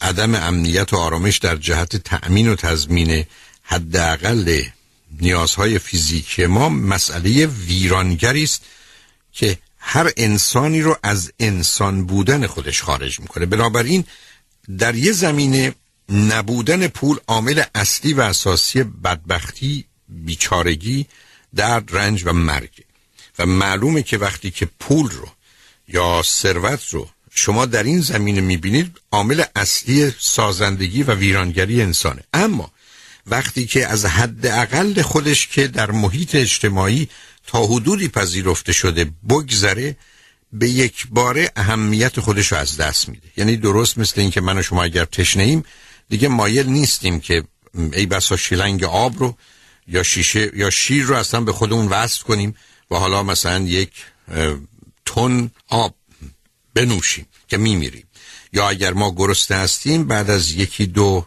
عدم 0.00 0.34
امنیت 0.34 0.92
و 0.92 0.96
آرامش 0.96 1.38
در 1.38 1.56
جهت 1.56 1.96
تأمین 1.96 2.48
و 2.48 2.54
تضمین 2.54 3.24
حداقل 3.62 4.62
نیازهای 5.20 5.78
فیزیکی 5.78 6.46
ما 6.46 6.68
مسئله 6.68 7.46
ویرانگری 7.46 8.42
است 8.42 8.62
که 9.32 9.58
هر 9.78 10.10
انسانی 10.16 10.82
رو 10.82 10.96
از 11.02 11.32
انسان 11.40 12.06
بودن 12.06 12.46
خودش 12.46 12.82
خارج 12.82 13.20
می‌کنه. 13.20 13.46
بنابراین 13.46 14.04
در 14.78 14.94
یه 14.94 15.12
زمینه 15.12 15.74
نبودن 16.08 16.88
پول 16.88 17.18
عامل 17.26 17.62
اصلی 17.74 18.12
و 18.12 18.20
اساسی 18.20 18.82
بدبختی 18.82 19.84
بیچارگی 20.08 21.06
درد 21.54 21.96
رنج 21.96 22.22
و 22.26 22.32
مرگ. 22.32 22.70
و 23.38 23.46
معلومه 23.46 24.02
که 24.02 24.18
وقتی 24.18 24.50
که 24.50 24.66
پول 24.66 25.10
رو 25.10 25.28
یا 25.88 26.22
ثروت 26.24 26.88
رو 26.90 27.08
شما 27.34 27.66
در 27.66 27.82
این 27.82 28.00
زمینه 28.00 28.40
می‌بینید 28.40 29.00
عامل 29.12 29.44
اصلی 29.56 30.12
سازندگی 30.18 31.02
و 31.02 31.14
ویرانگری 31.14 31.82
انسانه. 31.82 32.22
اما 32.34 32.70
وقتی 33.26 33.66
که 33.66 33.86
از 33.86 34.06
حد 34.06 34.46
اقل 34.46 35.02
خودش 35.02 35.46
که 35.46 35.66
در 35.66 35.90
محیط 35.90 36.34
اجتماعی 36.34 37.08
تا 37.46 37.66
حدودی 37.66 38.08
پذیرفته 38.08 38.72
شده 38.72 39.10
بگذره 39.28 39.96
به 40.52 40.68
یک 40.68 41.06
باره 41.10 41.50
اهمیت 41.56 42.20
خودش 42.20 42.52
رو 42.52 42.58
از 42.58 42.76
دست 42.76 43.08
میده. 43.08 43.28
یعنی 43.36 43.56
درست 43.56 43.98
مثل 43.98 44.20
اینکه 44.20 44.40
من 44.40 44.58
و 44.58 44.62
شما 44.62 44.82
اگر 44.82 45.04
تشنه 45.04 45.42
ایم 45.42 45.64
دیگه 46.08 46.28
مایل 46.28 46.66
نیستیم 46.66 47.20
که 47.20 47.44
ای 47.92 48.06
بسا 48.06 48.36
شیلنگ 48.36 48.84
آب 48.84 49.18
رو 49.18 49.36
یا 49.88 50.02
شیشه 50.02 50.50
یا 50.54 50.70
شیر 50.70 51.04
رو 51.04 51.14
اصلا 51.14 51.40
به 51.40 51.52
خودمون 51.52 51.88
وصل 51.88 52.22
کنیم 52.22 52.54
و 52.90 52.96
حالا 52.96 53.22
مثلا 53.22 53.58
یک 53.58 53.90
تن 55.06 55.50
آب 55.68 55.94
بنوشیم 56.74 57.26
که 57.48 57.56
میمیریم. 57.56 58.04
یا 58.52 58.68
اگر 58.68 58.92
ما 58.92 59.14
گرسنه 59.14 59.56
هستیم 59.56 60.04
بعد 60.04 60.30
از 60.30 60.52
یکی 60.52 60.86
دو 60.86 61.26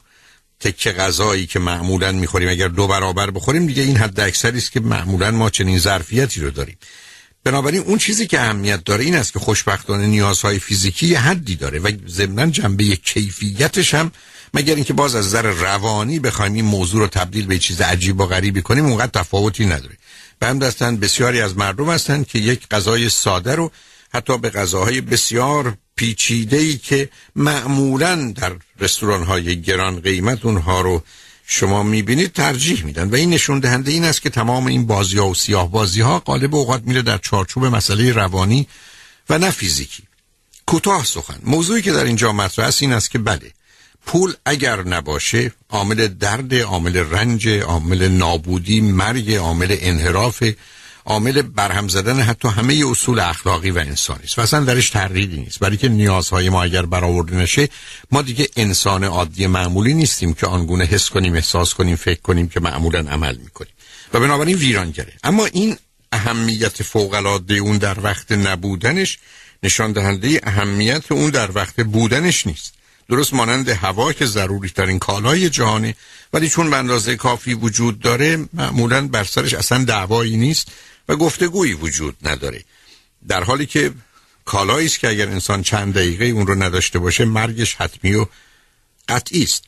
تکه 0.64 0.92
غذایی 0.92 1.46
که 1.46 1.60
معمولا 1.60 2.12
می‌خوریم 2.12 2.50
اگر 2.50 2.68
دو 2.68 2.88
برابر 2.88 3.32
بخوریم 3.32 3.68
دیگه 3.68 3.84
این 3.84 3.98
حد 3.98 4.20
اکثری 4.20 4.58
است 4.58 4.72
که 4.72 4.80
معمولا 4.80 5.32
ما 5.32 5.50
چنین 5.50 5.80
ظرفیتی 5.80 6.42
رو 6.42 6.52
داریم. 6.52 6.78
بنابراین 7.44 7.82
اون 7.82 7.98
چیزی 7.98 8.28
که 8.28 8.40
اهمیت 8.40 8.84
داره 8.84 9.04
این 9.04 9.16
است 9.16 9.34
که 9.34 9.40
خوشبختانه 9.40 10.08
نیازهای 10.08 10.60
فیزیکی 10.60 11.08
یه 11.08 11.20
حدی 11.20 11.56
داره 11.56 11.80
و 11.80 11.92
ضمن 12.08 12.52
جنبه 12.52 12.84
کیفیتش 12.84 13.94
هم 13.94 14.12
مگر 14.54 14.76
اینکه 14.76 14.94
باز 14.94 15.16
از 15.16 15.26
نظر 15.26 15.42
روانی 15.42 16.20
بخوایم 16.20 16.54
این 16.54 16.66
موضوع 16.66 17.02
رو 17.02 17.08
تبدیل 17.08 17.46
به 17.46 17.58
چیز 17.58 17.82
عجیب 17.82 18.22
و 18.22 18.26
غریبی 18.26 18.62
کنیم 18.62 18.86
اونقدر 18.86 19.22
تفاوتی 19.22 19.66
نداره. 19.66 19.98
به 20.40 20.48
هم 20.48 20.60
دستن 20.60 20.98
بسیاری 20.98 21.42
از 21.42 21.58
مردم 21.58 21.90
هستند 21.90 22.28
که 22.28 22.40
یک 22.40 22.68
غذای 22.68 23.10
ساده 23.10 23.56
رو 23.56 23.72
حتی 24.14 24.38
به 24.38 24.50
غذاهای 24.50 25.02
بسیار 25.02 25.78
پیچیده 25.96 26.58
ای 26.58 26.78
که 26.78 27.10
معمولا 27.36 28.32
در 28.36 28.56
رستوران 28.80 29.24
های 29.24 29.62
گران 29.62 30.00
قیمت 30.00 30.46
اونها 30.46 30.82
رو 30.82 31.04
شما 31.46 31.84
می‌بینید 31.84 32.34
ترجیح 32.34 32.86
میدن. 32.86 33.10
و 33.10 33.16
این 33.16 33.30
نشون 33.30 33.60
دهنده 33.60 33.92
این 33.92 34.04
است 34.04 34.22
که 34.22 34.30
تمام 34.30 34.68
این 34.68 34.86
بازی 34.86 35.18
ها 35.18 35.28
و 35.28 35.36
سیاه 35.36 35.72
بازی 35.72 36.02
ها 36.02 36.20
قالب 36.20 36.56
اوقات 36.56 36.82
میره 36.84 37.02
در 37.02 37.18
چارچوب 37.18 37.66
مسئله 37.66 38.12
روانی 38.12 38.68
و 39.30 39.38
نه 39.38 39.50
فیزیکی. 39.50 40.04
کوتاه 40.66 41.06
سخن. 41.06 41.40
موضوعی 41.44 41.82
که 41.82 41.92
در 41.92 42.04
اینجا 42.04 42.32
مطرح 42.32 42.68
است 42.68 42.82
این 42.82 42.94
است 42.94 43.12
که 43.12 43.20
بله 43.20 43.52
پول 44.06 44.34
اگر 44.46 44.84
نباشه 44.84 45.52
عامل 45.70 46.08
درد 46.08 46.56
عامل 46.56 46.98
رنج 46.98 47.48
عامل 47.48 48.08
نابودی 48.08 48.82
مرگ 48.82 49.34
عامل 49.34 49.78
انحراف 49.80 50.44
عامل 51.06 51.42
برهم 51.42 51.88
زدن 51.88 52.20
حتی 52.20 52.48
همه 52.48 52.84
اصول 52.92 53.20
اخلاقی 53.20 53.72
و 53.72 53.78
انسانی 53.78 54.24
است. 54.24 54.40
و 54.40 54.42
اصلا 54.42 54.60
درش 54.64 54.90
تردیدی 54.90 55.38
نیست. 55.38 55.60
برای 55.60 55.78
که 55.78 55.90
نیازهای 55.90 56.50
ما 56.50 56.64
اگر 56.64 56.86
برآورده 56.86 57.36
نشه 57.36 57.70
ما 58.12 58.22
دیگه 58.22 58.50
انسان 58.58 59.04
عادی 59.04 59.48
معمولی 59.48 59.94
نیستیم 59.94 60.34
که 60.34 60.48
آنگونه 60.48 60.86
حس 60.86 61.10
کنیم 61.10 61.34
احساس 61.34 61.74
کنیم 61.74 61.96
فکر 61.96 62.22
کنیم 62.22 62.50
که 62.50 62.60
معمولا 62.60 63.00
عمل 63.00 63.36
می‌کنیم. 63.38 63.74
و 64.14 64.20
بنابراین 64.20 64.58
ویرانگره. 64.58 65.14
اما 65.24 65.46
این 65.46 65.78
اهمیت 66.12 66.84
فوق 66.84 67.14
العاده 67.14 67.54
اون 67.54 67.78
در 67.78 68.00
وقت 68.00 68.32
نبودنش 68.32 69.18
نشان 69.64 69.92
دهنده 69.92 70.42
اهمیت 70.44 71.12
اون 71.12 71.30
در 71.30 71.52
وقت 71.52 71.82
بودنش 71.82 72.48
نیست. 72.48 72.74
درست 73.10 73.34
مانند 73.34 73.70
هوا 73.70 74.14
که 74.14 74.26
ضروری 74.26 74.70
ترین 74.70 75.00
کالای 75.00 75.50
جهانی 75.50 75.96
ولی 76.34 76.50
چون 76.50 76.70
به 76.70 76.78
اندازه 76.78 77.16
کافی 77.16 77.54
وجود 77.54 78.00
داره 78.00 78.46
معمولا 78.54 79.08
بر 79.08 79.24
سرش 79.24 79.54
اصلا 79.54 79.84
دعوایی 79.84 80.38
نیست. 80.38 80.68
و 81.10 81.16
گفتگویی 81.16 81.74
وجود 81.74 82.18
نداره. 82.22 82.64
در 83.28 83.44
حالی 83.44 83.66
که 83.66 83.94
کالایی 84.46 84.86
است 84.86 85.00
که 85.00 85.10
اگر 85.10 85.30
انسان 85.30 85.64
چند 85.64 85.94
دقیقه 85.94 86.26
اون 86.26 86.48
رو 86.48 86.64
نداشته 86.64 87.00
باشه 87.00 87.26
مرگش 87.26 87.76
حتمی 87.76 88.14
و 88.14 88.26
قطعی 89.10 89.44
است. 89.44 89.64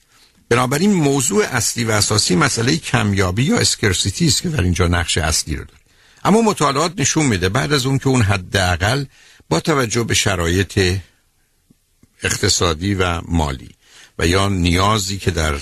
بنابراین 0.49 0.93
موضوع 0.93 1.45
اصلی 1.45 1.83
و 1.83 1.91
اساسی 1.91 2.35
مسئله 2.35 2.77
کمیابی 2.77 3.43
یا 3.43 3.57
اسکرسیتی 3.57 4.27
است 4.27 4.41
که 4.41 4.49
در 4.49 4.61
اینجا 4.61 4.87
نقش 4.87 5.17
اصلی 5.17 5.55
رو 5.55 5.63
داره. 5.63 5.79
اما 6.23 6.41
مطالعات 6.41 6.93
نشون 6.97 7.25
میده 7.25 7.49
بعد 7.49 7.73
از 7.73 7.85
اون 7.85 7.97
که 7.97 8.07
اون 8.07 8.21
حداقل 8.21 9.05
با 9.49 9.59
توجه 9.59 10.03
به 10.03 10.13
شرایط 10.13 10.99
اقتصادی 12.23 12.95
و 12.95 13.21
مالی 13.21 13.69
و 14.19 14.27
یا 14.27 14.49
نیازی 14.49 15.17
که 15.17 15.31
در 15.31 15.59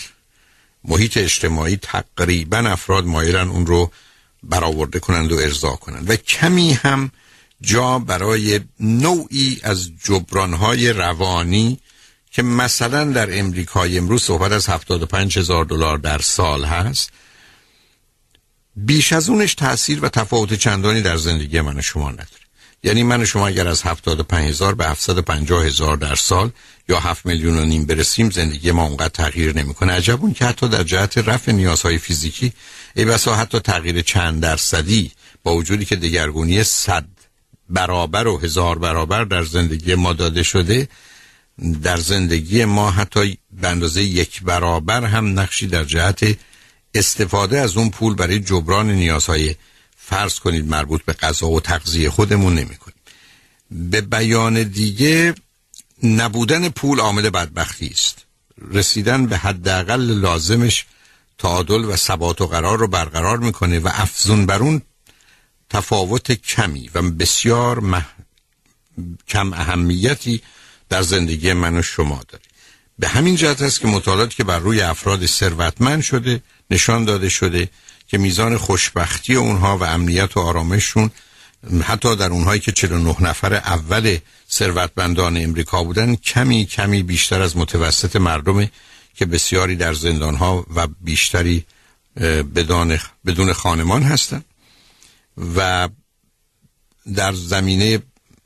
محیط 0.84 1.18
اجتماعی 1.18 1.78
تقریبا 1.78 2.58
افراد 2.58 3.06
مایلن 3.06 3.50
اون 3.50 3.66
رو 3.66 3.92
برآورده 4.44 5.00
کنند 5.00 5.32
و 5.32 5.36
ارضا 5.36 5.72
کنند. 5.72 6.10
و 6.10 6.16
کمی 6.16 6.74
هم 6.74 7.12
جا 7.62 8.00
برای 8.00 8.60
نوعی 8.80 9.60
از 9.64 9.92
جبرانهای 10.04 10.94
روانی 10.94 11.80
که 12.32 12.44
مثلا 12.44 13.06
در 13.06 13.40
امریکای 13.40 13.98
امروز 13.98 14.24
صحبت 14.24 14.52
از 14.52 14.70
75 14.70 15.38
هزار 15.38 15.66
دلار 15.66 15.98
در 15.98 16.20
سال 16.20 16.66
هست 16.66 17.12
بیش 18.76 19.14
از 19.14 19.30
اونش 19.30 19.56
تاثیر 19.56 20.06
و 20.06 20.10
تفاوت 20.10 20.54
چندانی 20.54 21.02
در 21.02 21.18
زندگی 21.18 21.62
من 21.62 21.78
و 21.78 21.82
شما 21.82 22.12
نداره. 22.12 22.28
یعنی 22.84 23.04
من 23.04 23.22
و 23.22 23.26
شما 23.26 23.48
اگر 23.48 23.68
از 23.68 23.82
75 23.82 24.50
هزار 24.50 24.76
به 24.76 24.86
750 24.86 25.66
هزار 25.66 25.98
در 25.98 26.16
سال 26.16 26.52
یا 26.90 27.00
7 27.00 27.26
میلیون 27.26 27.58
و 27.58 27.66
نیم 27.66 27.86
برسیم 27.86 28.30
زندگی 28.30 28.72
ما 28.72 28.84
اونقدر 28.84 29.08
تغییر 29.08 29.58
نمی‌کنه. 29.58 29.94
عجب 29.94 30.22
اون 30.22 30.34
که 30.34 30.46
حتی 30.46 30.68
در 30.68 30.84
جهت 30.84 31.18
رفع 31.18 31.52
نیازهای 31.52 31.98
فیزیکی 31.98 32.54
ای 32.96 33.06
بسا 33.06 33.36
حتی 33.36 33.60
تغییر 33.60 34.02
چند 34.02 34.42
درصدی 34.42 35.12
با 35.44 35.56
وجودی 35.56 35.86
که 35.86 35.96
دگرگونی 35.96 36.64
صد 36.64 37.08
برابر 37.70 38.28
و 38.28 38.38
هزار 38.38 38.80
برابر 38.80 39.24
در 39.24 39.44
زندگی 39.44 39.96
ما 39.96 40.14
داده 40.14 40.44
شده 40.44 40.88
در 41.84 41.98
زندگی 41.98 42.66
ما 42.66 42.92
حتی 42.92 43.38
به 43.52 43.68
اندازه 43.68 44.04
یک 44.04 44.44
برابر 44.44 45.06
هم 45.06 45.40
نقشی 45.40 45.68
در 45.68 45.84
جهت 45.84 46.38
استفاده 46.96 47.60
از 47.60 47.78
اون 47.78 47.90
پول 47.90 48.16
برای 48.16 48.40
جبران 48.40 48.92
نیازهای 48.92 49.56
فرض 49.98 50.40
کنید 50.40 50.68
مربوط 50.68 51.02
به 51.06 51.14
غذا 51.14 51.48
و 51.48 51.60
تغذیه 51.60 52.10
خودمون 52.10 52.56
نمی 52.56 52.76
کنیم. 52.76 52.96
به 53.72 54.02
بیان 54.02 54.64
دیگه 54.64 55.36
نبودن 56.04 56.70
پول 56.70 57.00
عامل 57.00 57.30
بدبختی 57.30 57.88
است 57.88 58.26
رسیدن 58.72 59.26
به 59.26 59.38
حداقل 59.38 60.02
لازمش 60.02 60.86
تعادل 61.38 61.86
و 61.86 61.96
ثبات 61.96 62.42
و 62.42 62.48
قرار 62.48 62.78
رو 62.78 62.88
برقرار 62.88 63.38
می‌کنه 63.38 63.80
و 63.80 63.90
افزون 63.94 64.46
بر 64.46 64.60
اون 64.60 64.82
تفاوت 65.70 66.32
کمی 66.32 66.90
و 66.96 67.02
بسیار 67.02 67.80
مح... 67.80 68.06
کم 69.28 69.54
اهمیتی 69.54 70.42
در 70.90 71.02
زندگی 71.02 71.54
من 71.54 71.78
و 71.78 71.82
شما 71.82 72.22
داره. 72.28 72.44
به 73.00 73.08
همین 73.08 73.36
جهت 73.36 73.62
است 73.62 73.80
که 73.80 73.88
مطالعاتی 73.88 74.36
که 74.36 74.44
بر 74.44 74.60
روی 74.60 74.82
افراد 74.82 75.26
ثروتمند 75.26 76.02
شده 76.02 76.44
نشان 76.72 77.06
داده 77.06 77.30
شده 77.30 77.70
که 78.08 78.18
میزان 78.18 78.58
خوشبختی 78.58 79.36
اونها 79.36 79.78
و 79.78 79.84
امنیت 79.84 80.38
و 80.38 80.40
آرامششون 80.40 81.12
حتی 81.84 82.16
در 82.16 82.30
اونهایی 82.30 82.60
که 82.60 82.72
49 82.72 83.16
نفر 83.20 83.54
اول 83.54 84.18
ثروتمندان 84.52 85.38
امریکا 85.38 85.84
بودن 85.84 86.16
کمی 86.16 86.66
کمی 86.66 87.04
بیشتر 87.04 87.42
از 87.42 87.58
متوسط 87.58 88.16
مردم 88.16 88.68
که 89.16 89.26
بسیاری 89.26 89.76
در 89.76 89.94
زندانها 89.94 90.66
و 90.76 90.88
بیشتری 91.02 91.66
بدون, 92.56 93.00
بدون 93.26 93.54
خانمان 93.54 94.04
هستند 94.04 94.46
و 95.56 95.90
در 97.16 97.34
زمینه 97.34 98.00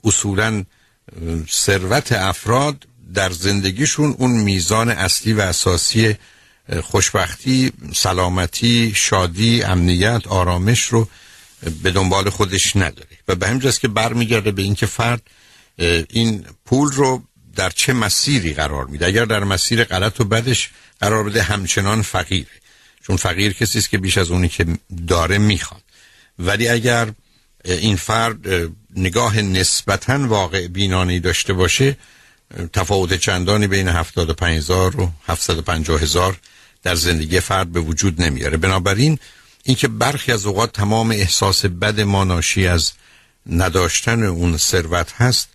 اصولا 0.03 0.65
ثروت 1.49 2.11
افراد 2.11 2.87
در 3.13 3.31
زندگیشون 3.31 4.15
اون 4.17 4.31
میزان 4.31 4.89
اصلی 4.89 5.33
و 5.33 5.41
اساسی 5.41 6.15
خوشبختی 6.83 7.71
سلامتی 7.93 8.93
شادی 8.95 9.63
امنیت 9.63 10.27
آرامش 10.27 10.83
رو 10.83 11.07
به 11.83 11.91
دنبال 11.91 12.29
خودش 12.29 12.75
نداره. 12.75 13.17
و 13.27 13.35
به 13.35 13.47
همجاست 13.47 13.79
که 13.79 13.87
برمیگرده 13.87 14.51
به 14.51 14.61
اینکه 14.61 14.85
فرد 14.85 15.21
این 16.09 16.45
پول 16.65 16.91
رو 16.91 17.23
در 17.57 17.69
چه 17.69 17.93
مسیری 17.93 18.53
قرار 18.53 18.85
میده؟ 18.85 19.05
اگر 19.05 19.25
در 19.25 19.43
مسیر 19.43 19.83
غلط 19.83 20.21
و 20.21 20.23
بدش 20.23 20.69
قرار 21.01 21.23
بده 21.23 21.43
همچنان 21.43 22.01
فقیره 22.01 22.47
چون 23.03 23.17
فقیر 23.17 23.53
کسی 23.53 23.77
است 23.79 23.89
که 23.89 23.97
بیش 23.97 24.17
از 24.17 24.31
اونی 24.31 24.49
که 24.49 24.65
داره 25.07 25.37
می‌خواد. 25.37 25.81
ولی 26.39 26.67
اگر 26.69 27.07
این 27.65 27.95
فرد 27.95 28.37
نگاه 28.95 29.41
نسبتا 29.41 30.27
واقع 30.27 30.67
بینانی 30.67 31.19
داشته 31.19 31.53
باشه 31.53 31.97
تفاوت 32.73 33.13
چندانی 33.13 33.67
بین 33.67 33.87
75 33.87 34.57
هزار 34.57 35.01
و 35.01 35.11
750 35.27 36.01
هزار 36.01 36.37
در 36.83 36.95
زندگی 36.95 37.39
فرد 37.39 37.71
به 37.71 37.79
وجود 37.79 38.21
نمیاره. 38.21 38.57
بنابراین 38.57 39.19
اینکه 39.63 39.87
برخی 39.87 40.31
از 40.31 40.45
اوقات 40.45 40.73
تمام 40.73 41.11
احساس 41.11 41.65
بد 41.65 42.01
ما 42.01 42.23
ناشی 42.23 42.67
از 42.67 42.91
نداشتن 43.49 44.23
اون 44.23 44.57
ثروت 44.57 45.11
هست 45.11 45.49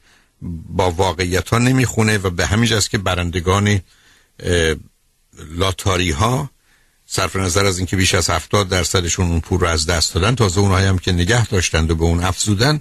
با 0.69 0.91
واقعیت 0.91 1.49
ها 1.49 1.59
نمی‌خونه 1.59 2.19
و 2.19 2.31
به 2.31 2.47
همین 2.47 2.81
که 2.91 2.99
برندگان 2.99 3.81
لاتاری 5.57 6.11
ها 6.11 6.51
صرف 7.07 7.37
نظر 7.37 7.65
از 7.65 7.79
اینکه 7.79 7.97
بیش 7.97 8.15
از 8.15 8.31
70 8.31 8.69
درصدشون 8.69 9.27
اون 9.27 9.41
پول 9.41 9.61
رو 9.61 9.67
از 9.67 9.87
دست 9.87 10.15
دادن 10.15 10.35
تازه 10.35 10.61
اونهایی 10.61 10.87
هم 10.87 10.99
که 10.99 11.13
نگه 11.13 11.47
داشتند 11.47 11.91
و 11.91 11.95
به 11.95 12.05
اون 12.05 12.25
افزودن 12.25 12.81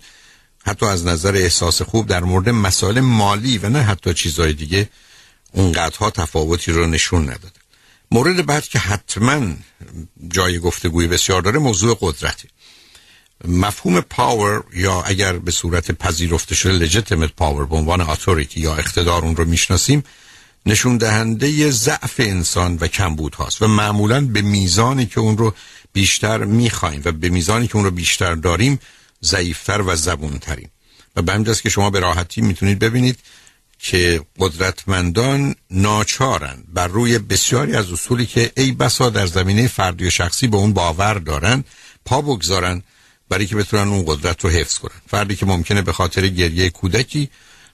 حتی 0.65 0.85
از 0.85 1.05
نظر 1.05 1.35
احساس 1.35 1.81
خوب 1.81 2.07
در 2.07 2.23
مورد 2.23 2.49
مسائل 2.49 2.99
مالی 2.99 3.57
و 3.57 3.69
نه 3.69 3.81
حتی 3.81 4.13
چیزهای 4.13 4.53
دیگه 4.53 4.89
اونقدرها 5.51 6.09
تفاوتی 6.09 6.71
رو 6.71 6.87
نشون 6.87 7.23
نداد 7.23 7.51
مورد 8.11 8.45
بعد 8.45 8.63
که 8.63 8.79
حتما 8.79 9.53
جای 10.27 10.59
گفتگوی 10.59 11.07
بسیار 11.07 11.41
داره 11.41 11.59
موضوع 11.59 11.97
قدرته 12.01 12.47
مفهوم 13.47 14.01
power 14.01 14.63
یا 14.73 15.01
اگر 15.01 15.33
به 15.33 15.51
صورت 15.51 15.91
پذیرفته 15.91 16.55
شده 16.55 16.89
legitimate 16.89 17.31
power 17.37 17.65
به 17.65 17.75
عنوان 17.75 18.01
authority 18.01 18.59
یا 18.59 18.75
اقتدار 18.75 19.25
اون 19.25 19.35
رو 19.35 19.45
می‌شناسیم 19.45 20.03
نشون 20.65 20.97
دهنده 20.97 21.71
ضعف 21.71 22.15
انسان 22.19 22.77
و 22.81 22.87
کمبود 22.87 23.35
هاست 23.35 23.61
و 23.61 23.67
معمولا 23.67 24.25
به 24.25 24.41
میزانی 24.41 25.05
که 25.05 25.19
اون 25.19 25.37
رو 25.37 25.53
بیشتر 25.93 26.43
می‌خوایم 26.43 27.01
و 27.05 27.11
به 27.11 27.29
میزانی 27.29 27.67
که 27.67 27.75
اون 27.75 27.85
رو 27.85 27.91
بیشتر 27.91 28.35
داریم 28.35 28.79
ضعیفتر 29.23 29.81
و 29.81 29.95
زبونتریم. 29.95 30.69
و 31.15 31.21
به 31.21 31.33
همجاست 31.33 31.61
که 31.61 31.69
شما 31.69 31.89
به 31.89 31.99
راحتی 31.99 32.41
می‌تونید 32.41 32.79
ببینید 32.79 33.19
که 33.79 34.21
قدرتمندان 34.39 35.55
ناچارن 35.71 36.63
بر 36.73 36.87
روی 36.87 37.19
بسیاری 37.19 37.75
از 37.75 37.91
اصولی 37.91 38.25
که 38.25 38.51
ای 38.57 38.71
بسا 38.71 39.09
در 39.09 39.25
زمینه 39.25 39.67
فردی 39.67 40.07
و 40.07 40.09
شخصی 40.09 40.47
به 40.47 40.57
اون 40.57 40.73
باور 40.73 41.13
دارن 41.13 41.63
پا 42.05 42.21
بگذارن 42.21 42.83
برای 43.31 43.45
که 43.45 43.55
بتونن 43.55 43.87
اون 43.87 44.03
قدرت 44.07 44.43
رو 44.43 44.49
حفظ 44.49 44.77
کنن. 44.77 45.01
فردی 45.07 45.35
که 45.35 45.45
ممکنه 45.45 45.81
به 45.81 45.93
خاطر 45.93 46.27
گریه 46.27 46.69
کودکی 46.69 47.29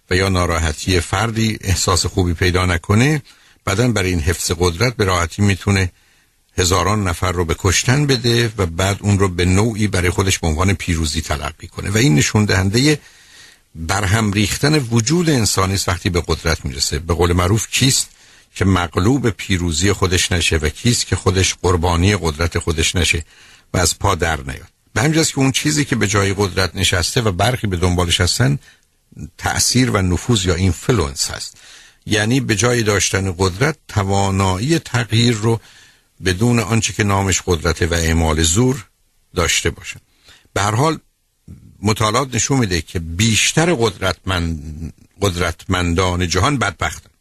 و 0.10 0.16
یا 0.16 0.30
ناراحتی 0.30 1.00
فردی 1.00 1.58
احساس 1.62 2.06
خوبی 2.06 2.34
پیدا 2.34 2.66
نکنه 2.66 3.22
بعدا 3.66 3.88
برای 3.88 4.10
این 4.10 4.20
حفظ 4.20 4.52
قدرت 4.60 4.96
به 4.96 5.06
راحتی 5.06 5.42
می‌تونه 5.42 5.92
هزاران 6.58 7.08
نفر 7.08 7.32
رو 7.32 7.46
به 7.46 7.56
کشتن 7.60 8.06
بده 8.06 8.52
و 8.58 8.66
بعد 8.66 8.98
اون 9.02 9.20
رو 9.20 9.28
به 9.28 9.46
نوعی 9.46 9.88
برای 9.88 10.10
خودش 10.10 10.40
به 10.40 10.48
عنوان 10.48 10.74
پیروزی 10.74 11.22
تلقی 11.22 11.68
کنه. 11.68 11.90
و 11.90 11.98
این 11.98 12.16
نشون 12.16 12.46
دهنده 12.46 13.00
برهم 13.76 14.32
ریختن 14.32 14.76
وجود 14.76 15.30
انسانی 15.30 15.74
است 15.74 15.90
وقتی 15.90 16.10
به 16.10 16.24
قدرت 16.28 16.66
می‌رسه. 16.66 17.00
به 17.00 17.14
قول 17.14 17.34
معروف 17.34 17.68
کیست 17.72 18.10
که 18.56 18.66
مغلوب 18.66 19.30
پیروزی 19.30 19.92
خودش 19.92 20.32
نشه 20.32 20.58
و 20.58 20.70
کیست 20.70 21.08
که 21.08 21.16
خودش 21.16 21.56
قربانی 21.62 22.16
قدرت 22.16 22.60
خودش 22.60 22.96
نشه 22.96 23.26
و 23.74 23.78
از 23.78 24.00
پا 24.00 24.16
در 24.16 24.42
نیاد. 24.42 24.77
به 24.98 25.04
همجاست 25.04 25.34
که 25.34 25.40
اون 25.40 25.52
چیزی 25.52 25.86
که 25.86 25.96
به 25.96 26.08
جای 26.08 26.34
قدرت 26.38 26.76
نشسته 26.76 27.22
و 27.22 27.32
برخی 27.32 27.68
به 27.68 27.78
دنبالش 27.78 28.22
هستن 28.22 28.60
تأثیر 29.38 29.90
و 29.90 30.02
نفوذ 30.02 30.46
یا 30.46 30.56
influence 30.56 31.32
هست. 31.32 31.58
یعنی 32.06 32.40
به 32.40 32.56
جای 32.56 32.84
داشتن 32.84 33.36
قدرت 33.38 33.78
توانایی 33.88 34.80
تغییر 34.80 35.34
رو 35.34 35.60
بدون 36.26 36.60
آنچه 36.60 36.94
که 36.94 37.04
نامش 37.04 37.42
قدرت 37.46 37.82
و 37.82 37.94
اعمال 37.94 38.44
زور 38.44 38.86
داشته 39.36 39.70
باشن 39.70 40.00
به 40.54 40.62
هر 40.62 40.76
حال 40.76 41.00
مطالعات 41.82 42.36
نشون 42.36 42.60
میده 42.60 42.82
که 42.82 43.00
بیشتر 43.00 43.74
قدرتمند 43.74 44.94
قدرتمندان 45.22 46.28
جهان 46.28 46.58
بدبختند. 46.58 47.12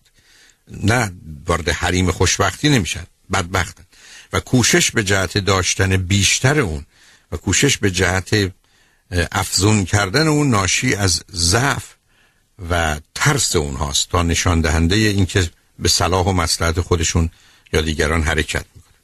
نه 0.70 1.12
وارد 1.46 1.68
حریم 1.68 2.10
خوشبختی 2.10 2.68
نمیشن 2.68 3.06
بدبختند 3.32 3.86
و 4.32 4.40
کوشش 4.40 4.90
به 4.90 5.04
جهت 5.04 5.38
داشتن 5.38 5.96
بیشتر 5.96 6.58
اون 6.58 6.86
و 7.32 7.36
کوشش 7.36 7.78
به 7.78 7.90
جهت 7.90 8.52
افزون 9.32 9.84
کردن 9.84 10.28
اون 10.28 10.50
ناشی 10.50 10.94
از 10.94 11.22
ضعف 11.32 11.84
و 12.70 13.00
ترس 13.14 13.56
اونهاست 13.56 14.08
تا 14.10 14.22
نشان 14.22 14.60
دهنده 14.60 14.96
اینکه 14.96 15.50
به 15.78 15.88
صلاح 15.88 16.26
و 16.26 16.32
مصلحت 16.32 16.80
خودشون 16.80 17.30
یا 17.72 17.80
دیگران 17.80 18.22
حرکت 18.22 18.64
می‌کنه 18.74 18.94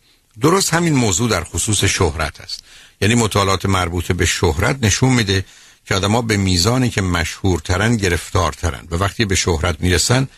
درست 0.41 0.75
همین 0.75 0.95
موضوع 0.95 1.31
در 1.31 1.45
خصوص 1.45 1.85
شهرت 1.85 2.41
است. 2.41 2.64
یعنی 3.01 3.14
مطالعات 3.14 3.66
مربوط 3.66 4.12
به 4.12 4.27
شهرت 4.27 4.79
نشون 4.83 5.12
میده 5.12 5.45
که 5.85 5.95
آدما 5.95 6.23
به 6.23 6.37
میزانی 6.37 6.91
که 6.91 7.03
مشهورترن 7.03 7.97
گرفتارترن 7.97 8.87
و 8.91 8.97
وقتی 8.97 9.25
به 9.25 9.35
شهرت 9.35 9.81
می‌رسن 9.81 10.29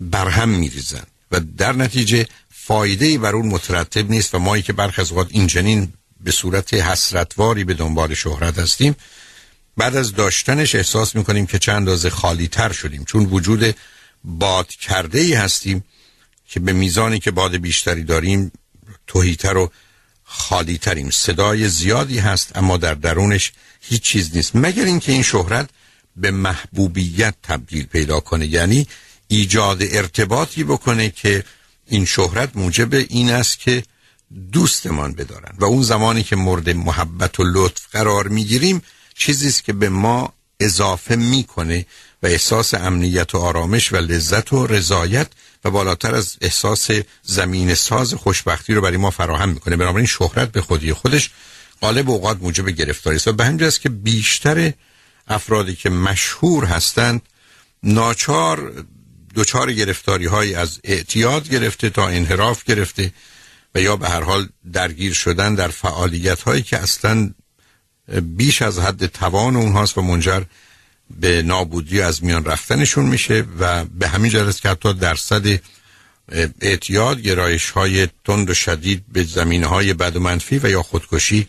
برهم 0.00 0.48
میریزن 0.48 1.04
و 1.30 1.40
در 1.40 1.72
نتیجه 1.72 2.26
فایده 2.50 3.06
ای 3.06 3.18
بر 3.18 3.34
اون 3.34 3.46
مترتب 3.46 4.10
نیست 4.10 4.34
و 4.34 4.38
مایی 4.38 4.62
که 4.62 4.72
برخ 4.72 4.98
از 4.98 5.10
اوقات 5.10 5.28
این 5.30 5.46
جنین 5.46 5.92
به 6.24 6.32
صورت 6.32 6.74
حسرتواری 6.74 7.64
به 7.64 7.74
دنبال 7.74 8.14
شهرت 8.14 8.58
هستیم. 8.58 8.96
بعد 9.76 9.96
از 9.96 10.14
داشتنش 10.14 10.74
احساس 10.74 11.16
می‌کنیم 11.16 11.46
که 11.46 11.58
چند 11.58 11.76
اندازه 11.76 12.10
خالی 12.10 12.48
تر 12.48 12.72
شدیم. 12.72 13.04
چون 13.04 13.24
وجود 13.24 13.76
باد 14.24 14.68
کرده 14.68 15.20
ای 15.20 15.34
هستیم 15.34 15.84
که 16.48 16.60
به 16.60 16.72
میزانی 16.72 17.18
که 17.18 17.30
باد 17.30 17.56
بیشتری 17.56 18.04
داریم 18.04 18.52
توهیتر 19.06 19.56
و 19.56 19.70
خالی 20.24 20.78
تریم 20.78 21.10
صدای 21.10 21.68
زیادی 21.68 22.18
هست 22.18 22.56
اما 22.56 22.76
در 22.76 22.94
درونش 22.94 23.52
هیچ 23.80 24.02
چیز 24.02 24.36
نیست. 24.36 24.56
مگر 24.56 24.84
اینکه 24.84 25.12
این 25.12 25.22
شهرت 25.22 25.70
به 26.16 26.30
محبوبیت 26.30 27.34
تبدیل 27.42 27.86
پیدا 27.86 28.20
کنه؟ 28.20 28.46
یعنی 28.46 28.86
ایجاد 29.28 29.82
ارتباطی 29.82 30.64
بکنه 30.64 31.10
که 31.10 31.44
این 31.86 32.04
شهرت 32.04 32.56
موجب 32.56 32.94
این 32.94 33.30
است 33.30 33.58
که 33.58 33.82
دوستمان 34.52 35.12
بدارن. 35.12 35.54
و 35.58 35.64
اون 35.64 35.82
زمانی 35.82 36.22
که 36.22 36.36
مورد 36.36 36.70
محبت 36.70 37.40
و 37.40 37.44
لطف 37.46 37.86
قرار 37.92 38.28
می‌گیریم 38.28 38.82
چیزی 39.14 39.48
است 39.48 39.64
که 39.64 39.72
به 39.72 39.88
ما 39.88 40.32
اضافه 40.60 41.16
می‌کنه 41.16 41.86
و 42.22 42.26
احساس 42.26 42.74
امنیت 42.74 43.34
و 43.34 43.38
آرامش 43.38 43.92
و 43.92 43.96
لذت 43.96 44.52
و 44.52 44.66
رضایت 44.66 45.28
و 45.64 45.70
بالاتر 45.70 46.14
از 46.14 46.36
احساس 46.40 46.90
زمین 47.22 47.74
ساز 47.74 48.14
خوشبختی 48.14 48.74
رو 48.74 48.80
برای 48.80 48.96
ما 48.96 49.10
فراهم 49.10 49.48
می‌کنه. 49.48 49.76
بنابراین 49.76 50.06
شهرت 50.06 50.52
به 50.52 50.60
خودی 50.60 50.92
خودش 50.92 51.30
غالب 51.80 52.10
اوقات 52.10 52.42
موجب 52.42 52.68
گرفتاری 52.68 53.16
است. 53.16 53.28
و 53.28 53.32
به 53.32 53.44
همین 53.44 53.70
که 53.70 53.88
بیشتر 53.88 54.72
افرادی 55.28 55.74
که 55.74 55.90
مشهور 55.90 56.64
هستند 56.64 57.22
ناچار 57.82 58.84
دچار 59.34 59.72
گرفتاری 59.72 60.26
های 60.26 60.54
از 60.54 60.80
اعتیاد 60.84 61.48
گرفته 61.48 61.90
تا 61.90 62.08
انحراف 62.08 62.64
گرفته 62.64 63.12
و 63.74 63.80
یا 63.80 63.96
به 63.96 64.08
هر 64.08 64.22
حال 64.22 64.48
درگیر 64.72 65.12
شدن 65.12 65.54
در 65.54 65.68
فعالیت 65.68 66.42
هایی 66.42 66.62
که 66.62 66.78
اصلا 66.78 67.30
بیش 68.22 68.62
از 68.62 68.78
حد 68.78 69.06
توان 69.06 69.56
اونهاست 69.56 69.98
و 69.98 70.02
منجر 70.02 70.42
به 71.10 71.42
نابودی 71.42 72.00
از 72.00 72.24
میان 72.24 72.44
رفتنشون 72.44 73.04
میشه 73.04 73.44
و 73.58 73.84
به 73.84 74.08
همین 74.08 74.30
جهت 74.30 74.60
که 74.60 74.68
حتی 74.68 74.94
درصد 74.94 75.60
اعتیاد 76.60 77.20
گرایش 77.20 77.70
های 77.70 78.08
تند 78.24 78.50
و 78.50 78.54
شدید 78.54 79.04
به 79.12 79.24
زمینه 79.24 79.66
های 79.66 79.94
بد 79.94 80.16
و 80.16 80.20
منفی 80.20 80.58
و 80.58 80.70
یا 80.70 80.82
خودکشی 80.82 81.48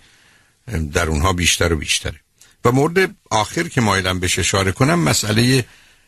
در 0.93 1.07
اونها 1.07 1.33
بیشتر 1.33 1.73
و 1.73 1.75
بیشتره. 1.75 2.19
و 2.65 2.71
مورد 2.71 3.15
آخر 3.31 3.63
که 3.67 3.81
مایلم 3.81 4.19
بهش 4.19 4.39
اشاره 4.39 4.71
کنم 4.71 4.99
مسئله 4.99 5.65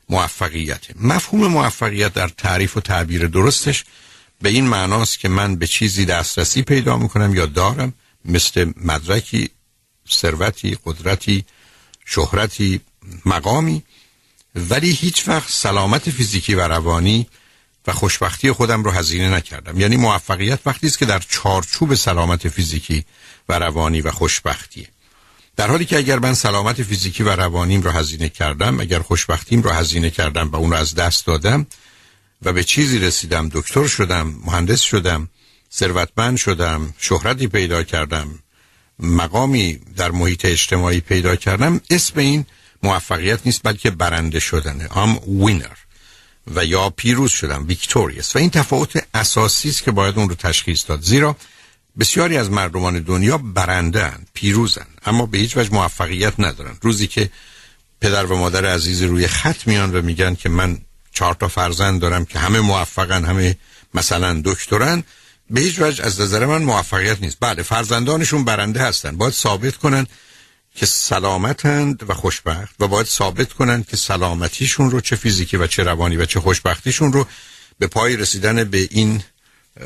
موفقیت 0.09 0.81
مفهوم 0.95 1.47
موفقیت 1.47 2.13
در 2.13 2.27
تعریف 2.27 2.77
و 2.77 2.81
تعبیر 2.81 3.27
درستش 3.27 3.83
به 4.45 4.51
این 4.51 4.67
معناست 4.67 5.19
که 5.19 5.29
من 5.29 5.55
به 5.55 5.67
چیزی 5.67 6.05
دسترسی 6.05 6.61
پیدا 6.61 6.97
می‌کنم 6.97 7.35
یا 7.35 7.45
دارم 7.45 7.93
مثل 8.25 8.71
مدرکی 8.77 9.49
ثروتی 10.11 10.77
قدرتی 10.85 11.45
شهرتی 12.05 12.81
مقامی 13.25 13.83
ولی 14.55 14.91
هیچ 14.91 15.27
وقت 15.27 15.51
سلامت 15.51 16.09
فیزیکی 16.09 16.55
و 16.55 16.67
روانی 16.67 17.27
و 17.87 17.93
خوشبختی 17.93 18.51
خودم 18.51 18.83
رو 18.83 18.91
هزینه 18.91 19.29
نکردم. 19.29 19.79
یعنی 19.79 19.97
موفقیت 19.97 20.59
وقتی 20.65 20.87
است 20.87 20.97
که 20.97 21.05
در 21.05 21.19
چارچوب 21.29 21.95
سلامت 21.95 22.49
فیزیکی 22.49 23.05
و 23.49 23.59
روانی 23.59 24.01
و 24.01 24.11
خوشبختیه. 24.11 24.87
در 25.55 25.67
حالی 25.67 25.85
که 25.85 25.97
اگر 25.97 26.19
من 26.19 26.33
سلامت 26.33 26.83
فیزیکی 26.83 27.23
و 27.23 27.29
روانیم 27.29 27.81
رو 27.81 27.91
هزینه 27.91 28.29
کردم 28.29 28.79
اگر 28.79 28.99
خوشبختیم 28.99 29.61
رو 29.61 29.69
هزینه 29.69 30.09
کردم 30.09 30.49
و 30.49 30.55
اون 30.55 30.71
رو 30.71 30.77
از 30.77 30.95
دست 30.95 31.25
دادم 31.25 31.67
و 32.45 32.53
به 32.53 32.63
چیزی 32.63 32.99
رسیدم. 32.99 33.49
دکتر 33.49 33.87
شدم 33.87 34.35
مهندس 34.45 34.81
شدم 34.81 35.29
ثروتمند 35.73 36.37
شدم 36.37 36.93
شهرتی 36.97 37.47
پیدا 37.47 37.83
کردم. 37.83 38.39
مقامی 38.99 39.79
در 39.97 40.11
محیط 40.11 40.45
اجتماعی 40.45 40.99
پیدا 40.99 41.35
کردم. 41.35 41.81
اسم 41.89 42.19
این 42.19 42.45
موفقیت 42.83 43.39
نیست 43.45 43.61
بلکه 43.63 43.91
برنده 43.91 44.39
شدنه. 44.39 44.97
I'm 44.97 45.19
winner 45.43 45.75
و 46.55 46.65
یا 46.65 46.89
پیروز 46.89 47.31
شدم 47.31 47.67
victorious 47.67 48.35
و 48.35 48.39
این 48.39 48.49
تفاوت 48.49 49.03
اساسی 49.13 49.69
است 49.69 49.83
که 49.83 49.91
باید 49.91 50.17
اون 50.17 50.29
رو 50.29 50.35
تشخیص 50.35 50.83
داد. 50.87 51.01
زیرا 51.01 51.35
بسیاری 51.99 52.37
از 52.37 52.49
مردمان 52.51 52.99
دنیا 52.99 53.37
برنده 53.37 54.05
هن، 54.05 54.25
پیروزن 54.33 54.87
اما 55.05 55.25
به 55.25 55.37
هیچ 55.37 55.57
وجه 55.57 55.73
موفقیت 55.73 56.33
ندارن. 56.39 56.77
روزی 56.81 57.07
که 57.07 57.29
پدر 58.01 58.25
و 58.25 58.37
مادر 58.37 58.65
عزیز 58.65 59.01
روی 59.01 59.27
خط 59.27 59.67
میان 59.67 59.95
و 59.95 60.01
میگن 60.01 60.35
که 60.35 60.49
من 60.49 60.77
چهار 61.15 61.33
تا 61.33 61.47
فرزند 61.47 62.01
دارم 62.01 62.25
که 62.25 62.39
همه 62.39 62.59
موفقن 62.59 63.25
همه 63.25 63.57
مثلا 63.93 64.41
دکترن. 64.45 65.03
به 65.49 65.61
هیچ 65.61 65.79
وجه 65.79 66.03
از 66.05 66.21
نظر 66.21 66.45
من 66.45 66.61
موفقیت 66.61 67.21
نیست. 67.21 67.37
بله 67.39 67.63
فرزندانشون 67.63 68.43
برنده 68.43 68.79
هستن. 68.79 69.17
باید 69.17 69.33
ثابت 69.33 69.75
کنن 69.75 70.07
که 70.75 70.85
سلامتند 70.85 72.09
و 72.09 72.13
خوشبخت 72.13 72.75
و 72.79 72.87
باید 72.87 73.07
ثابت 73.07 73.53
کنند 73.53 73.87
که 73.87 73.97
سلامتیشون 73.97 74.91
رو 74.91 75.01
چه 75.01 75.15
فیزیکی 75.15 75.57
و 75.57 75.67
چه 75.67 75.83
روانی 75.83 76.17
و 76.17 76.25
چه 76.25 76.39
خوشبختیشون 76.39 77.13
رو 77.13 77.27
به 77.79 77.87
پای 77.87 78.17
رسیدن 78.17 78.63
به 78.63 78.87
این 78.91 79.23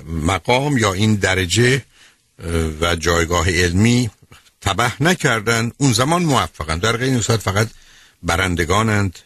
مقام 0.06 0.78
یا 0.78 0.94
این 0.94 1.16
درجه 1.16 1.86
و 2.82 2.96
جایگاه 2.96 3.50
علمی 3.50 4.10
تبه 4.62 4.92
نکردن. 5.00 5.72
اون 5.78 5.94
زمان 5.94 6.24
موفقن. 6.24 6.78
در 6.78 6.98
غیر 6.98 7.22
صورت 7.22 7.40
فقط 7.40 7.68
برندگانند 8.24 9.20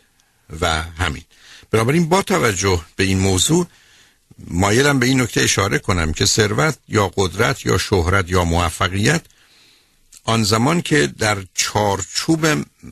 و 0.62 0.82
همین. 0.82 1.24
بنابراین 1.74 2.09
با 2.09 2.21
توجه 2.21 2.82
به 2.95 3.03
این 3.03 3.19
موضوع 3.19 3.67
مایلم 4.47 4.99
به 4.99 5.05
این 5.05 5.21
نکته 5.21 5.41
اشاره 5.41 5.80
کنم 5.80 6.13
که 6.13 6.26
ثروت 6.26 6.78
یا 6.88 7.11
قدرت 7.17 7.65
یا 7.65 7.78
شهرت 7.78 8.30
یا 8.30 8.43
موفقیت 8.43 9.21
آن 10.24 10.43
زمان 10.43 10.82
که 10.82 11.07
در 11.07 11.38
چارچوب 11.53 12.47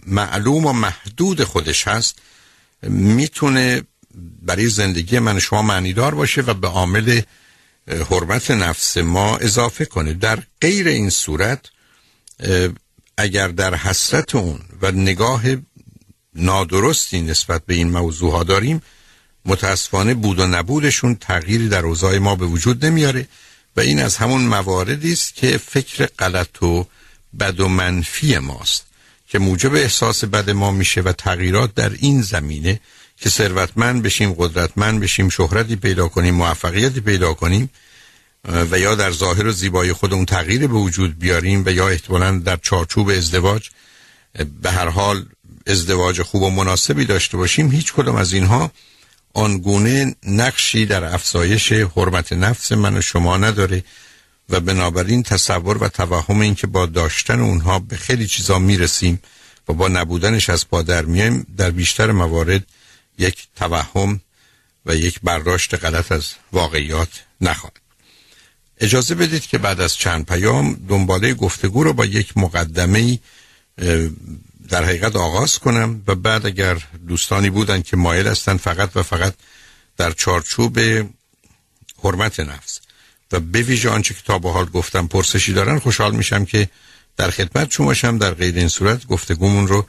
معلوم 0.08 0.66
و 0.66 0.74
محدود 0.74 1.44
خودش 1.44 1.88
هست 1.88 2.16
می‌تونه 2.84 3.82
برای 4.42 4.70
زندگی 4.70 5.20
من 5.20 5.40
شما 5.40 5.62
معنیدار 5.62 6.16
باشه 6.16 6.42
و 6.42 6.54
به 6.54 6.68
عامل 6.68 7.22
حرمت 7.88 8.52
نفس 8.52 8.98
ما 8.98 9.38
اضافه 9.38 9.86
کنه. 9.86 10.14
در 10.14 10.44
غیر 10.62 10.88
این 10.88 11.10
صورت 11.10 11.66
اگر 13.18 13.48
در 13.48 13.76
حسرت 13.76 14.36
اون 14.36 14.60
و 14.82 14.92
نگاه 14.92 15.44
نادرستی 16.36 17.22
نسبت 17.22 17.66
به 17.66 17.74
این 17.74 17.90
موضوع 17.90 18.32
ها 18.32 18.44
داریم. 18.44 18.82
متاسفانه 19.46 20.14
بود 20.14 20.40
و 20.40 20.48
نبودشون 20.48 21.16
تغییری 21.16 21.70
در 21.70 21.86
اوضاع 21.86 22.18
ما 22.18 22.36
به 22.36 22.46
وجود 22.46 22.86
نمیاره 22.86 23.28
و 23.76 23.82
این 23.82 24.02
از 24.02 24.18
همون 24.18 24.42
مواردی 24.42 25.14
است 25.14 25.36
که 25.36 25.58
فکر 25.58 26.06
غلط 26.06 26.64
و 26.64 26.88
بد 27.40 27.60
و 27.60 27.68
منفی 27.68 28.38
ماست 28.38 28.86
که 29.28 29.40
موجب 29.40 29.76
احساس 29.76 30.24
بد 30.24 30.50
ما 30.50 30.72
میشه 30.72 31.02
و 31.02 31.12
تغییرات 31.12 31.76
در 31.76 31.90
این 31.90 32.22
زمینه 32.22 32.80
که 33.18 33.30
ثروتمند 33.30 34.04
بشیم 34.04 34.34
قدرتمند 34.34 35.00
بشیم 35.00 35.30
شهرتی 35.30 35.76
پیدا 35.76 36.08
کنیم 36.08 36.36
موفقیتی 36.36 37.02
پیدا 37.02 37.34
کنیم 37.34 37.70
و 38.72 38.80
یا 38.80 38.96
در 38.96 39.12
ظاهر 39.12 39.48
و 39.48 39.52
زیبایی 39.52 39.94
خودمون 39.94 40.26
تغییر 40.26 40.68
به 40.68 40.74
وجود 40.74 41.20
بیاریم 41.20 41.64
و 41.66 41.70
یا 41.70 41.90
احتمالا 41.90 42.32
در 42.32 42.58
چارچوب 42.62 43.10
ازدواج 43.10 43.70
به 44.62 44.72
هر 44.72 44.88
حال 44.88 45.26
ازدواج 45.68 46.22
خوب 46.22 46.42
و 46.42 46.50
مناسبی 46.50 47.06
داشته 47.06 47.38
باشیم 47.38 47.72
هیچ 47.72 47.94
کدام 47.94 48.16
از 48.16 48.34
اینها 48.34 48.72
آنگونه 49.34 50.16
نقشی 50.24 50.86
در 50.86 51.04
افزایش 51.04 51.72
حرمت 51.72 52.34
نفس 52.34 52.72
من 52.72 52.98
و 52.98 53.02
شما 53.02 53.38
نداره 53.38 53.84
و 54.50 54.60
بنابراین 54.60 55.24
تصور 55.24 55.84
و 55.84 55.88
توهم 55.88 56.40
این 56.40 56.56
که 56.56 56.68
با 56.68 56.86
داشتن 56.86 57.40
اونها 57.40 57.80
به 57.80 57.98
خیلی 57.98 58.28
چیزا 58.28 58.60
می‌رسیم 58.60 59.22
و 59.68 59.74
با 59.74 59.88
نبودنش 59.88 60.50
از 60.50 60.70
پادر 60.70 61.06
میایم 61.06 61.48
در 61.58 61.72
بیشتر 61.72 62.12
موارد 62.12 62.64
یک 63.18 63.48
توهم 63.56 64.22
و 64.86 64.96
یک 64.96 65.20
برداشت 65.24 65.76
غلط 65.76 66.12
از 66.12 66.28
واقعیات 66.52 67.10
نخواهد. 67.42 67.82
اجازه 68.78 69.16
بدید 69.16 69.42
که 69.42 69.58
بعد 69.58 69.82
از 69.82 69.96
چند 69.96 70.26
پیام 70.26 70.74
دنباله 70.90 71.34
گفتگو 71.34 71.84
رو 71.84 71.94
با 71.94 72.06
یک 72.06 72.38
مقدمه 72.38 73.20
در 74.72 74.84
حقیقت 74.84 75.16
آغاز 75.16 75.60
کنم 75.60 76.04
و 76.08 76.16
بعد 76.16 76.46
اگر 76.46 76.78
دوستانی 77.08 77.50
بودن 77.50 77.82
که 77.82 77.98
مایل 77.98 78.28
هستن 78.28 78.58
فقط 78.58 78.90
و 78.96 79.04
فقط 79.04 79.34
در 79.98 80.12
چارچوب 80.12 80.80
حرمت 82.04 82.40
نفس 82.40 82.80
و 83.32 83.40
به 83.40 83.62
ویژه 83.62 83.90
آنچه 83.90 84.14
که 84.14 84.20
تا 84.26 84.40
به 84.40 84.52
حال 84.52 84.66
گفتم 84.66 85.08
پرسشی 85.08 85.54
دارن 85.54 85.80
خوشحال 85.80 86.16
میشم 86.16 86.46
که 86.46 86.70
در 87.18 87.30
خدمت 87.30 87.72
شما 87.72 87.86
باشم. 87.86 88.18
در 88.18 88.34
غیر 88.34 88.56
این 88.56 88.68
صورت 88.68 89.08
گفتگومون 89.08 89.68
رو 89.68 89.86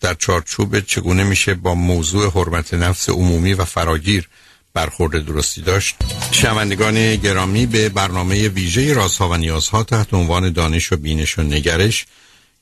در 0.00 0.14
چارچوب 0.14 0.80
چگونه 0.80 1.24
میشه 1.24 1.54
با 1.54 1.74
موضوع 1.74 2.30
حرمت 2.30 2.74
نفس 2.74 3.08
عمومی 3.08 3.54
و 3.54 3.64
فراگیر 3.64 4.28
برخورد 4.74 5.26
درستی 5.26 5.62
داشت؟ 5.62 5.96
شنوندگان 6.30 7.16
گرامی 7.16 7.66
به 7.66 7.88
برنامه 7.88 8.48
ویژه 8.48 8.92
رازها 8.92 9.28
و 9.28 9.36
نیازها 9.36 9.82
تحت 9.82 10.14
عنوان 10.14 10.52
دانش 10.52 10.92
و 10.92 10.96
بینش 10.96 11.38
و 11.38 11.42
نگرش 11.42 12.06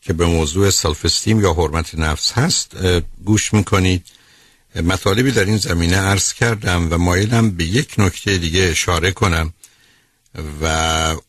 که 0.01 0.13
به 0.13 0.27
موضوع 0.27 0.71
سلف 0.71 1.05
استیم 1.05 1.41
یا 1.41 1.53
حرمت 1.53 1.95
نفس 1.95 2.33
هست 2.33 2.77
گوش 3.25 3.55
می‌کنید. 3.55 4.07
مطالبی 4.75 5.31
در 5.31 5.45
این 5.45 5.57
زمینه 5.57 5.97
عرض 5.97 6.33
کردم 6.33 6.89
و 6.93 6.99
مایلم 6.99 7.51
به 7.51 7.65
یک 7.65 7.95
نکته 7.99 8.39
دیگه 8.39 8.63
اشاره 8.63 9.11
کنم 9.11 9.55
و 10.63 10.67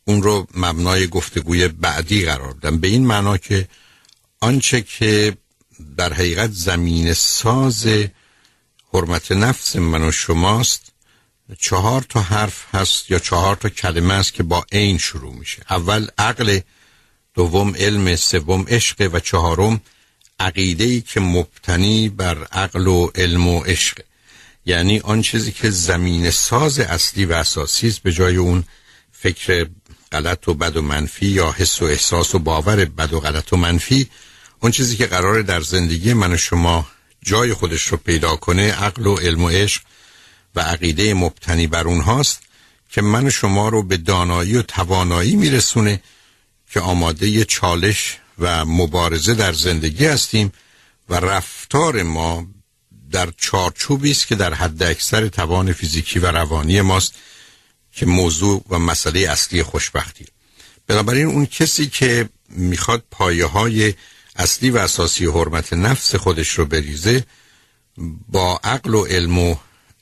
اون 0.04 0.22
رو 0.22 0.46
مبنای 0.54 1.06
گفتگوی 1.06 1.68
بعدی 1.68 2.24
قرار 2.24 2.52
بدم 2.52 2.78
به 2.78 2.88
این 2.88 3.06
معنا 3.06 3.36
که 3.36 3.68
آنچه 4.40 4.82
که 4.82 5.36
در 5.96 6.12
حقیقت 6.12 6.50
زمین 6.52 7.12
ساز 7.14 7.86
حرمت 8.92 9.32
نفس 9.32 9.76
من 9.76 10.02
و 10.02 10.12
شماست 10.12 10.92
چهار 11.58 12.02
تا 12.08 12.20
حرف 12.20 12.74
هست 12.74 13.10
یا 13.10 13.18
چهار 13.18 13.56
تا 13.56 13.68
کلمه 13.68 14.14
است 14.14 14.32
که 14.32 14.42
با 14.42 14.66
عین 14.72 14.98
شروع 14.98 15.34
میشه. 15.34 15.62
اول 15.70 16.08
عقل 16.18 16.60
دوم 17.34 17.74
علم 17.76 18.16
سوم 18.16 18.64
عشق 18.68 19.10
و 19.12 19.20
چهارم 19.20 19.80
عقیده 20.40 20.84
ای 20.84 21.00
که 21.00 21.20
مبتنی 21.20 22.08
بر 22.08 22.44
عقل 22.44 22.86
و 22.86 23.10
علم 23.14 23.48
و 23.48 23.60
عشق. 23.60 23.98
یعنی 24.66 25.00
آن 25.00 25.22
چیزی 25.22 25.52
که 25.52 25.70
زمین 25.70 26.30
ساز 26.30 26.78
اصلی 26.78 27.24
و 27.24 27.32
اساسی 27.32 27.88
است 27.88 28.02
به 28.02 28.12
جای 28.12 28.36
اون 28.36 28.64
فکر 29.12 29.66
غلط 30.12 30.48
و 30.48 30.54
بد 30.54 30.76
و 30.76 30.82
منفی 30.82 31.26
یا 31.26 31.52
حس 31.52 31.82
و 31.82 31.84
احساس 31.84 32.34
و 32.34 32.38
باور 32.38 32.84
بد 32.84 33.12
و 33.12 33.20
غلط 33.20 33.52
و 33.52 33.56
منفی 33.56 34.08
اون 34.60 34.72
چیزی 34.72 34.96
که 34.96 35.06
قراره 35.06 35.42
در 35.42 35.60
زندگی 35.60 36.12
من 36.12 36.32
و 36.32 36.36
شما 36.36 36.86
جای 37.22 37.54
خودش 37.54 37.86
رو 37.86 37.96
پیدا 37.96 38.36
کنه 38.36 38.72
عقل 38.72 39.06
و 39.06 39.16
علم 39.16 39.42
و 39.42 39.48
عشق 39.48 39.82
و 40.54 40.60
عقیده 40.60 41.14
مبتنی 41.14 41.66
بر 41.66 41.84
اونهاست 41.84 42.40
که 42.90 43.02
من 43.02 43.26
و 43.26 43.30
شما 43.30 43.68
رو 43.68 43.82
به 43.82 43.96
دانایی 43.96 44.56
و 44.56 44.62
توانایی 44.62 45.36
میرسونه 45.36 46.00
که 46.72 46.80
آماده 46.80 47.44
چالش 47.44 48.18
و 48.38 48.64
مبارزه 48.64 49.34
در 49.34 49.52
زندگی 49.52 50.06
هستیم 50.06 50.52
و 51.08 51.14
رفتار 51.14 52.02
ما 52.02 52.46
در 53.10 53.32
چارچوبی 53.36 54.10
است 54.10 54.26
که 54.26 54.34
در 54.34 54.54
حد 54.54 54.82
اکثر 54.82 55.28
توان 55.28 55.72
فیزیکی 55.72 56.18
و 56.18 56.26
روانی 56.26 56.80
ماست 56.80 57.14
که 57.92 58.06
موضوع 58.06 58.64
و 58.68 58.78
مسئله 58.78 59.20
اصلی 59.20 59.62
خوشبختی. 59.62 60.26
بنابراین 60.86 61.26
اون 61.26 61.46
کسی 61.46 61.86
که 61.86 62.28
می‌خواد 62.48 63.04
پایه 63.10 63.46
های 63.46 63.94
اصلی 64.36 64.70
و 64.70 64.76
اساسی 64.78 65.26
حرمت 65.26 65.72
نفس 65.72 66.14
خودش 66.14 66.48
رو 66.48 66.66
بریزه 66.66 67.24
با 68.28 68.60
عقل 68.64 68.94
و 68.94 69.04
علم 69.04 69.38
و 69.38 69.56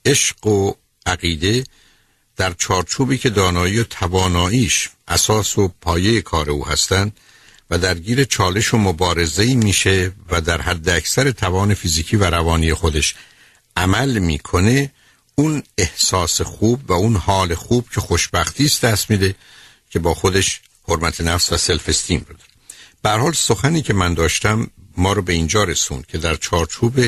عشق 0.05 0.47
و 0.47 0.73
عقیده 1.07 1.64
در 2.41 2.55
چارچوبی 2.59 3.18
که 3.18 3.30
دانایی 3.30 3.78
و 3.78 3.84
تواناییش 3.84 4.88
اساس 5.09 5.59
و 5.59 5.68
پایه 5.80 6.20
کار 6.20 6.51
او 6.51 6.66
هستند 6.66 7.16
و 7.70 7.78
درگیر 7.78 8.24
چالش 8.24 8.74
و 8.74 8.78
مبارزه 8.78 9.55
میشه 9.55 10.12
و 10.30 10.41
در 10.41 10.61
حد 10.61 10.88
اکثر 10.88 11.30
توان 11.30 11.74
فیزیکی 11.74 12.16
و 12.16 12.24
روانی 12.24 12.74
خودش 12.74 13.14
عمل 13.76 14.18
می‌کنه 14.18 14.93
اون 15.34 15.62
احساس 15.78 16.41
خوب 16.41 16.91
و 16.91 16.93
اون 16.93 17.16
حال 17.16 17.55
خوب 17.55 17.88
که 17.95 18.01
خوشبختی 18.01 18.64
است 18.64 18.84
دست 18.84 19.11
میده 19.11 19.34
که 19.91 19.99
با 19.99 20.14
خودش 20.14 20.61
حرمت 20.88 21.20
نفس 21.20 21.53
و 21.53 21.57
سلف 21.57 21.88
استیم 21.88 22.26
رو 22.28 22.36
به 23.03 23.11
حال 23.11 23.32
سخنی 23.32 23.82
که 23.82 23.95
من 23.95 24.14
داشتم 24.14 24.70
ما 24.97 25.12
رو 25.12 25.22
به 25.22 25.32
اینجا 25.32 25.64
رسوند 25.64 26.07
که 26.07 26.18
در 26.18 26.36
چارچوب 26.36 27.01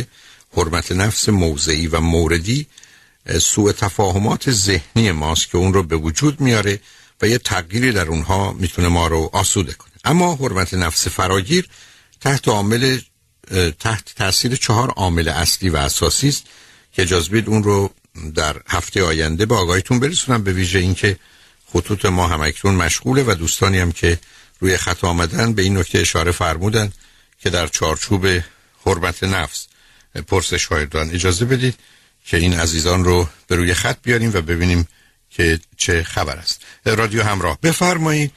حرمت 0.56 0.92
نفس 0.92 1.28
موضعی 1.28 1.86
و 1.86 2.00
موردی 2.00 2.66
سوء 3.40 3.72
تفاهمات 3.72 4.50
ذهنی 4.50 5.12
ماست 5.12 5.50
که 5.50 5.58
اون 5.58 5.74
رو 5.74 5.82
به 5.82 5.96
وجود 5.96 6.40
میاره 6.40 6.80
و 7.22 7.28
یه 7.28 7.38
تغییری 7.38 7.92
در 7.92 8.06
اونها 8.06 8.52
می‌تونه 8.52 8.88
ما 8.88 9.06
رو 9.06 9.30
آسوده 9.32 9.72
کنه. 9.72 9.92
اما 10.04 10.34
حرمت 10.34 10.74
نفس 10.74 11.08
فراگیر 11.08 11.68
تحت 12.20 12.48
عامل 12.48 12.98
تحت 13.80 14.14
تاثیر 14.16 14.56
چهار 14.56 14.90
عامل 14.90 15.28
اصلی 15.28 15.68
و 15.68 15.76
اساسی 15.76 16.28
است 16.28 16.44
که 16.92 17.02
اجازه 17.02 17.44
اون 17.46 17.62
رو 17.62 17.90
در 18.34 18.56
هفته 18.68 19.02
آینده 19.02 19.46
به 19.46 19.54
آگاهیتون 19.54 20.00
برسونم 20.00 20.42
به 20.44 20.52
ویژه 20.52 20.78
اینکه 20.78 21.18
خطوط 21.72 22.04
ما 22.04 22.26
همکنون 22.26 22.74
مشغوله 22.74 23.22
و 23.22 23.34
دوستانی 23.34 23.78
هم 23.78 23.92
که 23.92 24.18
روی 24.60 24.76
خط 24.76 25.04
آمدن 25.04 25.52
به 25.52 25.62
این 25.62 25.78
نکته 25.78 25.98
اشاره 25.98 26.32
فرمودن 26.32 26.92
که 27.38 27.50
در 27.50 27.66
چارچوب 27.66 28.26
حرمت 28.86 29.24
نفس 29.24 29.66
پرسش 30.26 30.68
دارن 30.90 31.10
اجازه 31.10 31.44
بدید 31.44 31.74
که 32.24 32.36
این 32.36 32.54
عزیزان 32.60 33.04
رو 33.04 33.26
به 33.48 33.56
روی 33.56 33.74
خط 33.74 33.96
بیاریم 34.02 34.30
و 34.34 34.40
ببینیم 34.40 34.88
که 35.30 35.58
چه 35.76 36.02
خبر 36.02 36.36
است. 36.36 36.66
رادیو 36.86 37.22
همراه 37.22 37.58
بفرمایید. 37.62 38.32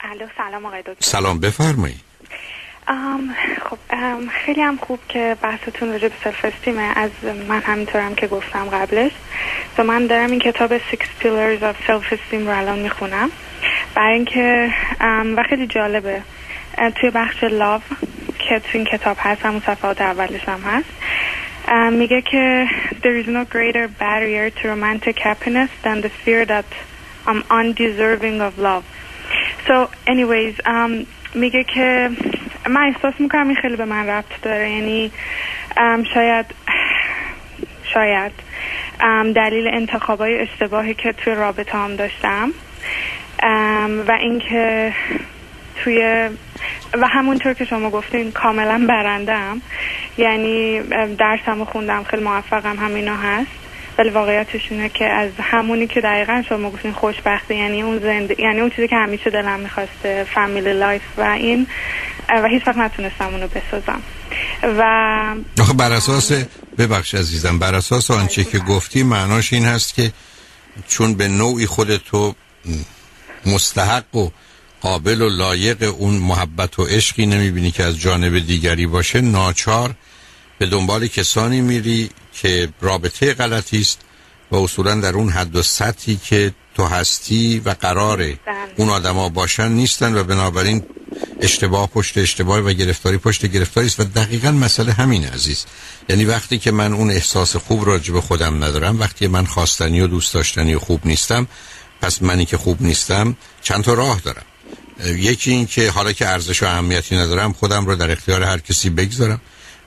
الو 0.00 0.26
سلام 0.36 0.66
آقای 0.66 0.80
دکتر. 0.80 0.94
سلام 1.00 1.40
بفرمایید. 1.40 2.00
خب 3.70 3.78
خیلی 4.44 4.60
هم 4.60 4.76
خوب 4.76 4.98
که 5.08 5.36
بحثتون 5.42 5.88
راجع 5.88 6.08
به 6.08 6.14
سلف 6.24 6.44
استیمه 6.44 6.82
از 6.82 7.10
من 7.48 7.60
همینطورم 7.60 8.14
که 8.14 8.26
گفتم 8.26 8.64
قبلش. 8.64 9.12
و 9.78 9.84
من 9.84 10.06
دارم 10.06 10.30
این 10.30 10.40
کتاب 10.40 10.78
Six 10.78 11.02
Pillars 11.22 11.62
of 11.62 11.88
Self 11.88 12.12
Esteem 12.12 12.46
رو 12.46 12.58
الان 12.58 12.78
می‌خونم. 12.78 13.30
برای 13.94 14.14
اینکه 14.14 14.74
و 15.36 15.42
خیلی 15.48 15.66
جالبه. 15.66 16.22
توی 17.00 17.10
بخش 17.10 17.44
لاو 17.44 17.80
که 18.38 18.60
توی 18.60 18.80
این 18.80 18.84
کتاب 18.84 19.16
هست 19.20 19.42
همون 19.42 19.62
صفحات 19.66 20.00
اولش 20.00 20.48
هم 20.48 20.60
هست. 20.60 20.88
میگه 21.92 22.22
که 22.22 22.66
there 23.02 23.16
is 23.22 23.26
no 23.26 23.44
greater 23.44 23.88
barrier 23.88 24.50
to 24.50 24.68
romantic 24.68 25.18
happiness 25.18 25.70
than 25.82 26.00
the 26.00 26.08
fear 26.08 26.44
that 26.46 26.64
I'm 27.26 27.42
undeserving 27.50 28.40
of 28.40 28.58
love. 28.58 28.84
So 29.66 29.90
anyways 30.06 30.54
um, 30.66 31.06
میگه 31.34 31.64
که 31.64 32.10
من 32.68 32.92
احساس 32.94 33.14
می‌کنم 33.18 33.46
این 33.46 33.56
خیلی 33.56 33.76
به 33.76 33.84
من 33.84 34.06
ربط 34.06 34.40
داره 34.42 34.70
یعنی 34.70 35.12
شاید 36.14 36.46
شاید 37.94 38.32
دلیل 39.34 39.68
انتخابای 39.68 40.38
اشتباهی 40.38 40.94
که 40.94 41.12
توی 41.12 41.34
رابطه 41.34 41.78
هم 41.78 41.96
داشتم 41.96 42.52
و 44.08 44.12
اینکه 44.20 44.92
توی 45.76 46.28
و 46.92 47.06
همونطور 47.06 47.54
که 47.54 47.64
شما 47.64 47.90
گفتین 47.90 48.32
کاملا 48.32 48.86
برندم 48.88 49.62
یعنی 50.18 50.80
درسمو 51.18 51.64
خوندم 51.64 52.04
خیلی 52.04 52.22
موفقم 52.22 52.76
همینا 52.76 53.16
هست. 53.16 53.50
ولی 53.98 54.10
واقعیتش 54.10 54.60
اینه 54.70 54.88
که 54.88 55.04
از 55.04 55.30
همونی 55.40 55.86
که 55.86 56.00
دقیقا 56.00 56.42
شما 56.48 56.70
گفتین 56.70 56.92
خوشبختی 56.92 57.54
یعنی 57.54 57.82
اون 57.82 57.98
زنده 57.98 58.40
یعنی 58.40 58.60
اون 58.60 58.70
چیزی 58.70 58.88
که 58.88 58.96
همیشه 58.96 59.30
دلم 59.30 59.60
می‌خواسته 59.60 60.26
فامیلی 60.34 60.72
لایف 60.72 61.02
و 61.18 61.22
این 61.22 61.66
و 62.28 62.48
هیچ 62.48 62.66
وقت 62.66 62.76
نتونستم 62.76 63.24
اونو 63.24 63.48
بسازم. 63.48 64.02
و 64.62 64.82
آخه 65.60 65.72
بر 65.72 65.92
اساس 65.92 66.32
ببخش 66.78 67.14
عزیزم 67.14 67.58
بر 67.58 67.74
اساس 67.74 68.10
آنچه 68.10 68.44
که 68.44 68.58
گفتی 68.58 69.02
معناش 69.02 69.52
این 69.52 69.64
هست 69.64 69.94
که 69.94 70.12
چون 70.88 71.14
به 71.14 71.28
نوعی 71.28 71.66
خودتو 71.66 72.34
مستحق 73.46 74.16
و 74.16 74.28
قابل 74.86 75.22
و 75.22 75.28
لایق 75.28 75.94
اون 75.98 76.14
محبت 76.14 76.78
و 76.78 76.84
عشقی 76.84 77.26
نمی‌بینی 77.26 77.70
که 77.70 77.84
از 77.84 77.98
جانب 77.98 78.38
دیگری 78.38 78.86
باشه 78.86 79.20
ناچار 79.20 79.94
به 80.58 80.66
دنبال 80.66 81.06
کسانی 81.06 81.60
میری 81.60 82.10
که 82.32 82.68
رابطه 82.80 83.34
غلطی 83.34 83.80
است 83.80 84.00
و 84.50 84.56
اصولا 84.56 84.94
در 84.94 85.14
اون 85.14 85.28
حد 85.28 85.56
و 85.56 85.62
سطحی 85.62 86.16
که 86.16 86.52
تو 86.74 86.84
هستی 86.84 87.62
و 87.64 87.70
قراره 87.70 88.26
بله. 88.26 88.56
اون 88.76 88.88
آدما 88.88 89.28
باشن 89.28 89.68
نیستن 89.68 90.14
و 90.14 90.24
بنابراین 90.24 90.82
اشتباه 91.40 91.88
پشت 91.88 92.18
اشتباه 92.18 92.58
و 92.58 92.72
گرفتاری 92.72 93.18
پشت 93.18 93.46
گرفتاری 93.46 93.86
است. 93.86 94.00
و 94.00 94.04
دقیقا 94.04 94.50
مسئله 94.50 94.92
همین 94.92 95.24
عزیز. 95.24 95.66
یعنی 96.08 96.24
وقتی 96.24 96.58
که 96.58 96.70
من 96.70 96.92
اون 96.92 97.10
احساس 97.10 97.56
خوب 97.56 97.86
راجع 97.86 98.12
به 98.12 98.20
خودم 98.20 98.64
ندارم 98.64 99.00
وقتی 99.00 99.26
من 99.26 99.46
خواستنی 99.46 100.00
و 100.00 100.06
دوست 100.06 100.34
داشتنی 100.34 100.74
و 100.74 100.78
خوب 100.78 101.00
نیستم 101.04 101.46
پس 102.00 102.22
منی 102.22 102.44
که 102.44 102.56
خوب 102.56 102.82
نیستم 102.82 103.36
چند 103.62 103.84
تا 103.84 103.94
راه 103.94 104.20
دارم. 104.20 104.44
یکی 105.04 105.50
این 105.50 105.66
که 105.66 105.90
حالا 105.90 106.12
که 106.12 106.28
ارزش 106.28 106.62
و 106.62 106.66
اهمیتی 106.66 107.16
ندارم 107.16 107.52
خودم 107.52 107.86
رو 107.86 107.96
در 107.96 108.10
اختیار 108.10 108.42
هر 108.42 108.58
کسی 108.58 108.90
بگذارم. 108.90 109.40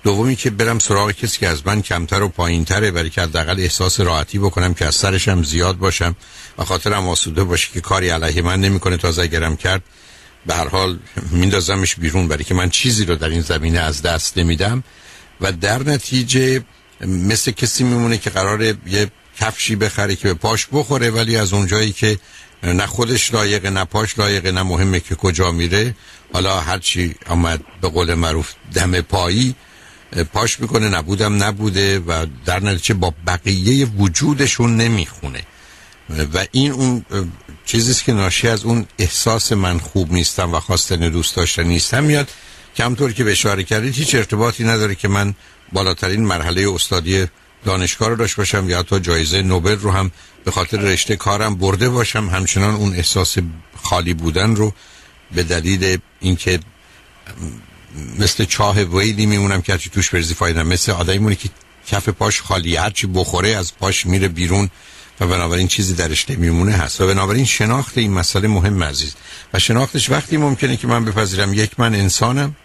دومی 0.03 0.36
که 0.36 0.49
برم 0.49 0.80
سراغ 0.80 1.12
کسی 1.12 1.39
که 1.39 1.47
از 1.47 1.68
من 1.68 1.82
کمتر 1.82 2.22
و 2.22 2.30
پایینتره 2.30 2.91
برای 2.91 3.10
که 3.10 3.22
حداقل 3.22 3.60
احساس 3.60 3.99
راحتی 3.99 4.39
بکنم 4.39 4.74
که 4.74 4.86
از 4.86 4.95
سرشم 4.95 5.43
زیاد 5.43 5.78
باشم 5.78 6.16
و 6.57 6.64
خاطرم 6.64 7.07
آسوده 7.07 7.43
باشه 7.43 7.70
که 7.74 7.82
کاری 7.82 8.10
علیه 8.10 8.41
من 8.41 8.62
نمی‌کنه. 8.62 8.97
تا 8.97 9.22
اگرم 9.22 9.57
کرد 9.57 9.82
به 10.45 10.55
هر 10.55 10.68
حال 10.68 10.99
میندازمش 11.32 11.95
بیرون 11.95 12.28
برای 12.28 12.43
که 12.43 12.53
من 12.53 12.70
چیزی 12.70 13.05
رو 13.05 13.16
در 13.16 13.30
این 13.30 13.41
زمینه 13.41 13.80
از 13.80 14.01
دست 14.01 14.38
نمیدم. 14.38 14.84
و 15.41 15.51
در 15.51 15.84
نتیجه 15.84 16.64
مثل 17.01 17.51
کسی 17.51 17.84
میمونه 17.84 18.18
که 18.18 18.30
قراره 18.30 18.78
یه 18.88 19.12
کفشی 19.39 19.76
بخره 19.76 20.16
که 20.16 20.28
به 20.28 20.34
پاش 20.34 20.68
بخوره 20.72 21.10
ولی 21.10 21.38
از 21.38 21.53
اونجایی 21.53 21.91
که 21.91 22.20
نه 22.64 22.86
خودش 22.86 23.34
لایقه 23.34 23.70
نه 23.70 23.86
پاش 23.86 24.20
لایقه 24.20 24.51
نه 24.51 24.64
مهمه 24.64 24.99
که 24.99 25.16
کجا 25.16 25.51
میره. 25.51 25.95
حالا 26.34 26.60
هرچی 26.60 27.16
آمد 27.28 27.62
به 27.82 27.89
قول 27.89 28.14
معروف 28.14 28.53
دم 28.74 29.01
پایی 29.01 29.55
پاش 30.34 30.60
می‌کنه 30.60 30.89
نبودم 30.89 31.43
نبوده 31.43 31.99
و 31.99 32.26
در 32.45 32.60
نتیجه 32.64 32.93
با 32.93 33.14
بقیه 33.28 33.86
وجودشون 33.86 34.78
نمی‌خونه. 34.78 35.43
و 36.34 36.45
این 36.51 36.72
اون 36.72 37.05
چیزیست 37.66 38.03
که 38.03 38.14
ناشی 38.14 38.47
از 38.47 38.64
اون 38.64 38.86
احساس 38.99 39.51
من 39.51 39.80
خوب 39.80 40.14
نیستم 40.14 40.53
و 40.53 40.60
خواستن 40.60 41.10
دوست 41.10 41.36
داشتن 41.36 41.64
نیستم 41.64 42.03
میاد. 42.03 42.30
کمطور 42.76 43.14
که 43.14 43.24
به 43.24 43.32
اشاره 43.32 43.64
کردید 43.64 43.95
هیچ 43.95 44.16
ارتباطی 44.16 44.64
نداره 44.64 44.95
که 44.95 45.07
من 45.07 45.34
بالاترین 45.72 46.26
مرحله 46.26 46.74
استادی 46.74 47.28
دانشگاه 47.66 48.10
رو 48.10 48.16
داشت 48.16 48.36
باشم 48.36 48.70
یا 48.70 48.80
حتی 48.80 48.99
جایزه 48.99 49.41
نوبل 49.41 49.76
رو 49.76 49.91
هم 49.91 50.12
به 50.45 50.51
خاطر 50.51 50.78
رشته 50.78 51.16
کارم 51.16 51.55
برده 51.55 51.89
باشم 51.89 52.30
همچنان 52.30 52.76
اون 52.76 52.95
احساس 52.95 53.38
خالی 53.84 54.14
بودن 54.14 54.55
رو 54.55 54.74
به 55.36 55.43
دلیل 55.43 55.97
اینکه 56.20 56.60
مثل 58.20 58.45
چاه 58.45 58.82
ویلی 58.82 59.26
میمونم 59.26 59.62
که 59.62 59.72
هرچی 59.72 59.89
توش 59.89 60.10
برزی 60.10 60.34
فایده 60.34 60.64
مثل 60.64 60.91
آدمی 60.91 61.18
مونی 61.18 61.36
که 61.36 61.49
کف 61.88 62.10
پاش 62.10 62.41
خالی 62.41 62.76
هرچی 62.76 63.07
بخوره 63.07 63.49
از 63.49 63.78
پاش 63.78 64.05
میره 64.05 64.28
بیرون 64.28 64.70
و 65.20 65.28
بنابراین 65.28 65.68
چیزی 65.68 65.93
درش 65.93 66.30
نمیمونه 66.30 66.72
هست. 66.72 67.01
و 67.01 67.07
بنابراین 67.07 67.45
شناخت 67.45 67.97
این 67.97 68.12
مسئله 68.12 68.47
مهم 68.47 68.84
عزیز. 68.84 69.16
و 69.53 69.60
شناختش 69.60 70.10
وقتی 70.10 70.38
ممکنه 70.38 70.78
که 70.78 70.88
من 70.88 71.05
بپذیرم 71.05 71.53
یک 71.53 71.80
من 71.80 71.95
انسانم 71.95 72.55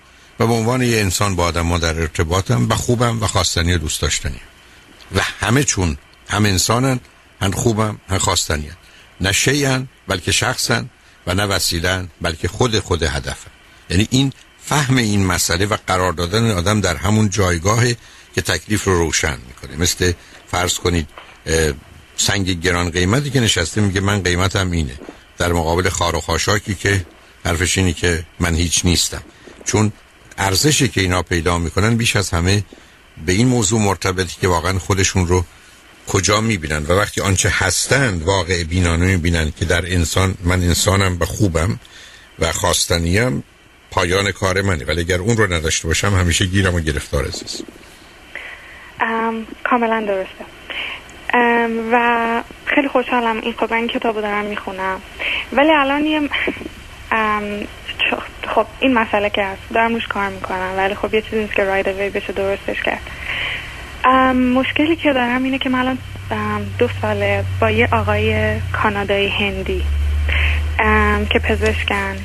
و 0.40 0.46
به 0.46 0.52
عنوان 0.52 0.82
یه 0.82 1.00
انسان 1.00 1.36
با 1.36 1.44
آدم 1.44 1.60
ما 1.60 1.78
در 1.78 2.00
ارتباطم 2.00 2.68
و 2.68 2.74
خوبم 2.74 3.22
و 3.22 3.26
خواستنی 3.26 3.72
و 3.72 3.78
دوست 3.78 4.02
داشتنی 4.02 4.40
و 5.14 5.20
همه 5.40 5.64
چون 5.64 5.98
هم 6.28 6.44
انسانن 6.44 7.00
هم 7.40 7.50
خوبم 7.50 8.00
هم 8.08 8.18
خواستنی 8.18 8.70
نه 9.20 9.32
شیعن 9.32 9.88
بلکه 10.08 10.32
شخصن 10.32 10.90
و 11.26 11.34
نه 11.34 11.44
وسیلن 11.44 12.08
بلکه 12.20 12.48
خود 12.48 12.78
خود 12.78 13.02
هدفن. 13.02 13.50
یعنی 13.90 14.08
این 14.10 14.32
فهم 14.64 14.96
این 14.96 15.26
مسئله 15.26 15.66
و 15.66 15.76
قرار 15.86 16.12
دادن 16.12 16.50
آدم 16.50 16.80
در 16.80 16.96
همون 16.96 17.30
جایگاهی 17.30 17.96
که 18.34 18.42
تکلیف 18.42 18.84
رو 18.84 18.98
روشن 18.98 19.38
می‌کنه. 19.48 19.76
مثل 19.76 20.12
فرض 20.50 20.74
کنید 20.74 21.08
سنگ 22.16 22.60
گران 22.60 22.90
قیمتی 22.90 23.30
که 23.30 23.40
نشسته 23.40 23.80
میگه 23.80 24.00
من 24.00 24.22
قیمتم 24.22 24.70
اینه. 24.70 25.00
در 25.38 25.52
مقابل 25.52 25.88
خار 25.88 26.16
و 26.16 26.20
خاشاکی 26.20 26.74
که 26.74 27.06
حرفش 27.44 27.78
اینی 27.78 27.92
که 27.92 28.26
من 28.40 28.54
هیچ 28.54 28.84
نیستم. 28.84 29.22
چون 29.64 29.92
ارزشی 30.38 30.88
که 30.88 31.00
اینا 31.00 31.22
پیدا 31.22 31.58
می‌کنن 31.58 31.96
بیش 31.96 32.16
از 32.16 32.30
همه 32.30 32.64
به 33.26 33.32
این 33.32 33.48
موضوع 33.48 33.80
مرتبطی 33.80 34.36
که 34.40 34.48
واقعا 34.48 34.78
خودشون 34.78 35.26
رو 35.26 35.44
کجا 36.06 36.40
می‌بینن؟ 36.40 36.86
و 36.86 36.92
وقتی 36.92 37.20
آنچه 37.20 37.52
هستند 37.52 38.22
واقع 38.22 38.64
بینانه 38.64 39.06
می‌بینن 39.06 39.52
که 39.58 39.64
در 39.64 39.92
انسان 39.92 40.34
من 40.44 40.62
انسانم 40.62 41.16
و 41.20 41.24
خوبم 41.24 41.78
و 42.38 42.52
خواستنیم 42.52 43.44
پایان 43.90 44.32
کار 44.32 44.62
منه. 44.62 44.84
ولی 44.84 45.00
اگر 45.00 45.18
اون 45.18 45.36
رو 45.36 45.52
نداشته 45.52 45.88
باشم 45.88 46.14
همیشه 46.14 46.44
گیرم 46.44 46.74
و 46.74 46.80
گرفتار 46.80 47.24
عزیز. 47.24 47.62
کاملا 49.64 50.06
درسته. 50.06 50.44
و 51.92 52.42
خیلی 52.66 52.88
خوشحالم 52.88 53.40
این 53.40 53.52
خب 53.52 53.72
این 53.72 53.88
کتاب 53.88 54.20
دارم 54.20 54.44
می‌خونم. 54.44 55.00
ولی 55.52 55.72
الان 55.72 56.04
یه 56.06 56.20
خب 58.54 58.66
این 58.80 58.94
مسئله 58.94 59.30
که 59.30 59.44
هست. 59.44 59.62
دارم 59.74 59.94
روش 59.94 60.06
کار 60.06 60.28
می‌کنم 60.28 60.74
ولی 60.76 60.94
خب 60.94 61.14
یه 61.14 61.22
چیزی 61.22 61.38
نیست 61.38 61.54
که 61.54 61.64
راید 61.64 61.88
وی 61.88 62.10
بشه 62.10 62.32
درستش 62.32 62.82
کرد. 62.82 63.10
مشکلی 64.34 64.96
که 64.96 65.12
دارم 65.12 65.42
اینه 65.44 65.58
که 65.58 65.68
من 65.68 65.78
الان 65.78 65.98
دو 66.78 66.88
ساله 67.02 67.44
با 67.60 67.70
یه 67.70 67.88
آقای 67.92 68.60
کانادایی 68.72 69.28
هندی 69.28 69.84
که 71.30 71.38
پزشکن. 71.38 72.16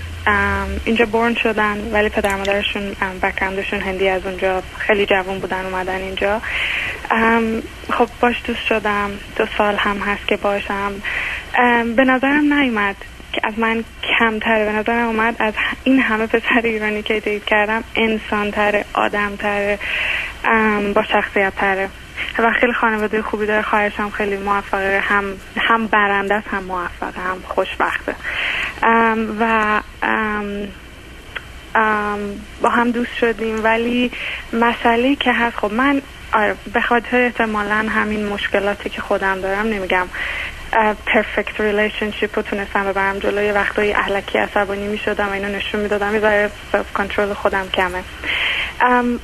اینجا 0.86 1.06
بورن 1.06 1.36
شدن 1.36 1.92
ولی 1.94 2.10
پدر 2.10 2.36
مادرشون 2.36 2.96
بکرندشون 3.24 3.80
هندی 3.80 4.10
از 4.10 4.26
اونجا 4.26 4.64
خیلی 4.78 5.06
جوان 5.06 5.40
بودن 5.40 5.66
اومدن 5.66 5.96
اینجا. 5.96 6.42
خب 7.98 8.08
باش 8.22 8.36
دوست 8.48 8.66
شدم. 8.70 9.12
دو 9.36 9.46
سال 9.58 9.76
هم 9.76 9.98
هست 9.98 10.28
که 10.28 10.38
باشم. 10.38 10.92
به 11.96 12.04
نظرم 12.04 12.54
نیومد. 12.54 12.96
که 13.34 13.42
از 13.44 13.60
من 13.60 13.84
کمتره. 14.20 14.66
به 14.66 14.72
نظرم 14.72 15.08
اومد 15.08 15.36
از 15.40 15.54
این 15.84 16.00
همه 16.00 16.28
پسر 16.28 16.62
ایرانی 16.64 17.02
که 17.02 17.20
دید 17.20 17.46
کردم 17.46 17.84
انسان 17.96 18.52
تره 18.52 18.86
آدم 18.94 19.36
تره 19.36 19.80
با 20.96 21.04
شخصیت 21.04 21.56
تره 21.56 21.90
و 22.40 22.52
خیلی 22.52 22.74
خانواده 22.74 23.22
خوبی 23.22 23.46
داره. 23.46 23.62
خواهرش 23.62 24.00
هم 24.00 24.10
خیلی 24.10 24.38
موفقه. 24.38 25.00
هم 25.04 25.24
هم 25.58 25.88
برنده 25.88 26.44
هم 26.52 26.64
موفقه 26.64 27.22
هم 27.22 27.42
خوشبخته. 27.48 28.16
و 29.40 29.82
با 32.62 32.70
هم 32.70 32.92
دوست 32.92 33.16
شدیم. 33.16 33.64
ولی 33.64 34.12
مسئله 34.54 35.16
که 35.16 35.34
هست 35.34 35.58
خب 35.58 35.74
من 35.74 36.02
آره 36.34 36.56
به 36.74 36.82
خاطر 36.82 37.18
احتمالا 37.18 37.86
همین 37.90 38.26
مشکلاتی 38.26 38.90
که 38.90 39.02
خودم 39.02 39.42
دارم 39.42 39.68
نمیگم 39.68 40.08
perfect 41.06 41.62
relationship 41.62 42.36
رو 42.36 42.42
تونستم 42.42 42.84
ببرم 42.84 43.20
جلو 43.20 43.39
یه 43.39 43.52
وقتایی 43.52 43.94
الکی 43.94 44.38
عصبانی 44.38 44.88
می 44.88 44.98
شدم 44.98 45.30
و 45.30 45.32
اینو 45.32 45.48
نشون 45.48 45.82
می‌دادم 45.82 46.16
یه 46.16 46.50
self 46.72 46.94
control 46.94 47.34
خودم 47.34 47.70
کمه. 47.74 48.04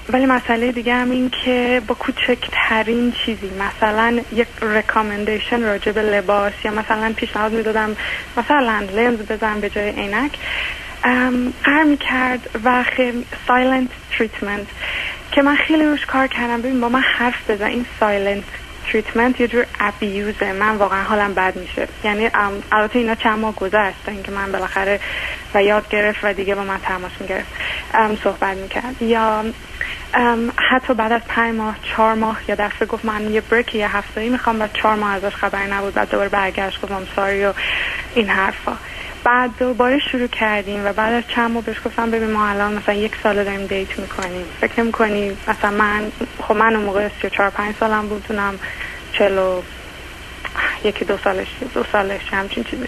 ولی 0.10 0.26
مسئله 0.26 0.72
دیگه 0.72 0.93
هم 0.93 1.12
این 1.12 1.32
که 1.46 1.82
با 1.88 1.96
کوچکترین 1.96 3.12
چیزی 3.12 3.52
مثلا 3.60 4.22
یک 4.34 4.48
recommendation 4.61 5.63
راجع 5.64 5.91
به 5.91 6.02
لباس 6.02 6.54
یا 6.64 6.72
مثلا 6.72 7.14
پیشنهاد 7.16 7.52
می‌دادم 7.52 7.96
مثلا 8.38 8.80
لنز 8.80 9.20
بزن 9.20 9.60
به 9.60 9.70
جای 9.70 9.89
عینک 9.89 10.32
قرار 11.64 11.84
می‌کرد 11.84 12.50
و 12.64 12.84
silent 13.47 13.89
treatment 14.11 14.68
که 15.32 15.41
من 15.41 15.56
خیلی 15.56 15.86
روش 15.86 16.06
کار 16.06 16.28
کردم. 16.28 16.62
ببین 16.62 16.82
با 16.82 16.89
من 16.89 17.02
حرف 17.02 17.52
بزن. 17.52 17.66
این 17.66 17.86
silent 17.99 18.43
treatment 18.91 19.41
یه 19.41 19.47
جور 19.47 19.65
abuse 19.80 20.41
ه 20.41 20.53
من 20.53 20.75
واقعا 20.75 21.03
حالم 21.03 21.33
بد 21.33 21.55
میشه. 21.55 21.88
یعنی 22.03 22.29
البته 22.71 22.99
اینا 22.99 23.15
چند 23.15 23.39
ماه 23.39 23.55
گذشت 23.55 23.97
اینکه 24.07 24.31
من 24.31 24.51
بالاخره 24.51 24.99
و 25.53 25.63
یاد 25.63 25.89
گرفت 25.89 26.19
و 26.23 26.33
دیگه 26.33 26.55
با 26.55 26.63
من 26.63 26.77
تماس 26.77 27.11
می‌گرفت. 27.19 27.51
صحبت 28.23 28.57
می‌کرد. 28.57 29.01
یا 29.01 29.45
حتی 30.69 30.93
بعد 30.93 31.11
از 31.11 31.21
پنج 31.27 31.55
ماه 31.55 31.75
چهار 31.83 32.13
ماه 32.13 32.39
یه 32.47 32.55
دفعه 32.55 32.88
گفت 32.88 33.05
من 33.05 33.33
یه 33.33 33.41
break 33.41 33.76
یه 33.75 33.97
هفته 33.97 34.21
ای 34.21 34.29
می‌خوام 34.29 34.61
و 34.61 34.67
چهار 34.73 34.95
ماه 34.95 35.13
ازش 35.13 35.36
خبری 35.36 35.71
نبود. 35.71 35.93
بعد 35.93 36.09
دوباره 36.09 36.29
برگشت 36.29 36.81
گفتم 36.81 37.07
sorry 37.16 37.45
و 37.45 37.53
این 38.15 38.29
حرفا. 38.29 38.77
بعد 39.26 39.51
دوباره 39.59 39.99
شروع 40.11 40.28
کردیم 40.28 40.86
و 40.86 40.93
بعد 40.93 41.13
از 41.13 41.23
چند 41.36 41.51
ماه 41.51 41.63
بهش 41.63 41.78
گفتم 41.86 42.11
ببین 42.11 42.32
ما 42.32 42.47
الان 42.47 42.73
مثلا 42.73 42.93
یک 42.95 43.11
سال 43.23 43.43
داریم 43.43 43.65
دیت 43.67 43.99
می‌کنیم. 43.99 44.45
فکر 44.61 44.82
می‌کنی 44.82 45.38
مثلا 45.47 45.71
من 45.71 46.11
خب 46.47 46.55
من 46.55 46.76
اون 46.76 46.86
موقع 46.86 47.09
سی 47.21 47.30
چهار 47.30 47.49
پنج 47.49 47.76
سالم 47.80 48.07
بودونم 48.07 48.59
چلو 49.13 49.61
یکی 50.84 51.05
دو 51.05 51.17
سالش 51.23 51.47
دو 51.73 51.84
سالش 51.91 52.21
همچین 52.32 52.63
چیزی. 52.63 52.86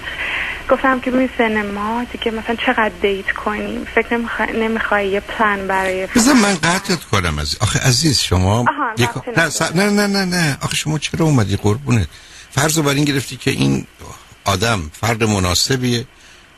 گفتم 0.69 0.99
که 0.99 1.11
ببین 1.11 1.29
سن 1.37 1.71
ما 1.71 2.03
دیگه 2.11 2.31
مثلا 2.31 2.55
چقدر 2.55 2.91
دیت 3.01 3.31
کنیم؟ 3.31 3.87
فکر 3.95 4.17
نمی‌خوای 4.53 5.07
یه 5.07 5.19
پلان 5.19 5.67
برای 5.67 6.07
بذار 6.07 6.33
من 6.33 6.55
قطعت 6.55 7.03
کنم 7.03 7.39
از 7.39 7.57
آخه 7.61 7.79
عزیز 7.79 8.19
شما 8.19 8.65
یک... 8.97 9.09
نه, 9.37 9.49
نه 9.75 9.89
نه 9.89 10.07
نه 10.07 10.25
نه 10.25 10.57
آخه 10.61 10.75
شما 10.75 10.97
چرا 10.99 11.25
اومدی؟ 11.25 11.55
قربونت. 11.55 12.07
فرض 12.51 12.79
بر 12.79 12.89
این 12.89 13.05
گرفتی 13.05 13.37
که 13.37 13.51
این 13.51 13.87
آدم 14.45 14.91
فرد 15.01 15.23
مناسبیه. 15.23 16.05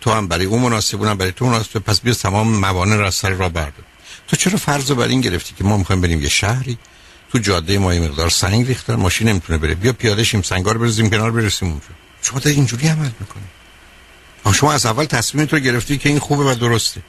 تو 0.01 0.11
هم 0.11 0.27
برای 0.27 0.45
اون 0.45 0.61
مناسب 0.61 1.01
اونم 1.01 1.17
برای 1.17 1.31
تو 1.31 1.45
مناسب. 1.45 1.79
پس 1.79 2.01
بیا 2.01 2.13
تمام 2.13 2.47
موانع 2.47 2.95
را 2.95 3.11
سر 3.11 3.29
را 3.29 3.49
بردار. 3.49 3.85
تو 4.27 4.35
چرا 4.35 4.57
فرض 4.57 4.91
بر 4.91 5.07
این 5.07 5.21
گرفتی 5.21 5.53
که 5.57 5.63
ما 5.63 5.77
می‌خوایم 5.77 6.01
بریم 6.01 6.21
یه 6.21 6.29
شهری؟ 6.29 6.77
تو 7.31 7.39
جاده 7.39 7.77
ما 7.77 7.93
یه 7.93 8.01
مقدار 8.01 8.29
سنگ 8.29 8.67
ریختن 8.67 8.95
ماشین 8.95 9.29
نمی‌تونه 9.29 9.59
بره. 9.59 9.75
بیا 9.75 9.93
پیاده 9.93 10.23
شیم 10.23 10.41
سنگار 10.41 10.77
بریزیم 10.77 11.09
کنار 11.09 11.31
برسیم 11.31 11.69
اونجا. 11.69 11.85
شما 12.21 12.39
در 12.39 12.51
اینجوری 12.51 12.87
عمل 12.87 13.09
می‌کنی. 13.19 14.53
شما 14.53 14.73
از 14.73 14.85
اول 14.85 15.05
تصمیم 15.05 15.45
تو 15.45 15.59
گرفتی 15.59 15.97
که 15.97 16.09
این 16.09 16.19
خوبه 16.19 16.43
و 16.43 16.55
درسته. 16.55 17.01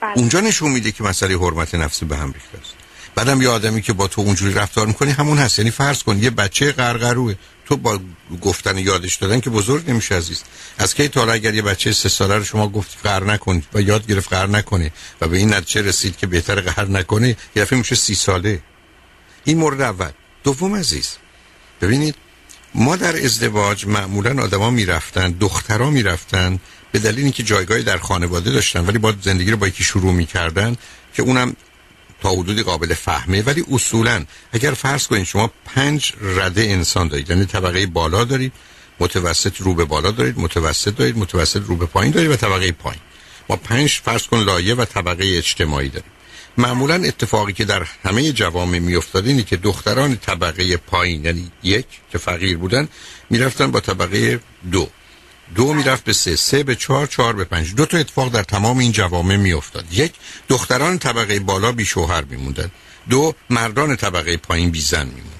بله. 0.00 0.12
اونجا 0.16 0.40
نشون 0.40 0.70
میده 0.70 0.92
که 0.92 1.04
مسئله 1.04 1.38
حرمت 1.38 1.74
نفسی 1.74 2.04
به 2.04 2.16
هم 2.16 2.32
ریخته 2.32 2.58
است. 2.58 2.74
بعدم 3.14 3.42
یه 3.42 3.48
آدمی 3.48 3.82
که 3.82 3.92
با 3.92 4.06
تو 4.06 4.20
اونجوری 4.20 4.54
رفتار 4.54 4.86
می‌کنی 4.86 5.10
همون 5.10 5.38
هست. 5.38 5.58
یعنی 5.58 5.70
فرض 5.70 6.02
کن 6.02 6.18
یه 6.18 6.30
بچه 6.30 6.72
قرقروه 6.72 7.34
تو 7.66 7.76
با 7.76 8.00
گفتن 8.42 8.78
یادش 8.78 9.14
دادن 9.14 9.40
که 9.40 9.50
بزرگ 9.50 9.90
نمیشه 9.90 10.14
عزیز. 10.14 10.42
از 10.78 10.94
کی 10.94 11.08
تا 11.08 11.32
اگر 11.32 11.54
یه 11.54 11.62
بچه 11.62 11.92
سه 11.92 12.08
ساله 12.08 12.36
رو 12.38 12.44
شما 12.44 12.68
گفت 12.68 12.98
قهر 13.02 13.24
نکن 13.24 13.62
و 13.74 13.80
یاد 13.80 14.06
گرفت 14.06 14.28
قهر 14.28 14.46
نکنه 14.46 14.92
و 15.20 15.28
به 15.28 15.36
این 15.36 15.54
نتیجه 15.54 15.82
رسید 15.82 16.16
که 16.16 16.26
بهتر 16.26 16.60
قهر 16.60 16.84
نکنه 16.88 17.28
یه 17.28 17.62
دفعه 17.62 17.78
میشه 17.78 17.94
سی 17.94 18.14
ساله. 18.14 18.62
این 19.44 19.58
مورد 19.58 19.80
اول. 19.80 20.10
دوم 20.44 20.76
عزیز 20.76 21.16
ببینید 21.80 22.14
ما 22.74 22.96
در 22.96 23.24
ازدواج 23.24 23.86
معمولا 23.86 24.42
آدما 24.42 24.70
می‌رفتن 24.70 25.30
دخترها 25.30 25.90
می‌رفتن 25.90 26.60
به 26.92 26.98
دلیل 26.98 27.24
اینکه 27.24 27.42
جایگاهی 27.42 27.82
در 27.82 27.98
خانواده 27.98 28.50
داشتن 28.50 28.86
ولی 28.86 28.98
با 28.98 29.14
زندگی 29.22 29.50
رو 29.50 29.56
با 29.56 29.68
یکی 29.68 29.84
شروع 29.84 30.12
می‌کردن 30.12 30.76
که 31.14 31.22
اونم 31.22 31.56
حدودی 32.30 32.62
قابل 32.62 32.94
فهمه 32.94 33.42
ولی 33.42 33.64
اصولا 33.72 34.24
اگر 34.52 34.70
فرض 34.70 35.06
کنید 35.06 35.24
شما 35.24 35.50
پنج 35.64 36.12
رده 36.20 36.62
انسان 36.62 37.08
دارید 37.08 37.30
یعنی 37.30 37.44
طبقه 37.44 37.86
بالا 37.86 38.24
دارید 38.24 38.52
متوسط 39.00 39.60
رو 39.60 39.74
به 39.74 39.84
بالا 39.84 40.10
دارید 40.10 40.38
متوسط 40.38 40.96
دارید 40.96 41.18
متوسط 41.18 41.62
رو 41.66 41.76
به 41.76 41.86
پایین 41.86 42.12
دارید 42.12 42.30
و 42.30 42.36
طبقه 42.36 42.72
پایین. 42.72 43.00
ما 43.48 43.56
پنج 43.56 44.00
فرض 44.04 44.26
کن 44.26 44.38
لایه 44.38 44.74
و 44.74 44.84
طبقه 44.84 45.24
اجتماعی 45.36 45.88
داریم. 45.88 46.10
معمولا 46.58 46.94
اتفاقی 46.94 47.52
که 47.52 47.64
در 47.64 47.86
همه 48.04 48.32
جوامع 48.32 48.78
میافتاد 48.78 49.26
اینه 49.26 49.42
که 49.42 49.56
دختران 49.56 50.16
طبقه 50.16 50.76
پایین 50.76 51.24
یعنی 51.24 51.50
یک 51.62 51.86
که 52.12 52.18
فقیر 52.18 52.58
بودن 52.58 52.88
می‌رفتن 53.30 53.70
با 53.70 53.80
طبقه 53.80 54.40
دو. 54.72 54.88
دو 55.54 55.72
می‌رفت 55.72 56.04
به 56.04 56.12
سه 56.12 56.36
سه 56.36 56.62
به 56.62 56.74
چهار 56.74 57.06
چهار 57.06 57.32
به 57.32 57.44
پنج. 57.44 57.74
دو 57.74 57.86
تا 57.86 57.98
اتفاق 57.98 58.32
در 58.32 58.42
تمام 58.42 58.78
این 58.78 58.92
جوامع 58.92 59.36
میافتاد. 59.36 59.84
یک 59.92 60.12
دختران 60.48 60.98
طبقه 60.98 61.40
بالا 61.40 61.72
بی 61.72 61.84
شوهر 61.84 62.24
میموندن 62.24 62.70
دو 63.10 63.34
مردان 63.50 63.96
طبقه 63.96 64.36
پایین 64.36 64.70
بی 64.70 64.80
زن 64.80 65.06
میموندن 65.06 65.30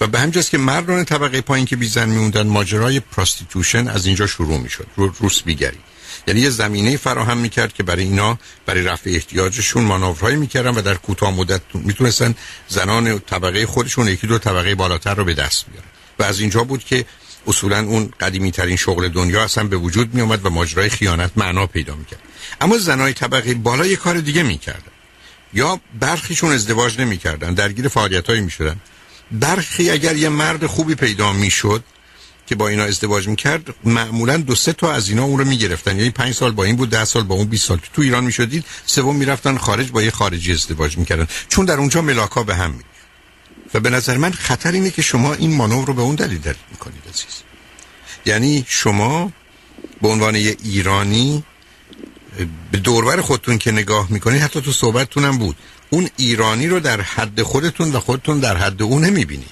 و 0.00 0.06
به 0.06 0.18
همجاست 0.20 0.50
که 0.50 0.58
مردان 0.58 1.04
طبقه 1.04 1.40
پایین 1.40 1.66
که 1.66 1.76
بی 1.76 1.88
زن 1.88 2.08
میموندن 2.08 2.46
ماجرای 2.46 3.00
prostitution 3.00 3.88
از 3.88 4.06
اینجا 4.06 4.26
شروع 4.26 4.58
می‌شد. 4.58 4.86
روسپیگری. 4.96 5.78
یعنی 6.26 6.40
یه 6.40 6.50
زمینه 6.50 6.96
فراهم 6.96 7.38
می‌کرد 7.38 7.72
که 7.72 7.82
برای 7.82 8.04
اینا 8.04 8.38
برای 8.66 8.82
رفع 8.82 9.10
احتیاجشون 9.10 9.84
مانورهایی 9.84 10.36
می‌کردن 10.36 10.74
و 10.74 10.82
در 10.82 10.94
کوتاه 10.94 11.30
مدت 11.30 11.60
می‌تونستن 11.74 12.34
زنان 12.68 13.18
طبقه 13.18 13.66
خودشون 13.66 14.08
یکی 14.08 14.26
دو 14.26 14.38
طبقه 14.38 14.74
بالاتر 14.74 15.14
رو 15.14 15.24
به 15.24 15.34
دست 15.34 15.66
بیارن. 15.66 15.88
و 16.18 16.22
از 16.22 16.40
اینجا 16.40 16.64
بود 16.64 16.84
که 16.84 17.04
اصولا 17.46 17.78
اون 17.78 18.12
قدیمی 18.20 18.50
ترین 18.50 18.76
شغل 18.76 19.08
دنیا 19.08 19.44
اصلا 19.44 19.64
به 19.64 19.76
وجود 19.76 20.14
می 20.14 20.20
اومد 20.20 20.46
و 20.46 20.50
ماجرای 20.50 20.88
خیانت 20.88 21.30
معنا 21.36 21.66
پیدا 21.66 21.94
می‌کرد. 21.94 22.20
اما 22.60 22.78
زنای 22.78 23.12
طبقه 23.12 23.54
بالا 23.54 23.86
یه 23.86 23.96
کار 23.96 24.20
دیگه 24.20 24.42
می‌کردن. 24.42 24.92
یا 25.54 25.80
برخیشون 26.00 26.52
ازدواج 26.52 27.00
نمی‌کردن 27.00 27.54
درگیر 27.54 27.88
فعالیت 27.88 28.26
هایی 28.26 28.40
می‌شدن. 28.40 28.76
برخی 29.32 29.90
اگر 29.90 30.16
یه 30.16 30.28
مرد 30.28 30.66
خوبی 30.66 30.94
پیدا 30.94 31.32
می‌شد 31.32 31.84
که 32.46 32.54
با 32.54 32.68
اینا 32.68 32.84
ازدواج 32.84 33.28
می‌کرد 33.28 33.74
معمولا 33.84 34.36
دو 34.36 34.54
سه 34.54 34.72
تا 34.72 34.92
از 34.92 35.08
اینا 35.08 35.24
اون 35.24 35.38
رو 35.38 35.44
می‌گرفتن. 35.44 35.96
یعنی 35.96 36.10
پنج 36.10 36.34
سال 36.34 36.52
با 36.52 36.64
این 36.64 36.76
بود 36.76 36.90
ده 36.90 37.04
سال 37.04 37.22
با 37.22 37.34
اون 37.34 37.46
20 37.46 37.66
سال. 37.68 37.80
تو 37.92 38.02
ایران 38.02 38.24
می‌شدید 38.24 38.64
سوم 38.86 39.16
می‌رفتن 39.16 39.58
خارج 39.58 39.90
با 39.90 40.02
یه 40.02 40.10
خارجی 40.10 40.52
ازدواج 40.52 40.98
می‌کردن. 40.98 41.26
چون 41.48 41.64
در 41.64 41.74
اونجا 41.74 42.02
ملاکا 42.02 42.42
به 42.42 42.54
هم 42.54 42.70
می 42.70 42.84
و 43.74 43.80
به 43.80 43.90
نظر 43.90 44.16
من 44.16 44.32
خطر 44.32 44.72
اینه 44.72 44.90
که 44.90 45.02
شما 45.02 45.34
این 45.34 45.56
مانور 45.56 45.86
رو 45.86 45.94
به 45.94 46.02
اون 46.02 46.14
دلیل 46.14 46.38
دارید 46.38 46.60
می‌کنید 46.70 47.02
عزیز. 47.08 47.42
یعنی 48.26 48.64
شما 48.68 49.32
به 50.02 50.08
عنوان 50.08 50.34
یه 50.34 50.56
ایرانی 50.64 51.44
به 52.72 52.78
دوربر 52.78 53.20
خودتون 53.20 53.58
که 53.58 53.72
نگاه 53.72 54.06
می‌کنید 54.12 54.42
حتی 54.42 54.60
تو 54.60 54.72
صحبتتونم 54.72 55.38
بود. 55.38 55.56
اون 55.90 56.08
ایرانی 56.16 56.66
رو 56.66 56.80
در 56.80 57.00
حد 57.00 57.42
خودتون 57.42 57.92
و 57.92 58.00
خودتون 58.00 58.40
در 58.40 58.56
حد 58.56 58.82
اون 58.82 59.04
نمی‌بینید. 59.04 59.50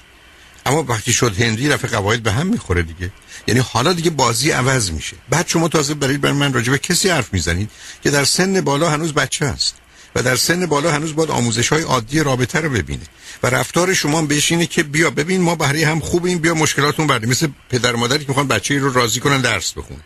اما 0.65 0.83
وقتی 0.83 1.13
شد 1.13 1.41
هندی 1.41 1.69
رفع 1.69 1.87
قواعد 1.87 2.23
به 2.23 2.31
هم 2.31 2.47
می‌خوره 2.47 2.83
دیگه. 2.83 3.11
یعنی 3.47 3.59
حالا 3.59 3.93
دیگه 3.93 4.09
بازی 4.09 4.51
عوض 4.51 4.91
میشه. 4.91 5.15
بعد 5.29 5.47
شما 5.47 5.67
تازه 5.67 5.93
برید 5.93 6.21
بر 6.21 6.31
من 6.31 6.53
راجع 6.53 6.71
به 6.71 6.77
کسی 6.77 7.09
حرف 7.09 7.33
می‌زنید 7.33 7.69
که 8.03 8.11
در 8.11 8.25
سن 8.25 8.61
بالا 8.61 8.89
هنوز 8.89 9.13
بچه 9.13 9.45
است 9.45 9.75
و 10.15 10.23
در 10.23 10.35
سن 10.35 10.65
بالا 10.65 10.91
هنوز 10.91 11.15
باید 11.15 11.31
آموزش 11.31 11.67
های 11.69 11.81
عادی 11.81 12.19
رابطه 12.19 12.59
رو 12.59 12.69
ببینه 12.69 13.03
و 13.43 13.47
رفتار 13.47 13.93
شما 13.93 14.21
بهش 14.21 14.51
اینه 14.51 14.65
که 14.65 14.83
بیا 14.83 15.09
ببین 15.09 15.41
ما 15.41 15.55
برای 15.55 15.83
هم 15.83 15.99
خوبیم 15.99 16.39
بیا 16.39 16.53
مشکلاتون 16.53 17.07
برده 17.07 17.27
مثل 17.27 17.47
پدر 17.69 17.95
مادری 17.95 18.19
که 18.19 18.25
می‌خوان 18.27 18.47
بچه 18.47 18.79
رو 18.79 18.93
راضی 18.93 19.19
کنن 19.19 19.41
درس 19.41 19.71
بخونه 19.71 20.01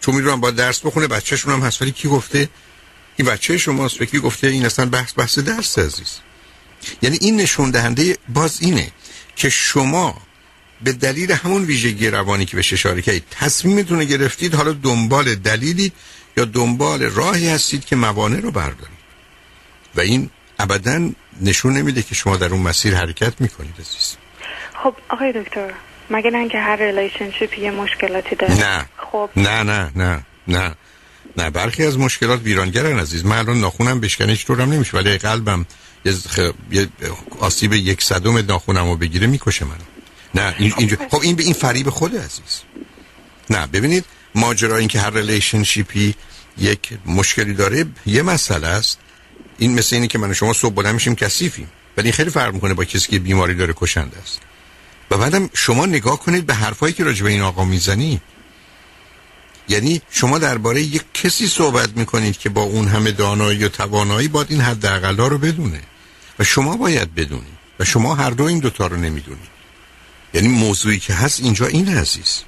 چون 0.00 0.14
می‌دونن 0.14 0.40
با 0.40 0.50
درس 0.50 0.80
بخونه 0.80 1.06
بچهشون 1.06 1.52
هم 1.52 1.60
هست. 1.60 1.82
ولی 1.82 1.90
کی 1.92 2.08
گفته؟ 2.08 2.48
این 3.16 3.28
بچه 3.28 3.58
شماست 3.58 4.00
و 4.00 4.04
کی 4.04 4.18
گفته؟ 4.18 4.46
این 4.46 4.66
اصلا 4.66 4.86
بحث 4.86 5.12
بحث 5.16 5.38
درس 5.38 5.78
عزیز. 5.78 6.18
یعنی 7.02 7.18
این 7.20 7.36
نشون 7.36 7.70
دهنده 7.70 8.18
باز 8.28 8.58
اینه 8.60 8.92
که 9.36 9.50
شما 9.50 10.22
به 10.84 10.92
دلیل 10.92 11.32
همون 11.32 11.64
ویژگی 11.64 12.10
روانی 12.10 12.44
که 12.44 12.56
به 12.56 12.64
اشاره 12.72 13.02
کردید 13.02 13.24
تصمیمتون 13.30 14.04
گرفتید 14.04 14.54
حالا 14.54 14.72
دنبال 14.72 15.34
دلیلی 15.34 15.92
یا 16.36 16.44
دنبال 16.44 17.02
راهی 17.02 17.48
هستید 17.48 17.84
که 17.84 17.96
موانع 17.96 18.40
رو 18.40 18.50
بردارید. 18.50 18.99
و 19.94 20.00
این 20.00 20.30
ابدا 20.58 21.10
نشون 21.40 21.72
نمیده 21.72 22.02
که 22.02 22.14
شما 22.14 22.36
در 22.36 22.48
اون 22.48 22.62
مسیر 22.62 22.94
حرکت 22.94 23.40
می‌کنید 23.40 23.74
عزیز. 23.74 24.16
خب 24.82 24.94
آقای 25.08 25.32
دکتر 25.32 25.72
مگه 26.10 26.30
نه 26.30 26.48
که 26.48 26.58
هر 26.58 26.76
relationship 26.76 27.58
یه 27.58 27.70
مشکلاتی 27.70 28.36
داره؟ 28.36 28.60
نه. 28.60 28.86
خب. 29.12 29.30
نه 29.36 29.62
نه 29.62 29.90
نه 29.96 30.24
نه. 30.48 30.74
نه 31.36 31.50
برخی 31.50 31.84
از 31.84 31.98
مشکلات 31.98 32.42
ویرانگرن 32.42 32.98
عزیز. 32.98 33.24
من 33.24 33.38
الان 33.38 33.60
ناخونم 33.60 34.00
بشکنه 34.00 34.28
هیچ 34.28 34.46
طورم 34.46 34.72
نمیشه 34.72 34.96
ولی 34.96 35.18
قلبم 35.18 35.66
یه, 36.04 36.12
خ... 36.12 36.38
یه 36.70 36.88
آسیب 37.40 37.72
یک 37.72 38.02
صدم 38.02 38.38
ناخونم 38.38 38.88
رو 38.88 38.96
بگیره 38.96 39.26
می‌کشه 39.26 39.64
من 39.64 39.76
نه 40.34 40.54
این 40.58 40.72
اینجا 40.78 40.96
خب 41.10 41.20
این 41.22 41.36
به 41.36 41.42
این 41.42 41.52
فریب 41.52 41.90
خود 41.90 42.16
عزیز. 42.16 42.62
نه 43.50 43.66
ببینید 43.66 44.04
ماجرا 44.34 44.76
این 44.76 44.88
که 44.88 45.00
هر 45.00 45.10
relationship 45.10 46.06
ی 46.06 46.14
یک 46.58 46.98
مشکلی 47.06 47.54
داره 47.54 47.84
یه 48.06 48.22
مسئله 48.22 48.66
است. 48.66 48.98
این 49.60 49.74
مثل 49.74 49.96
اینه 49.96 50.06
که 50.06 50.18
من 50.18 50.30
و 50.30 50.34
شما 50.34 50.52
صبح 50.52 50.74
بلند 50.74 50.94
میشیم 50.94 51.14
کثیفیم. 51.14 51.70
ولی 51.96 52.06
این 52.06 52.12
خیلی 52.12 52.30
فرق 52.30 52.54
می‌کنه 52.54 52.74
با 52.74 52.84
کسی 52.84 53.10
که 53.10 53.18
بیماری 53.18 53.54
داره 53.54 53.74
کشنده 53.76 54.18
است. 54.18 54.40
و 55.10 55.16
بعدم 55.16 55.50
شما 55.54 55.86
نگاه 55.86 56.20
کنید 56.20 56.46
به 56.46 56.54
حرفایی 56.54 56.92
که 56.92 57.04
راجع 57.04 57.24
به 57.24 57.30
این 57.30 57.42
آقا 57.42 57.64
می‌زنی. 57.64 58.20
یعنی 59.68 60.02
شما 60.10 60.38
درباره 60.38 60.82
یک 60.82 61.02
کسی 61.14 61.46
صحبت 61.46 61.96
می‌کنید 61.96 62.38
که 62.38 62.48
با 62.48 62.62
اون 62.62 62.88
همه 62.88 63.12
دانایی 63.12 63.64
و 63.64 63.68
توانایی 63.68 64.28
باید 64.28 64.46
این 64.50 64.60
حداقل 64.60 65.16
رو 65.16 65.38
بدونه. 65.38 65.80
و 66.38 66.44
شما 66.44 66.76
باید 66.76 67.14
بدونید. 67.14 67.60
و 67.80 67.84
شما 67.84 68.14
هر 68.14 68.30
دو 68.30 68.44
این 68.44 68.58
دوتا 68.58 68.86
رو 68.86 68.96
نمی‌دونید. 68.96 69.50
یعنی 70.34 70.48
موضوعی 70.48 70.98
که 70.98 71.14
هست 71.14 71.40
اینجا 71.40 71.66
این 71.66 71.88
عزیز. 71.88 72.42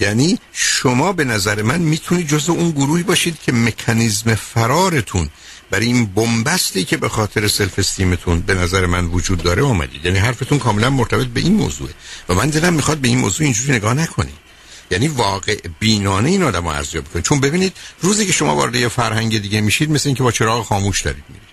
یعنی 0.00 0.38
شما 0.52 1.12
به 1.12 1.24
نظر 1.24 1.62
من 1.62 1.80
می‌تونید 1.80 2.28
جز 2.28 2.48
اون 2.48 2.70
گروهی 2.70 3.02
باشید 3.02 3.38
که 3.40 3.52
مکانیزم 3.52 4.34
فرارتون 4.34 5.28
برای 5.70 5.86
این 5.86 6.06
بنبستی 6.06 6.84
که 6.84 6.96
به 6.96 7.08
خاطر 7.08 7.48
سلف 7.48 7.78
استیمتون 7.78 8.40
به 8.40 8.54
نظر 8.54 8.86
من 8.86 9.06
وجود 9.06 9.42
داره 9.42 9.62
اومدید. 9.62 10.04
یعنی 10.04 10.18
حرفتون 10.18 10.58
کاملا 10.58 10.90
مرتبط 10.90 11.26
به 11.26 11.40
این 11.40 11.54
موضوعه. 11.54 11.94
و 12.28 12.34
من 12.34 12.50
دلم 12.50 12.74
می‌خواد 12.74 12.98
به 12.98 13.08
این 13.08 13.18
موضوع 13.18 13.44
اینجوری 13.44 13.72
نگاه 13.72 13.94
نکنید 13.94 14.48
یعنی 14.90 15.08
واقع 15.08 15.56
بینانه 15.80 16.28
این 16.28 16.42
آدم 16.42 16.62
رو 16.62 16.68
ارزیابی 16.68 17.08
کنید 17.08 17.24
چون 17.24 17.40
ببینید 17.40 17.76
روزی 18.00 18.26
که 18.26 18.32
شما 18.32 18.56
وارد 18.56 18.74
یه 18.74 18.88
فرهنگ 18.88 19.42
دیگه 19.42 19.60
میشید 19.60 19.90
مثل 19.90 20.08
اینکه 20.08 20.22
با 20.22 20.32
چراغ 20.32 20.66
خاموش 20.66 21.02
دارید 21.02 21.24
میرید. 21.28 21.48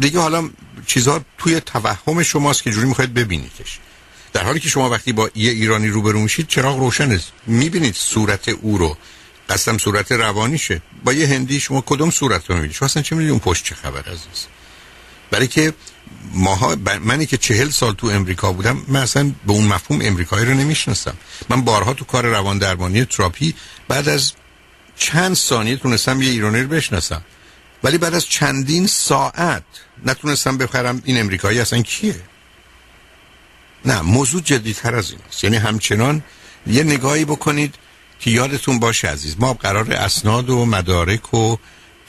دیگه 0.00 0.20
حالا 0.20 0.50
چیزها 0.86 1.20
توی 1.38 1.60
توهم 1.60 2.22
شماست 2.22 2.62
که 2.62 2.70
جوری 2.70 2.86
می‌خواید 2.86 3.14
ببینیدش. 3.14 3.78
در 4.32 4.44
حالی 4.44 4.60
که 4.60 4.68
شما 4.68 4.90
وقتی 4.90 5.12
با 5.12 5.30
یه 5.34 5.50
ایرانی 5.50 5.88
روبرو 5.88 6.20
میشید 6.20 6.46
چراغ 6.46 6.78
روشنه 6.78 7.20
می‌بینید 7.46 7.94
صورت 7.94 8.48
او 8.48 8.78
رو. 8.78 8.96
قسم 9.48 9.78
صورت 9.78 10.12
روانیشه. 10.12 10.82
با 11.04 11.12
یه 11.12 11.28
هندی 11.28 11.60
شما 11.60 11.80
کدوم 11.86 12.10
صورت 12.10 12.46
رو 12.46 12.54
می‌بینید 12.54 12.76
شما 12.76 12.86
اصلا 12.86 13.02
چه 13.02 13.16
می‌دونید 13.16 13.30
اون 13.30 13.40
پشت 13.40 13.64
چه 13.64 13.74
خبر 13.74 14.02
عزیز 14.02 14.46
برای 15.30 15.46
که 15.46 15.72
ماها 16.32 16.76
منی 17.02 17.26
که 17.26 17.36
چهل 17.36 17.70
سال 17.70 17.94
تو 17.94 18.06
امریکا 18.06 18.52
بودم 18.52 18.82
من 18.88 19.00
اصلا 19.00 19.32
به 19.46 19.52
اون 19.52 19.64
مفهوم 19.64 20.00
امریکایی 20.02 20.46
رو 20.46 20.54
نمی‌شناسم. 20.54 21.14
من 21.48 21.62
بارها 21.62 21.94
تو 21.94 22.04
کار 22.04 22.26
روان 22.26 22.58
درمانی 22.58 23.04
تراپی 23.04 23.54
بعد 23.88 24.08
از 24.08 24.32
چند 24.96 25.36
ثانیه 25.36 25.76
تونستم 25.76 26.22
یه 26.22 26.30
ایرانی 26.30 26.60
رو 26.60 26.68
بشناسم. 26.68 27.22
ولی 27.84 27.98
بعد 27.98 28.14
از 28.14 28.26
چندین 28.26 28.86
ساعت 28.86 29.64
نتونستم 30.04 30.58
بخرم 30.58 31.02
این 31.04 31.20
امریکایی 31.20 31.60
اصلا 31.60 31.82
کیه؟ 31.82 32.20
نه 33.84 34.00
موضوع 34.00 34.40
جدیتر 34.40 34.94
از 34.94 35.10
این 35.10 35.20
است 35.28 35.44
یعنی 35.44 35.56
همچنان 35.56 36.22
یه 36.66 36.82
نگاهی 36.82 37.24
بکنید 37.24 37.74
که 38.20 38.30
یادتون 38.30 38.78
باشه 38.78 39.08
عزیز 39.08 39.36
ما 39.38 39.52
قرار 39.54 39.92
اسناد 39.92 40.50
و 40.50 40.66
مدارک 40.66 41.34
و 41.34 41.56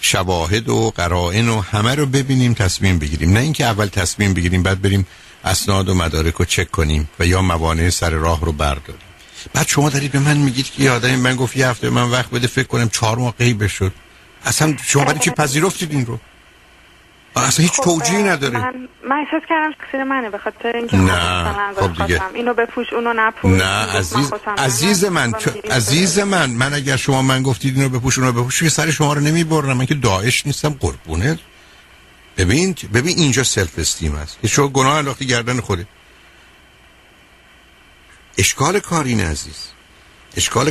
شواهد 0.02 0.70
و 0.70 0.92
قرائن 0.96 1.50
و 1.50 1.62
همه 1.62 1.96
رو 1.96 2.06
ببینیم 2.06 2.54
تصمیم 2.54 3.00
بگیریم. 3.00 3.34
نه 3.34 3.40
اینکه 3.40 3.66
اول 3.66 3.88
تصمیم 3.88 4.34
بگیریم 4.34 4.64
بعد 4.64 4.82
بریم 4.82 5.08
اسناد 5.44 5.90
و 5.90 5.94
مدارک 5.94 6.34
رو 6.34 6.46
چک 6.46 6.72
کنیم 6.72 7.10
و 7.20 7.26
یا 7.26 7.42
موانع 7.42 7.90
سر 7.90 8.10
راه 8.10 8.46
رو 8.46 8.52
برداریم. 8.52 9.02
بعد 9.54 9.68
شما 9.68 9.90
دارید 9.90 10.12
به 10.12 10.20
من 10.20 10.38
میگید 10.38 10.72
که 10.72 10.84
یه 10.84 10.92
آدمی 10.92 11.16
من 11.16 11.36
گفت 11.36 11.58
یه 11.58 11.68
هفته 11.68 11.90
من 11.90 12.12
وقت 12.12 12.30
بده 12.30 12.48
فکر 12.48 12.68
کنم 12.68 12.90
چهار 12.90 13.18
ماه 13.18 13.34
غیب 13.40 13.68
شد. 13.68 13.92
اصلا 14.46 14.76
شما 14.86 15.04
برای 15.04 15.20
چی 15.20 15.30
پذیرفتید 15.30 15.92
این 15.92 16.06
رو؟ 16.06 16.20
اصلا 17.44 17.64
هیچ 17.64 17.74
خب، 17.74 17.84
توجیهی 17.84 18.24
نداره 18.24 18.58
من 18.58 18.74
من 19.10 19.16
احساس 19.16 19.50
کردم 19.50 19.74
تقصیر 19.86 20.04
منه 20.04 20.30
به 20.30 20.38
خاطر 20.38 20.76
اینکه 20.76 20.98
نه، 20.98 21.54
خب 21.76 22.06
دیگه. 22.06 22.22
اینو 22.34 22.54
بپوش 22.54 22.94
اونو 22.94 23.14
نپوش 23.14 23.52
نه 23.52 23.98
عزیز 23.98 24.32
عزیز 24.58 25.06
من 25.06 25.34
عزیز 25.72 26.20
من 26.20 26.50
من 26.50 26.74
اگر 26.74 26.98
شما 26.98 27.22
من 27.22 27.44
گفتید 27.44 27.76
اینو 27.78 27.90
بپوش 27.90 28.20
اونو 28.20 28.32
بپوش 28.32 28.64
که 28.64 28.70
سر 28.70 28.92
شما 28.92 29.14
رو 29.14 29.22
نمی‌برم 29.22 29.78
من 29.78 29.86
که 29.86 29.96
داعش 29.96 30.46
نیستم 30.46 30.70
قربونه. 30.70 31.40
ببین 32.38 32.76
ببین 32.94 33.18
اینجا 33.18 33.44
سلف 33.44 33.80
استیم 33.80 34.16
هست. 34.16 34.38
که 34.42 34.48
شما 34.48 34.68
گناه 34.68 34.96
انداختی 34.96 35.26
گردن 35.26 35.60
خوده 35.60 35.88
اشکال 38.38 38.80
کار 38.80 39.06
اینه 39.06 39.30
عزیز. 39.30 39.68
اشکال 40.38 40.68